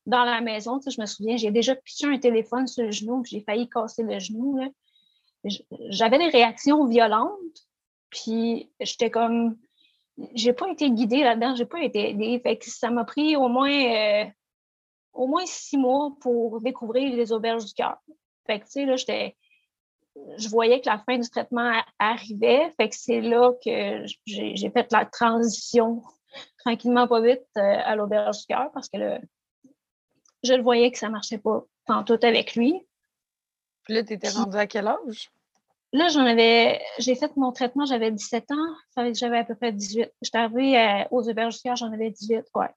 [0.06, 0.78] dans la maison.
[0.78, 3.68] Tu sais, je me souviens, j'ai déjà pitché un téléphone sur le genou, j'ai failli
[3.68, 4.58] casser le genou.
[5.90, 7.66] J'avais des réactions violentes
[8.10, 9.56] puis j'étais comme,
[10.34, 12.40] j'ai pas été guidée là-dedans, j'ai pas été aidée.
[12.40, 14.24] Fait que ça m'a pris au moins, euh,
[15.12, 17.98] au moins six mois pour découvrir les auberges du cœur.
[18.46, 19.36] Fait que, tu sais, là, j'étais,
[20.38, 22.70] je voyais que la fin du traitement arrivait.
[22.76, 26.02] Fait que c'est là que j'ai fait la transition
[26.58, 29.20] tranquillement, pas vite, euh, à l'auberge du cœur parce que là,
[30.46, 31.64] je le voyais que ça marchait pas
[32.06, 32.86] tout avec lui.
[33.84, 35.30] Puis là, tu étais rendu à quel âge?
[35.92, 40.12] Là, j'en avais, j'ai fait mon traitement, j'avais 17 ans, j'avais à peu près 18.
[40.20, 42.68] J'étais arrivée euh, aux auberges du cœur, j'en avais 18, ouais.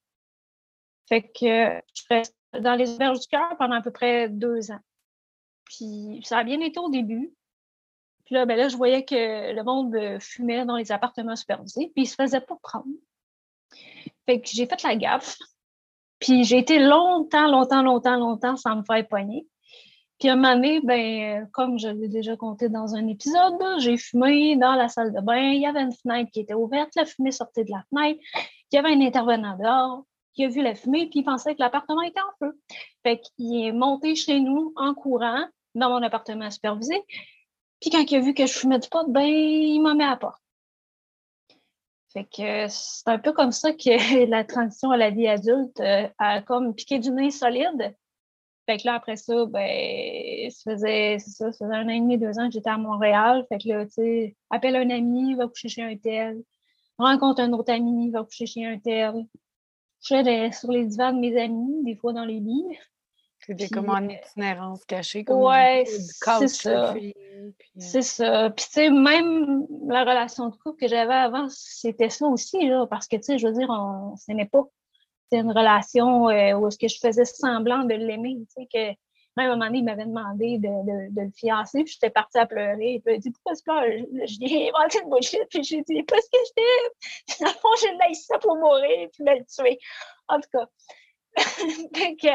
[1.08, 4.80] Fait que je restais dans les auberges du cœur pendant à peu près deux ans.
[5.66, 7.34] Puis ça a bien été au début.
[8.26, 11.92] Puis là, ben là, je voyais que le monde euh, fumait dans les appartements supervisés,
[11.96, 12.86] puis ils se faisaient pas prendre.
[14.28, 15.38] Fait que j'ai fait la gaffe.
[16.20, 19.48] Puis j'ai été longtemps, longtemps, longtemps, longtemps sans me faire poigner.
[20.20, 23.96] Puis à un moment donné, ben, comme je l'ai déjà compté dans un épisode, j'ai
[23.96, 25.52] fumé dans la salle de bain.
[25.54, 28.20] Il y avait une fenêtre qui était ouverte, la fumée sortait de la fenêtre.
[28.72, 31.60] Il y avait un intervenant dehors qui a vu la fumée, puis il pensait que
[31.60, 32.60] l'appartement était en feu.
[33.04, 37.02] Fait qu'il est monté chez nous en courant dans mon appartement supervisé.
[37.80, 40.10] Puis quand il a vu que je fumais du pot, ben, il m'a mis à
[40.12, 40.42] la porte.
[42.12, 46.08] Fait que c'est un peu comme ça que la transition à la vie adulte euh,
[46.18, 47.96] a comme piqué du nez solide.
[48.66, 52.18] Fait que là, après ça, ben, ça faisait, ça, ça faisait un an et demi,
[52.18, 53.46] deux ans que j'étais à Montréal.
[53.50, 56.44] Fait que là, tu sais, appelle un ami, va coucher chez un tel.
[56.98, 59.26] Rencontre un autre ami, va coucher chez un tel.
[60.02, 62.78] Je sur les divans de mes amis, des fois dans les lits.
[63.50, 66.94] C'était comme en euh, itinérance cachée, comme ouais, c'est ça.
[66.94, 68.50] Euh, c'est ça.
[68.52, 72.86] Puis, tu sais, même la relation de couple que j'avais avant, c'était ça aussi, là,
[72.88, 74.66] parce que, tu sais, je veux dire, on s'aimait pas
[75.30, 78.98] c'était une relation euh, où est-ce que je faisais semblant de l'aimer, tu sais, que
[79.38, 82.10] même à un moment donné, il m'avait demandé de, de, de, le fiancer, puis j'étais
[82.10, 83.02] partie à pleurer.
[83.06, 83.84] Puis il a dit Pourquoi tu pleures?
[84.26, 87.40] Je dis inventé une bullshit, puis j'ai dit Parce que je t'aime.
[87.42, 89.80] Dans le fond, j'ai laissé ça pour mourir, puis me le tuer.
[90.28, 90.68] En tout cas.
[91.96, 92.28] fait que,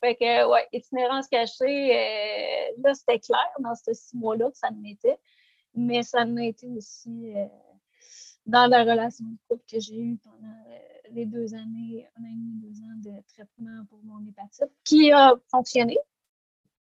[0.00, 4.70] fait que, ouais, itinérance cachée, euh, là, c'était clair dans ces six mois-là que ça
[4.70, 5.18] me mettait.
[5.74, 7.46] Mais ça m'a été aussi euh,
[8.46, 10.54] dans la relation de couple que j'ai eue pendant
[11.12, 15.12] les deux années, un an et demi, deux ans de traitement pour mon hépatite, qui
[15.12, 15.98] a fonctionné.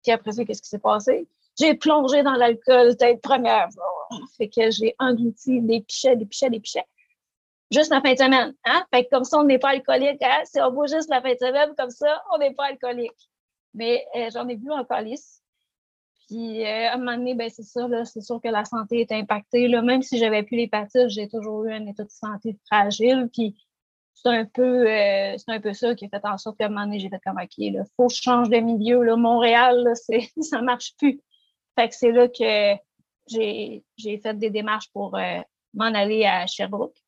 [0.03, 1.27] Puis après ça, qu'est-ce qui s'est passé?
[1.59, 3.69] J'ai plongé dans l'alcool tête première
[4.37, 6.87] Fait que j'ai englouti des pichets, des pichets, des pichets.
[7.73, 8.55] Juste la fin de semaine.
[8.67, 8.85] Hein?
[8.93, 10.23] Fait que comme ça, on n'est pas alcoolique.
[10.23, 10.43] Hein?
[10.45, 13.31] Si on boit juste la fin de semaine, comme ça, on n'est pas alcoolique.
[13.73, 15.43] Mais euh, j'en ai vu en calice.
[16.29, 19.13] Puis euh, à un moment donné, ben, c'est ça, c'est sûr que la santé est
[19.13, 19.69] impactée.
[19.69, 19.81] Là.
[19.81, 23.31] Même si j'avais plus l'hépatite, j'ai toujours eu un état de santé fragile.
[23.33, 23.57] Puis
[24.13, 26.85] c'est un peu euh, un peu ça qui a fait en sorte qu'à un moment
[26.85, 29.03] donné, j'ai fait comme OK, il faut que je change de milieu.
[29.03, 29.17] Là.
[29.17, 29.95] Montréal, là,
[30.43, 31.23] ça marche plus.
[31.79, 32.79] Fait que c'est là que
[33.29, 33.83] j'ai,
[34.23, 35.19] fait des démarches pour
[35.73, 37.02] m'en aller à Sherbrooke.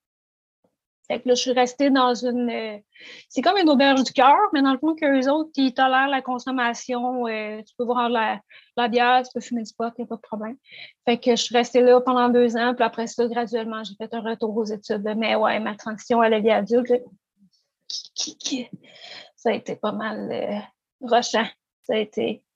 [1.07, 2.49] Fait que là, je suis restée dans une.
[2.49, 2.79] Euh,
[3.29, 6.23] c'est comme une auberge du cœur, mais dans le fond, qu'eux autres, ils tolèrent la
[6.23, 7.27] consommation.
[7.27, 8.41] Euh, tu peux boire la,
[8.77, 10.57] la bière, tu peux fumer du pot, il n'y a pas de problème.
[11.05, 14.15] Fait que je suis restée là pendant deux ans, puis après ça, graduellement, j'ai fait
[14.15, 15.05] un retour aux études.
[15.19, 16.93] Mais ouais, ma transition à la vie adulte,
[19.37, 20.59] ça a été pas mal euh,
[21.07, 21.47] rochant.
[21.83, 22.47] Ça a été.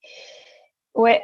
[0.95, 1.23] Ouais.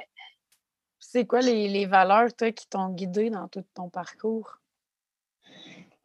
[0.98, 4.58] C'est quoi les, les valeurs, toi, qui t'ont guidé dans tout ton parcours?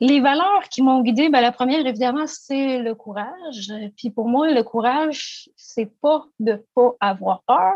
[0.01, 3.71] Les valeurs qui m'ont guidée, ben, la première, évidemment, c'est le courage.
[3.97, 7.75] Puis pour moi, le courage, c'est pas de pas avoir peur,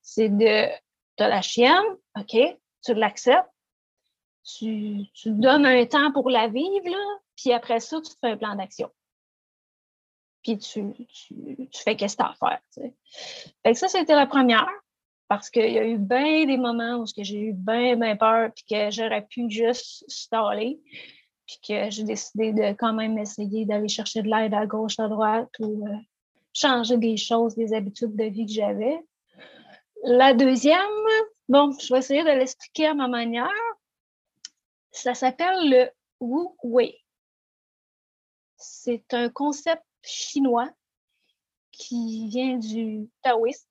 [0.00, 0.68] c'est de,
[1.18, 1.84] de la chienne,
[2.18, 2.36] OK,
[2.82, 3.50] tu l'acceptes,
[4.42, 8.54] tu, donnes un temps pour la vivre, là, puis après ça, tu fais un plan
[8.54, 8.90] d'action.
[10.42, 12.60] Puis tu, tu, fais qu'est-ce que tu as à faire.
[12.72, 12.80] Tu
[13.64, 13.74] sais.
[13.74, 14.70] Ça, c'était la première,
[15.28, 18.64] parce qu'il y a eu bien des moments où j'ai eu bien, bien peur, puis
[18.64, 20.80] que j'aurais pu juste staller
[21.50, 25.08] puis que j'ai décidé de quand même essayer d'aller chercher de l'aide à gauche, à
[25.08, 25.96] droite ou euh,
[26.52, 29.04] changer des choses, des habitudes de vie que j'avais.
[30.04, 30.78] La deuxième,
[31.48, 33.50] bon, je vais essayer de l'expliquer à ma manière.
[34.92, 35.90] Ça s'appelle le
[36.20, 36.96] Wu Wei.
[38.56, 40.70] C'est un concept chinois
[41.72, 43.66] qui vient du taoïsme,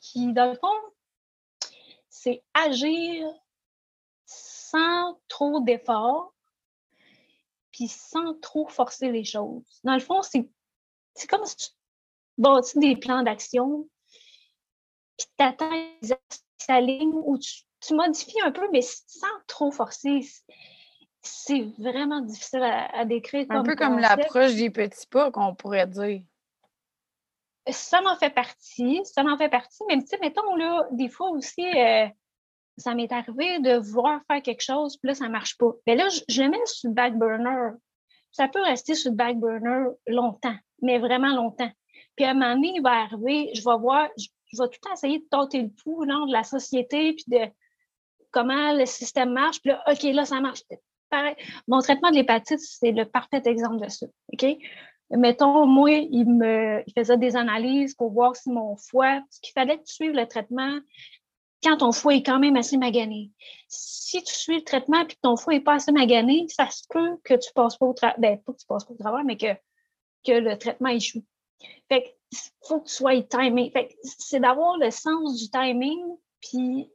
[0.00, 1.72] qui, dans le fond,
[2.08, 3.26] c'est agir
[4.26, 6.34] sans trop d'efforts,
[7.78, 9.62] puis sans trop forcer les choses.
[9.84, 10.48] Dans le fond, c'est,
[11.28, 11.68] comme si tu
[12.36, 13.88] bâtis des plans d'action,
[15.16, 15.70] puis tu attends
[16.58, 20.20] sa ligne où tu, modifies un peu, mais sans trop forcer.
[21.22, 23.46] C'est vraiment difficile à, décrire.
[23.50, 26.22] Un peu comme l'approche des petits pas qu'on pourrait dire.
[27.70, 31.30] Ça m'en fait partie, ça m'en fait partie, mais tu sais, mettons, là, des fois
[31.30, 32.08] aussi, euh,
[32.78, 35.72] ça m'est arrivé de vouloir faire quelque chose, puis là, ça ne marche pas.
[35.86, 37.72] Mais là, je, le mets sur le back burner.
[38.32, 41.70] Ça peut rester sur le back burner longtemps, mais vraiment longtemps.
[42.16, 44.28] Puis à un moment donné, il va arriver, je vais voir, je,
[44.60, 47.46] vais tout essayer de tenter le pouls de la société, puis de
[48.30, 49.60] comment le système marche.
[49.60, 50.62] Puis là, OK, là, ça marche.
[51.10, 51.36] Pareil.
[51.66, 54.06] Mon traitement de l'hépatite, c'est le parfait exemple de ça.
[54.32, 54.46] OK?
[55.10, 59.80] Mettons, moi, il me faisait des analyses pour voir si mon foie, ce qu'il fallait
[59.84, 60.78] suivre le traitement
[61.62, 63.30] quand ton foie est quand même assez magané.
[63.68, 66.82] Si tu suis le traitement et que ton foie n'est pas assez magané, ça se
[66.88, 69.24] peut que tu passes pas au travail, ben, pas que tu passes pas au travail,
[69.24, 69.54] mais que,
[70.24, 71.24] que le traitement échoue.
[71.88, 72.16] Fait
[72.62, 73.70] faut que tu sois timé.
[73.70, 76.90] Fait c'est d'avoir le sens du timing, puis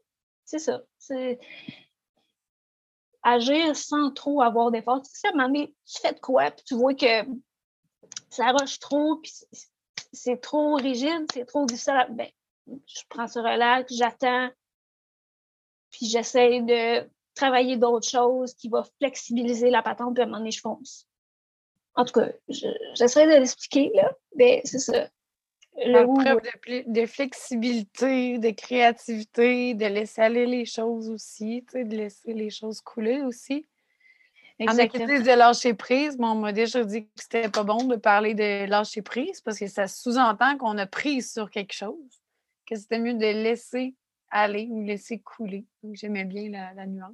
[0.46, 0.82] c'est ça.
[3.24, 5.02] Agir sans trop avoir d'efforts.
[5.02, 7.26] Tu sais, à donné, tu fais de quoi, puis tu vois que
[8.30, 9.32] ça roche trop, puis
[10.12, 12.06] c'est trop rigide, c'est trop difficile.
[12.12, 12.30] Ben,
[12.68, 14.50] je prends ce relax, j'attends,
[15.92, 20.40] puis j'essaie de travailler d'autres choses qui vont flexibiliser la patente, puis à un moment
[20.40, 21.08] donné, je fonce.
[21.96, 25.10] En tout cas, j'essaie de l'expliquer, là, mais c'est ça.
[25.76, 32.34] Le preuve de, de, flexibilité, de créativité, de laisser aller les choses aussi, de laisser
[32.34, 33.66] les choses couler aussi.
[34.60, 35.06] Exactement.
[35.06, 38.70] En de lâcher prise, on m'a déjà dit que c'était pas bon de parler de
[38.70, 42.23] lâcher prise parce que ça sous-entend qu'on a prise sur quelque chose
[42.66, 43.96] que c'était mieux de laisser
[44.34, 45.66] aller ou laisser couler.
[45.84, 47.14] Donc, j'aimais bien la, nuance.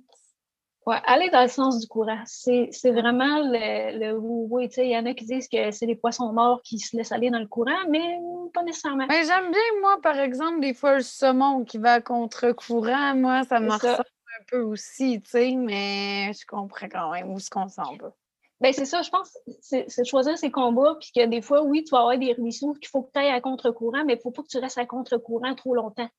[0.86, 2.24] Oui, aller dans le sens du courant.
[2.26, 6.32] C'est vraiment le, le oui, il y en a qui disent que c'est les poissons
[6.32, 8.18] morts qui se laissent aller dans le courant, mais
[8.54, 9.06] pas nécessairement.
[9.08, 13.60] Mais j'aime bien, moi, par exemple, des fois, le saumon qui va contre-courant, moi, ça
[13.60, 14.00] me ressemble
[14.40, 18.14] un peu aussi, tu sais, mais je comprends quand même où ce qu'on s'en va.
[18.62, 21.92] Ben c'est ça, je pense, c'est choisir ses combats, puis que des fois, oui, tu
[21.92, 24.32] vas avoir des ruisseaux qu'il faut que tu ailles à contre-courant, mais il ne faut
[24.32, 26.10] pas que tu restes à contre-courant trop longtemps.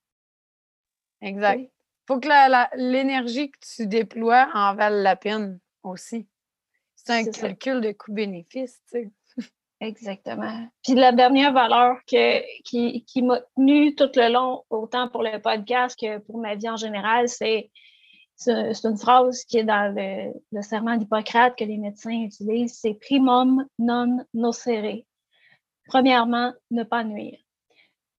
[1.20, 1.60] Exact.
[1.60, 1.70] Il
[2.06, 2.28] faut que
[2.76, 6.26] l'énergie que tu déploies en vale la peine aussi.
[6.96, 9.46] C'est un calcul de coût-bénéfice, tu sais.
[9.80, 10.68] Exactement.
[10.84, 15.40] Puis la dernière valeur que, qui, qui m'a tenue tout le long, autant pour le
[15.40, 17.70] podcast que pour ma vie en général, c'est
[18.40, 23.66] c'est une phrase qui est dans le, serment d'Hippocrate que les médecins utilisent, c'est primum
[23.78, 25.04] non nocere.
[25.86, 27.38] Premièrement, ne pas nuire.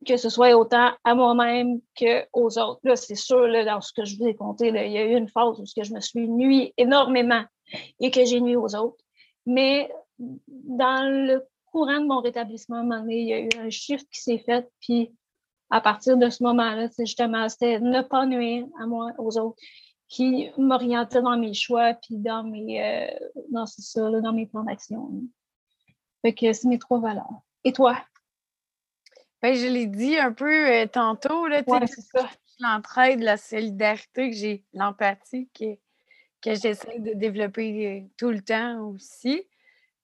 [0.06, 2.82] Que ce soit autant à moi-même qu'aux autres.
[2.84, 5.16] Là, c'est sûr, là, dans ce que je vous ai conté, il y a eu
[5.16, 7.44] une phase où je me suis nuit énormément
[8.00, 9.04] et que j'ai nuit aux autres.
[9.48, 14.40] Mais dans le courant de mon rétablissement, il y a eu un chiffre qui s'est
[14.40, 15.12] fait, puis
[15.72, 19.58] à partir de ce moment-là, justement, c'était ne pas nuire à moi, aux autres
[20.12, 25.10] qui m'orientait dans mes choix puis dans mes euh, dans, ça, dans mes plans d'action.
[26.22, 27.42] Fait que c'est mes trois valeurs.
[27.64, 27.98] Et toi?
[29.42, 31.64] Ben, je l'ai dit un peu euh, tantôt, là,
[32.60, 35.76] l'entraide, la solidarité, que j'ai l'empathie que,
[36.42, 39.42] que j'essaie de développer euh, tout le temps aussi.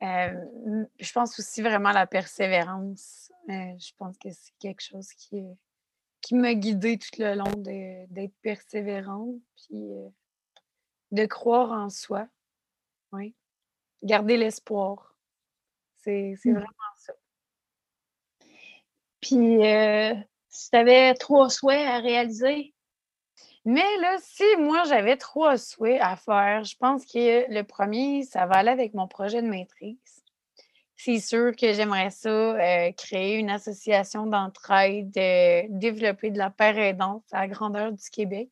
[0.02, 3.30] je pense aussi vraiment à la persévérance.
[3.50, 5.58] je pense que c'est quelque chose qui est
[6.28, 7.54] qui m'a guidée tout le long
[8.10, 10.10] d'être persévérante, puis euh,
[11.12, 12.28] de croire en soi.
[13.14, 13.34] Oui.
[14.04, 15.16] Garder l'espoir.
[16.04, 16.52] C'est mmh.
[16.52, 16.68] vraiment
[16.98, 17.14] ça.
[19.22, 20.16] Puis, euh,
[20.50, 22.74] si tu avais trois souhaits à réaliser?
[23.64, 28.46] Mais là, si moi j'avais trois souhaits à faire, je pense que le premier, ça
[28.48, 30.26] va aller avec mon projet de maîtrise
[30.98, 35.12] c'est sûr que j'aimerais ça, euh, créer une association d'entraide,
[35.70, 38.50] développer de la paire aidante à la grandeur du Québec,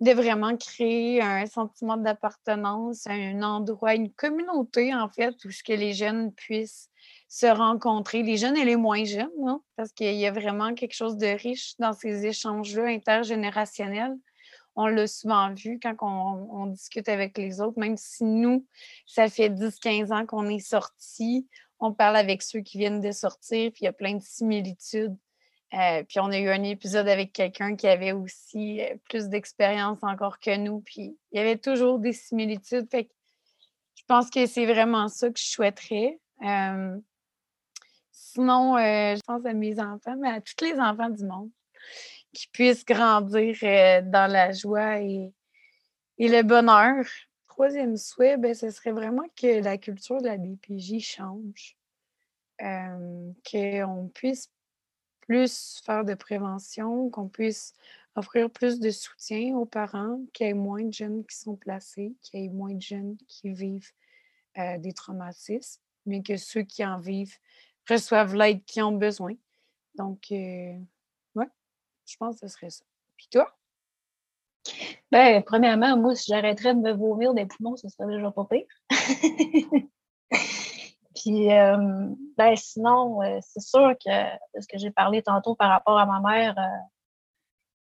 [0.00, 5.92] de vraiment créer un sentiment d'appartenance, un endroit, une communauté, en fait, où que les
[5.92, 6.88] jeunes puissent
[7.28, 10.94] se rencontrer, les jeunes et les moins jeunes, hein, parce qu'il y a vraiment quelque
[10.94, 14.16] chose de riche dans ces échanges-là intergénérationnels
[14.78, 18.64] on l'a souvent vu quand on, discute avec les autres, même si nous,
[19.06, 21.48] ça fait 10-15 ans qu'on est sortis,
[21.80, 25.16] on parle avec ceux qui viennent de sortir, puis il y a plein de similitudes.
[25.74, 29.98] Euh, puis on a eu un épisode avec quelqu'un qui avait aussi euh, plus d'expérience
[30.02, 32.88] encore que nous, puis il y avait toujours des similitudes.
[32.88, 33.10] Fait
[33.96, 36.20] je pense que c'est vraiment ça que je souhaiterais.
[36.44, 36.96] Euh,
[38.12, 41.50] sinon, je pense à mes enfants, mais à tous les enfants du monde
[42.32, 45.32] qu'ils puissent grandir euh, dans la joie et,
[46.18, 47.04] et le bonheur.
[47.46, 51.76] Troisième souhait, ben, ce serait vraiment que la culture de la DPJ change.
[52.60, 54.50] Euh, qu'on puisse
[55.20, 57.72] plus faire de prévention, qu'on puisse
[58.16, 62.16] offrir plus de soutien aux parents, qu'il y ait moins de jeunes qui sont placés,
[62.22, 63.92] qu'il y ait moins de jeunes qui vivent
[64.58, 67.36] euh, des traumatismes, mais que ceux qui en vivent
[67.88, 69.34] reçoivent l'aide qu'ils ont besoin.
[69.94, 70.76] Donc, euh,
[72.08, 72.84] je pense que ce serait ça.
[73.16, 73.54] Puis toi?
[75.10, 78.66] Ben, premièrement, moi, si j'arrêterais de me vomir des poumons, ce serait déjà pas pire.
[81.14, 82.06] Puis, euh,
[82.36, 84.10] ben, sinon, euh, c'est sûr que
[84.60, 86.54] ce que j'ai parlé tantôt par rapport à ma mère,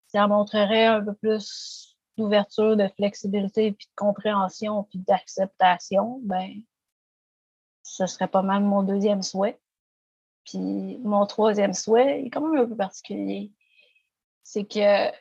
[0.08, 6.50] ça montrerait un peu plus d'ouverture, de flexibilité, puis de compréhension, puis d'acceptation, ben,
[7.84, 9.60] ce serait pas mal mon deuxième souhait.
[10.46, 13.52] Puis mon troisième souhait est quand même un peu particulier.
[14.44, 15.12] C'est que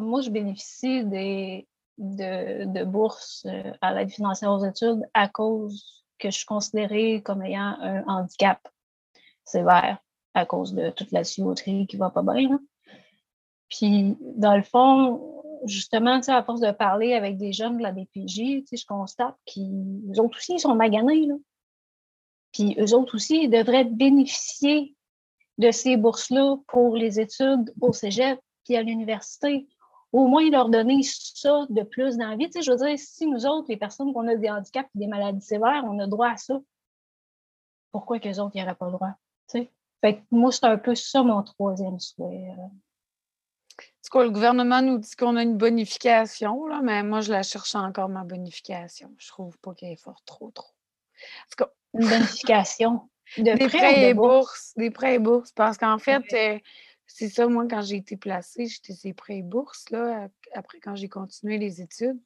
[0.00, 1.68] moi, je bénéficie des,
[1.98, 7.42] de, bourses euh, à l'aide financière aux études à cause que je suis considérée comme
[7.42, 8.60] ayant un handicap
[9.44, 9.98] sévère
[10.34, 12.60] à cause de toute la tuyauterie qui va pas bien.
[13.68, 18.64] Puis, dans le fond, justement, à force de parler avec des jeunes de la BPJ,
[18.70, 21.26] je constate qu'ils autres aussi, ils sont maganés.
[21.26, 21.34] Là.
[22.52, 24.94] Puis eux autres aussi, ils devraient bénéficier
[25.58, 28.38] de ces bourses-là pour les études au cégep
[28.72, 29.66] puis à l'université.
[30.12, 32.50] Au moins, leur donner ça de plus dans la vie.
[32.54, 35.44] je veux dire, si nous autres, les personnes qui ont des handicaps et des maladies
[35.44, 36.60] sévères, on a droit à ça,
[37.92, 39.14] pourquoi que les autres n'y auraient pas le droit?
[39.50, 42.50] Fait que moi, c'est un peu ça mon troisième souhait.
[42.50, 42.66] Euh.
[43.78, 47.42] Tout cas, le gouvernement nous dit qu'on a une bonification, là, mais moi, je la
[47.42, 49.14] cherche encore, ma bonification.
[49.18, 50.72] Je trouve pas qu'elle est fort trop, trop.
[51.94, 53.08] Une bonification.
[53.38, 54.72] De des prêts, et bourses?
[54.76, 55.52] Des prêts et bourses.
[55.52, 56.58] Parce qu'en fait, euh,
[57.14, 60.94] c'est ça, moi, quand j'ai été placée, j'étais ces prêts et bourses, là, après quand
[60.96, 62.18] j'ai continué les études.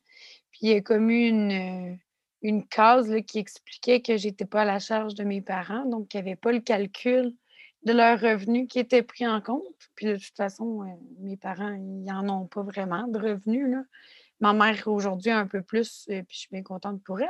[0.51, 1.97] Puis il y a comme eu une, euh,
[2.43, 5.85] une case là, qui expliquait que je n'étais pas à la charge de mes parents,
[5.87, 7.35] donc il n'y avait pas le calcul
[7.83, 9.63] de leurs revenus qui était pris en compte.
[9.97, 10.87] Puis de toute façon, euh,
[11.21, 13.69] mes parents, ils n'en ont pas vraiment de revenus.
[13.69, 13.83] Là.
[14.41, 17.29] Ma mère aujourd'hui un peu plus, puis je suis bien contente pour elle.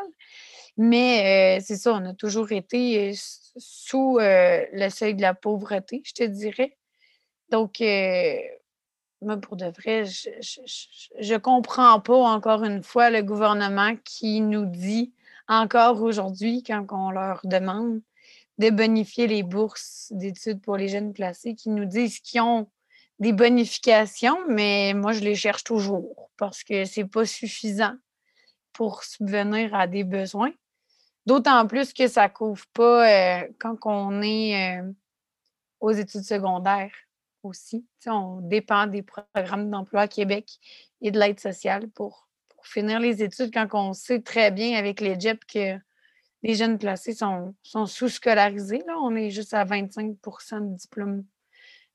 [0.77, 3.13] Mais c'est ça, on a toujours été
[3.57, 6.77] sous le seuil de la pauvreté, je te dirais.
[7.51, 7.81] Donc,
[9.23, 14.67] moi, pour de vrai, je ne comprends pas encore une fois le gouvernement qui nous
[14.67, 15.13] dit
[15.49, 18.01] encore aujourd'hui, quand on leur demande
[18.59, 22.69] de bonifier les bourses d'études pour les jeunes placés, qui nous disent qu'ils ont
[23.19, 27.95] des bonifications, mais moi, je les cherche toujours parce que ce n'est pas suffisant
[28.73, 30.53] pour subvenir à des besoins.
[31.25, 34.93] D'autant plus que ça couvre pas euh, quand on est euh,
[35.81, 36.93] aux études secondaires
[37.47, 37.87] aussi.
[38.07, 40.59] on dépend des programmes d'emploi Québec
[41.01, 42.25] et de l'aide sociale pour,
[42.63, 45.79] finir les études quand on sait très bien avec les JEP que
[46.43, 48.83] les jeunes placés sont, sous-scolarisés.
[48.99, 51.25] On est juste à 25 de diplôme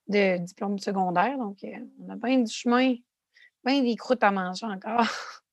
[0.07, 1.37] de diplôme secondaire.
[1.37, 2.95] Donc, euh, on a bien du chemin,
[3.65, 5.07] bien des croûtes à manger encore.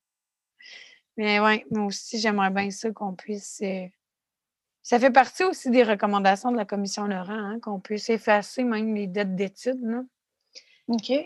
[1.16, 3.62] Mais oui, moi aussi, j'aimerais bien ça qu'on puisse.
[4.88, 8.94] Ça fait partie aussi des recommandations de la Commission Laurent, hein, qu'on puisse effacer même
[8.94, 9.84] les dettes d'études.
[10.86, 11.10] OK.
[11.10, 11.24] Euh,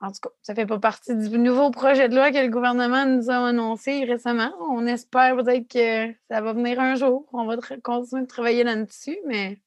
[0.00, 2.48] en tout cas, ça ne fait pas partie du nouveau projet de loi que le
[2.48, 4.50] gouvernement nous a annoncé récemment.
[4.70, 7.28] On espère peut-être que ça va venir un jour.
[7.34, 9.58] On va continuer de travailler là-dessus, mais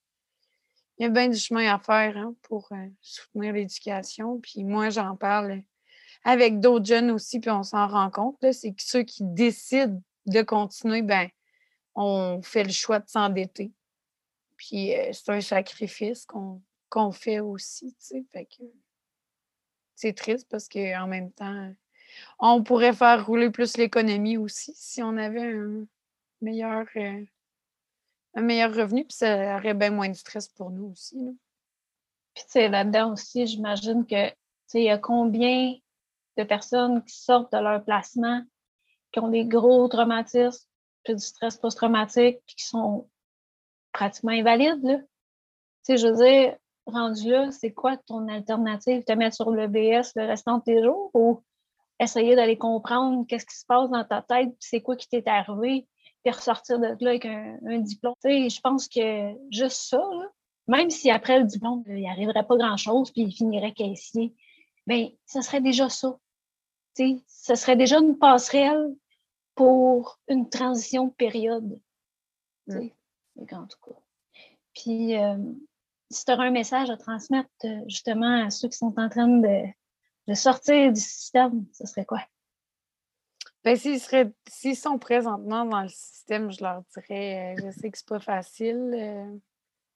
[0.97, 4.39] il y a bien du chemin à faire hein, pour euh, soutenir l'éducation.
[4.39, 5.61] Puis moi, j'en parle
[6.23, 8.43] avec d'autres jeunes aussi, puis on s'en rend compte.
[8.53, 11.29] C'est que ceux qui décident de continuer, ben,
[11.97, 13.71] on fait le choix de s'endetter.
[14.55, 17.95] Puis euh, c'est un sacrifice qu'on fait aussi.
[19.95, 21.73] C'est triste parce qu'en même temps,
[22.39, 25.85] on pourrait faire rouler plus l'économie aussi si on avait un
[26.41, 26.85] meilleur.
[26.95, 27.25] Euh,
[28.35, 31.17] un meilleur revenu, puis ça aurait bien moins de stress pour nous aussi.
[31.19, 31.31] Là.
[32.35, 34.31] Puis, là-dedans aussi, j'imagine que,
[34.75, 35.73] il y a combien
[36.37, 38.43] de personnes qui sortent de leur placement,
[39.11, 40.67] qui ont des gros traumatismes,
[41.07, 43.07] puis du stress post-traumatique, puis qui sont
[43.93, 44.97] pratiquement invalides, là.
[44.97, 45.05] Tu
[45.83, 46.55] sais, je veux dire,
[46.85, 49.03] rendu là, c'est quoi ton alternative?
[49.03, 51.43] Te mettre sur le BS le restant de tes jours ou
[51.99, 55.87] essayer d'aller comprendre qu'est-ce qui se passe dans ta tête, c'est quoi qui t'est arrivé,
[56.25, 58.13] ressortir de là avec un, diplôme?
[58.23, 60.01] je pense que juste ça,
[60.67, 64.35] même si après le diplôme, il n'y arriverait pas grand-chose, puis il finirait caissier,
[64.85, 66.17] bien, ce serait déjà ça.
[66.95, 68.93] ce serait déjà une passerelle
[69.57, 71.81] pour une transition de période.
[72.67, 72.87] Mm.
[73.51, 73.99] En tout cas.
[74.73, 75.37] Puis, euh,
[76.09, 79.27] si tu aurais un message à transmettre euh, justement à ceux qui sont en train
[79.27, 82.21] de, sortir du système, ce serait quoi?
[83.63, 87.91] Ben, s'ils, seraient, s'ils sont présentement dans le système, je leur dirais, euh, je sais
[87.91, 88.93] que c'est pas facile.
[88.93, 89.37] Euh,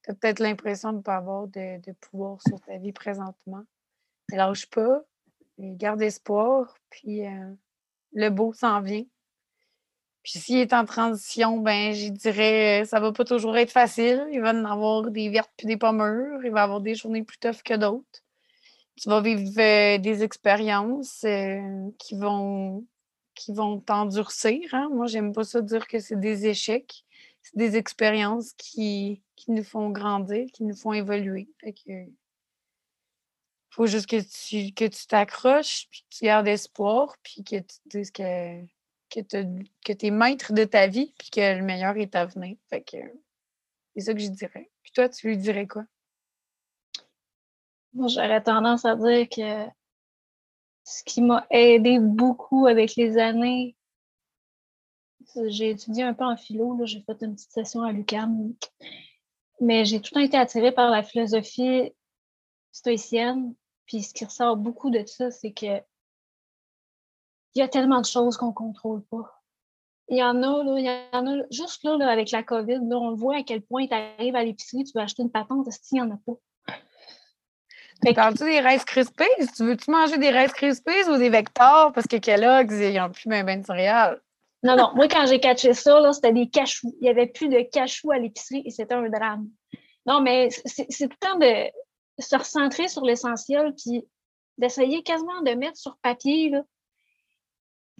[0.04, 3.62] tu as peut-être l'impression de ne pas avoir de, pouvoir sur ta vie présentement.
[4.30, 5.02] Mais lâche pas,
[5.58, 7.22] garde espoir, puis
[8.12, 9.04] le beau s'en vient.
[10.22, 14.24] Puis s'il est en transition, ben je dirais ça va pas toujours être facile.
[14.32, 16.44] Il va en avoir des vertes puis des pommures.
[16.44, 18.22] Il va avoir des journées plus tough que d'autres.
[19.00, 22.86] Tu vas vivre euh, des expériences euh, qui vont
[23.34, 24.74] qui vont t'endurcir.
[24.74, 24.88] Hein.
[24.92, 27.04] Moi, j'aime pas ça dire que c'est des échecs.
[27.42, 31.48] C'est des expériences qui, qui nous font grandir, qui nous font évoluer.
[31.60, 31.92] Fait que,
[33.70, 37.76] faut juste que tu que tu t'accroches, puis que tu gardes espoir, puis que tu
[37.86, 38.62] dises que
[39.12, 42.56] que tu es maître de ta vie puis que le meilleur est à venir.
[42.70, 44.70] C'est ça que je dirais.
[44.82, 45.84] Puis toi, tu lui dirais quoi?
[47.92, 49.70] Moi, j'aurais tendance à dire que
[50.84, 53.76] ce qui m'a aidé beaucoup avec les années,
[55.46, 58.54] j'ai étudié un peu en philo, j'ai fait une petite session à l'UQAM,
[59.60, 61.92] mais j'ai tout le temps été attirée par la philosophie
[62.72, 63.54] stoïcienne.
[63.86, 65.82] Puis ce qui ressort beaucoup de ça, c'est que
[67.54, 69.42] il y a tellement de choses qu'on ne contrôle pas.
[70.08, 72.96] Il y en a, là, il y en a juste là, avec la COVID, là,
[72.98, 75.94] on voit à quel point tu arrives à l'épicerie, tu veux acheter une patente, il
[75.94, 76.74] n'y en a pas?
[78.14, 79.46] Parles-tu des Rice Krispies?
[79.56, 81.92] Tu veux-tu manger des Rice Krispies ou des Vectors?
[81.92, 84.20] Parce que Kellogg's, ils n'ont plus même ben de céréales.
[84.64, 84.90] Non, non.
[84.94, 86.94] Moi, quand j'ai catché ça, c'était des cachous.
[87.00, 89.48] Il n'y avait plus de cachous à l'épicerie et c'était un drame.
[90.06, 94.04] Non, mais c'est tout le temps de se recentrer sur l'essentiel puis
[94.58, 96.62] d'essayer quasiment de mettre sur papier là,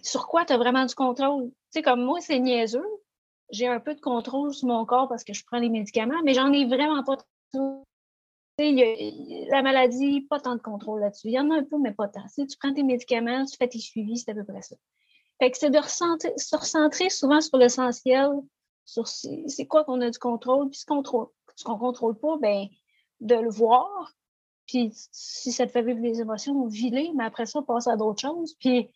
[0.03, 1.49] sur quoi tu as vraiment du contrôle?
[1.49, 2.85] Tu sais, comme moi, c'est niaiseux.
[3.49, 6.33] J'ai un peu de contrôle sur mon corps parce que je prends les médicaments, mais
[6.33, 7.17] j'en ai vraiment pas
[7.53, 7.83] tout.
[8.59, 11.27] La maladie, pas tant de contrôle là-dessus.
[11.27, 12.25] Il y en a un peu, mais pas tant.
[12.35, 14.75] Tu, prends tes médicaments, tu fais tes suivis, c'est à peu près ça.
[15.39, 18.29] Fait que c'est de se recentrer souvent sur l'essentiel,
[18.85, 22.67] sur c'est quoi qu'on a du contrôle, puis ce qu'on qu'on contrôle pas, ben
[23.21, 24.13] de le voir,
[24.67, 28.21] puis si ça te fait vivre des émotions, viler, mais après ça, passer à d'autres
[28.21, 28.55] choses.
[28.59, 28.89] Puis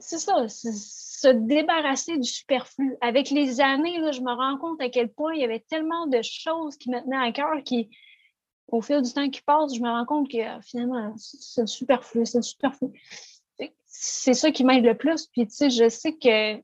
[0.00, 2.96] c'est ça, se débarrasser du superflu.
[3.00, 6.06] Avec les années, là, je me rends compte à quel point il y avait tellement
[6.06, 7.90] de choses qui me tenaient à cœur qui,
[8.68, 12.26] au fil du temps qui passe, je me rends compte que finalement, c'est le superflu,
[12.26, 12.88] c'est le superflu.
[13.86, 15.26] C'est ça qui m'aide le plus.
[15.26, 16.56] Puis, tu sais, je sais que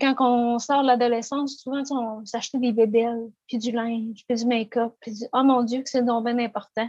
[0.00, 4.46] quand on sort de l'adolescence, souvent, on s'achetait des bébelles, puis du linge, puis du
[4.46, 6.88] make-up, puis du «Oh mon Dieu, que c'est donc bien important».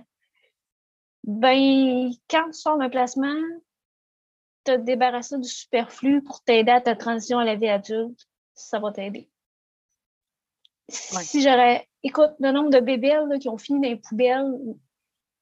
[1.25, 3.41] Ben, quand tu sors d'un placement,
[4.63, 8.91] te débarrasser du superflu pour t'aider à ta transition à la vie adulte, ça va
[8.91, 9.29] t'aider.
[10.89, 14.53] Si j'aurais, écoute, le nombre de bébés qui ont fini dans les poubelles,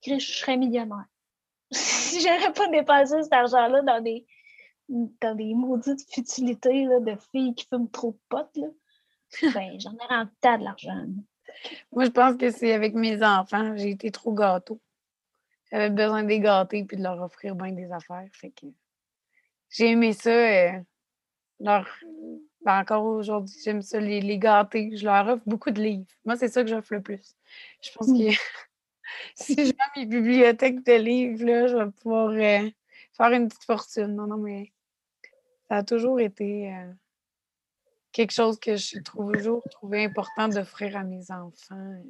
[0.06, 1.06] je serais millionnaire.
[1.72, 4.26] si j'aurais pas dépensé cet argent-là dans des,
[4.90, 8.60] dans des maudites futilités de filles qui fument trop de potes,
[9.54, 11.06] ben, j'en aurais un tas de l'argent.
[11.92, 14.80] Moi, je pense que c'est avec mes enfants, j'ai été trop gâteau.
[15.72, 18.28] J'avais besoin de les gâter puis de leur offrir bien des affaires.
[18.34, 18.68] Fait que
[19.72, 20.30] j'ai aimé ça.
[20.30, 20.80] Euh,
[21.60, 21.88] leur,
[22.64, 24.96] ben, encore aujourd'hui, j'aime ça, les, les, gâter.
[24.96, 26.06] Je leur offre beaucoup de livres.
[26.26, 27.36] Moi, c'est ça que j'offre le plus.
[27.82, 28.36] Je pense que mmh.
[29.36, 32.70] si j'ai mes bibliothèques de livres, là, je vais pouvoir euh,
[33.18, 34.16] faire une petite fortune.
[34.16, 34.72] Non, non, mais
[35.68, 36.92] ça a toujours été euh,
[38.12, 42.04] quelque chose que je trouve toujours trouvé important d'offrir à mes enfants.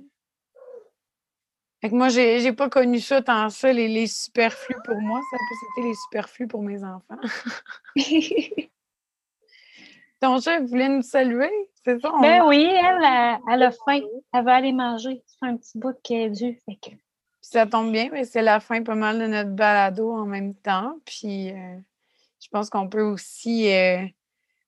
[1.82, 5.20] Fait que moi, j'ai, n'ai pas connu ça tant ça, les, les superflus pour moi.
[5.32, 7.18] Ça c'était les superflus pour mes enfants.
[10.20, 11.50] Ton chef voulait nous saluer,
[11.84, 12.12] c'est ça?
[12.22, 14.02] Ben oui, elle, elle, a faim.
[14.32, 15.24] Elle va aller manger.
[15.26, 16.60] C'est un petit bout qui est dû.
[16.64, 16.92] Fait que...
[17.42, 21.00] ça tombe bien, mais c'est la fin pas mal de notre balado en même temps.
[21.06, 21.78] Puis euh,
[22.40, 24.06] je pense qu'on peut aussi euh,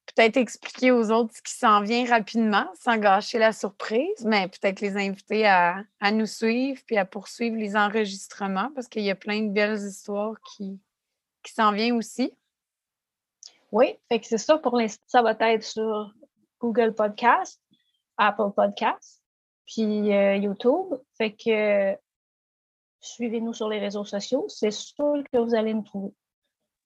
[0.06, 4.80] peut-être expliquer aux autres ce qui s'en vient rapidement sans gâcher la surprise, mais peut-être
[4.80, 9.42] les inviter à, nous suivre puis à poursuivre les enregistrements parce qu'il y a plein
[9.42, 10.80] de belles histoires qui,
[11.42, 12.32] qui s'en viennent aussi.
[13.72, 15.02] Oui, fait que c'est ça pour l'instant.
[15.06, 16.12] Ça va être sur
[16.60, 17.60] Google Podcast,
[18.16, 19.22] Apple Podcast,
[19.66, 20.94] puis euh, YouTube.
[21.18, 21.96] Fait que
[23.00, 24.46] suivez-nous sur les réseaux sociaux.
[24.48, 26.14] C'est sûr que vous allez nous trouver.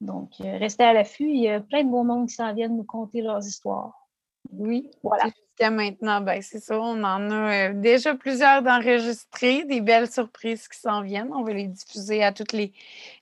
[0.00, 1.28] Donc, euh, restez à l'affût.
[1.28, 4.08] Il y a plein de beaux mondes qui s'en viennent nous conter leurs histoires.
[4.52, 5.24] Oui, voilà.
[5.24, 6.80] Jusqu'à maintenant, ben, c'est ça.
[6.80, 11.32] On en a euh, déjà plusieurs d'enregistrés, des belles surprises qui s'en viennent.
[11.34, 12.72] On va les diffuser à tous les,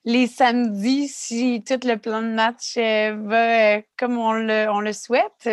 [0.05, 4.93] les samedis si tout le plan de match euh, va comme on le, on le
[4.93, 5.49] souhaite.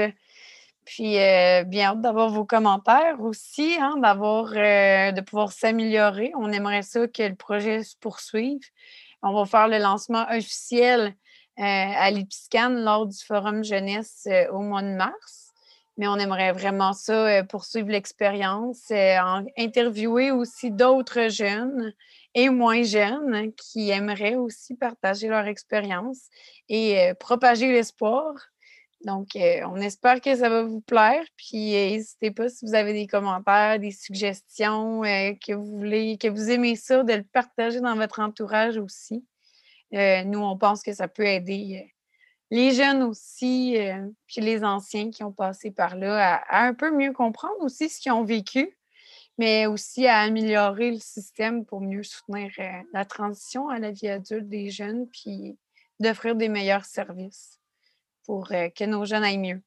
[0.85, 6.33] Puis euh, bien hâte d'avoir vos commentaires aussi, hein, d'avoir euh, de pouvoir s'améliorer.
[6.37, 8.61] On aimerait ça que le projet se poursuive.
[9.27, 11.15] On va faire le lancement officiel
[11.57, 15.53] à l'Ipiscan lors du Forum jeunesse au mois de mars.
[15.97, 18.91] Mais on aimerait vraiment ça, poursuivre l'expérience,
[19.57, 21.95] interviewer aussi d'autres jeunes
[22.35, 26.29] et moins jeunes qui aimeraient aussi partager leur expérience
[26.69, 28.35] et propager l'espoir.
[29.05, 31.25] Donc, on espère que ça va vous plaire.
[31.37, 36.51] Puis, n'hésitez pas si vous avez des commentaires, des suggestions, que vous voulez, que vous
[36.51, 39.25] aimez ça, de le partager dans votre entourage aussi.
[39.93, 41.95] nous, on pense que ça peut aider
[42.51, 43.77] les jeunes aussi,
[44.27, 48.01] puis les anciens qui ont passé par là, à, un peu mieux comprendre aussi ce
[48.01, 48.79] qu'ils ont vécu,
[49.39, 52.51] mais aussi à améliorer le système pour mieux soutenir
[52.93, 55.59] la transition à la vie adulte des jeunes, puis
[56.01, 57.61] d'offrir des meilleurs services
[58.27, 59.63] pour que nos jeunes aillent mieux.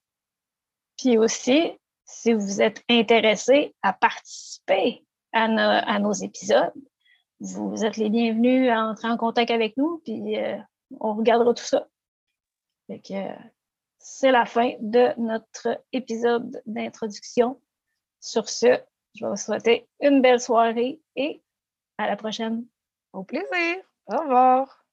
[0.97, 1.71] Puis aussi,
[2.05, 5.03] si vous êtes intéressé à participer
[5.33, 6.73] à, nos épisodes,
[7.39, 10.37] vous êtes les bienvenus à entrer en contact avec nous, puis
[10.99, 11.87] on regardera tout ça.
[13.99, 17.61] c'est la fin de notre épisode d'introduction.
[18.19, 18.79] Sur ce,
[19.13, 21.43] je vais vous souhaiter une belle soirée et
[21.97, 22.65] à la prochaine.
[23.13, 23.77] Au plaisir.
[24.07, 24.86] Au revoir.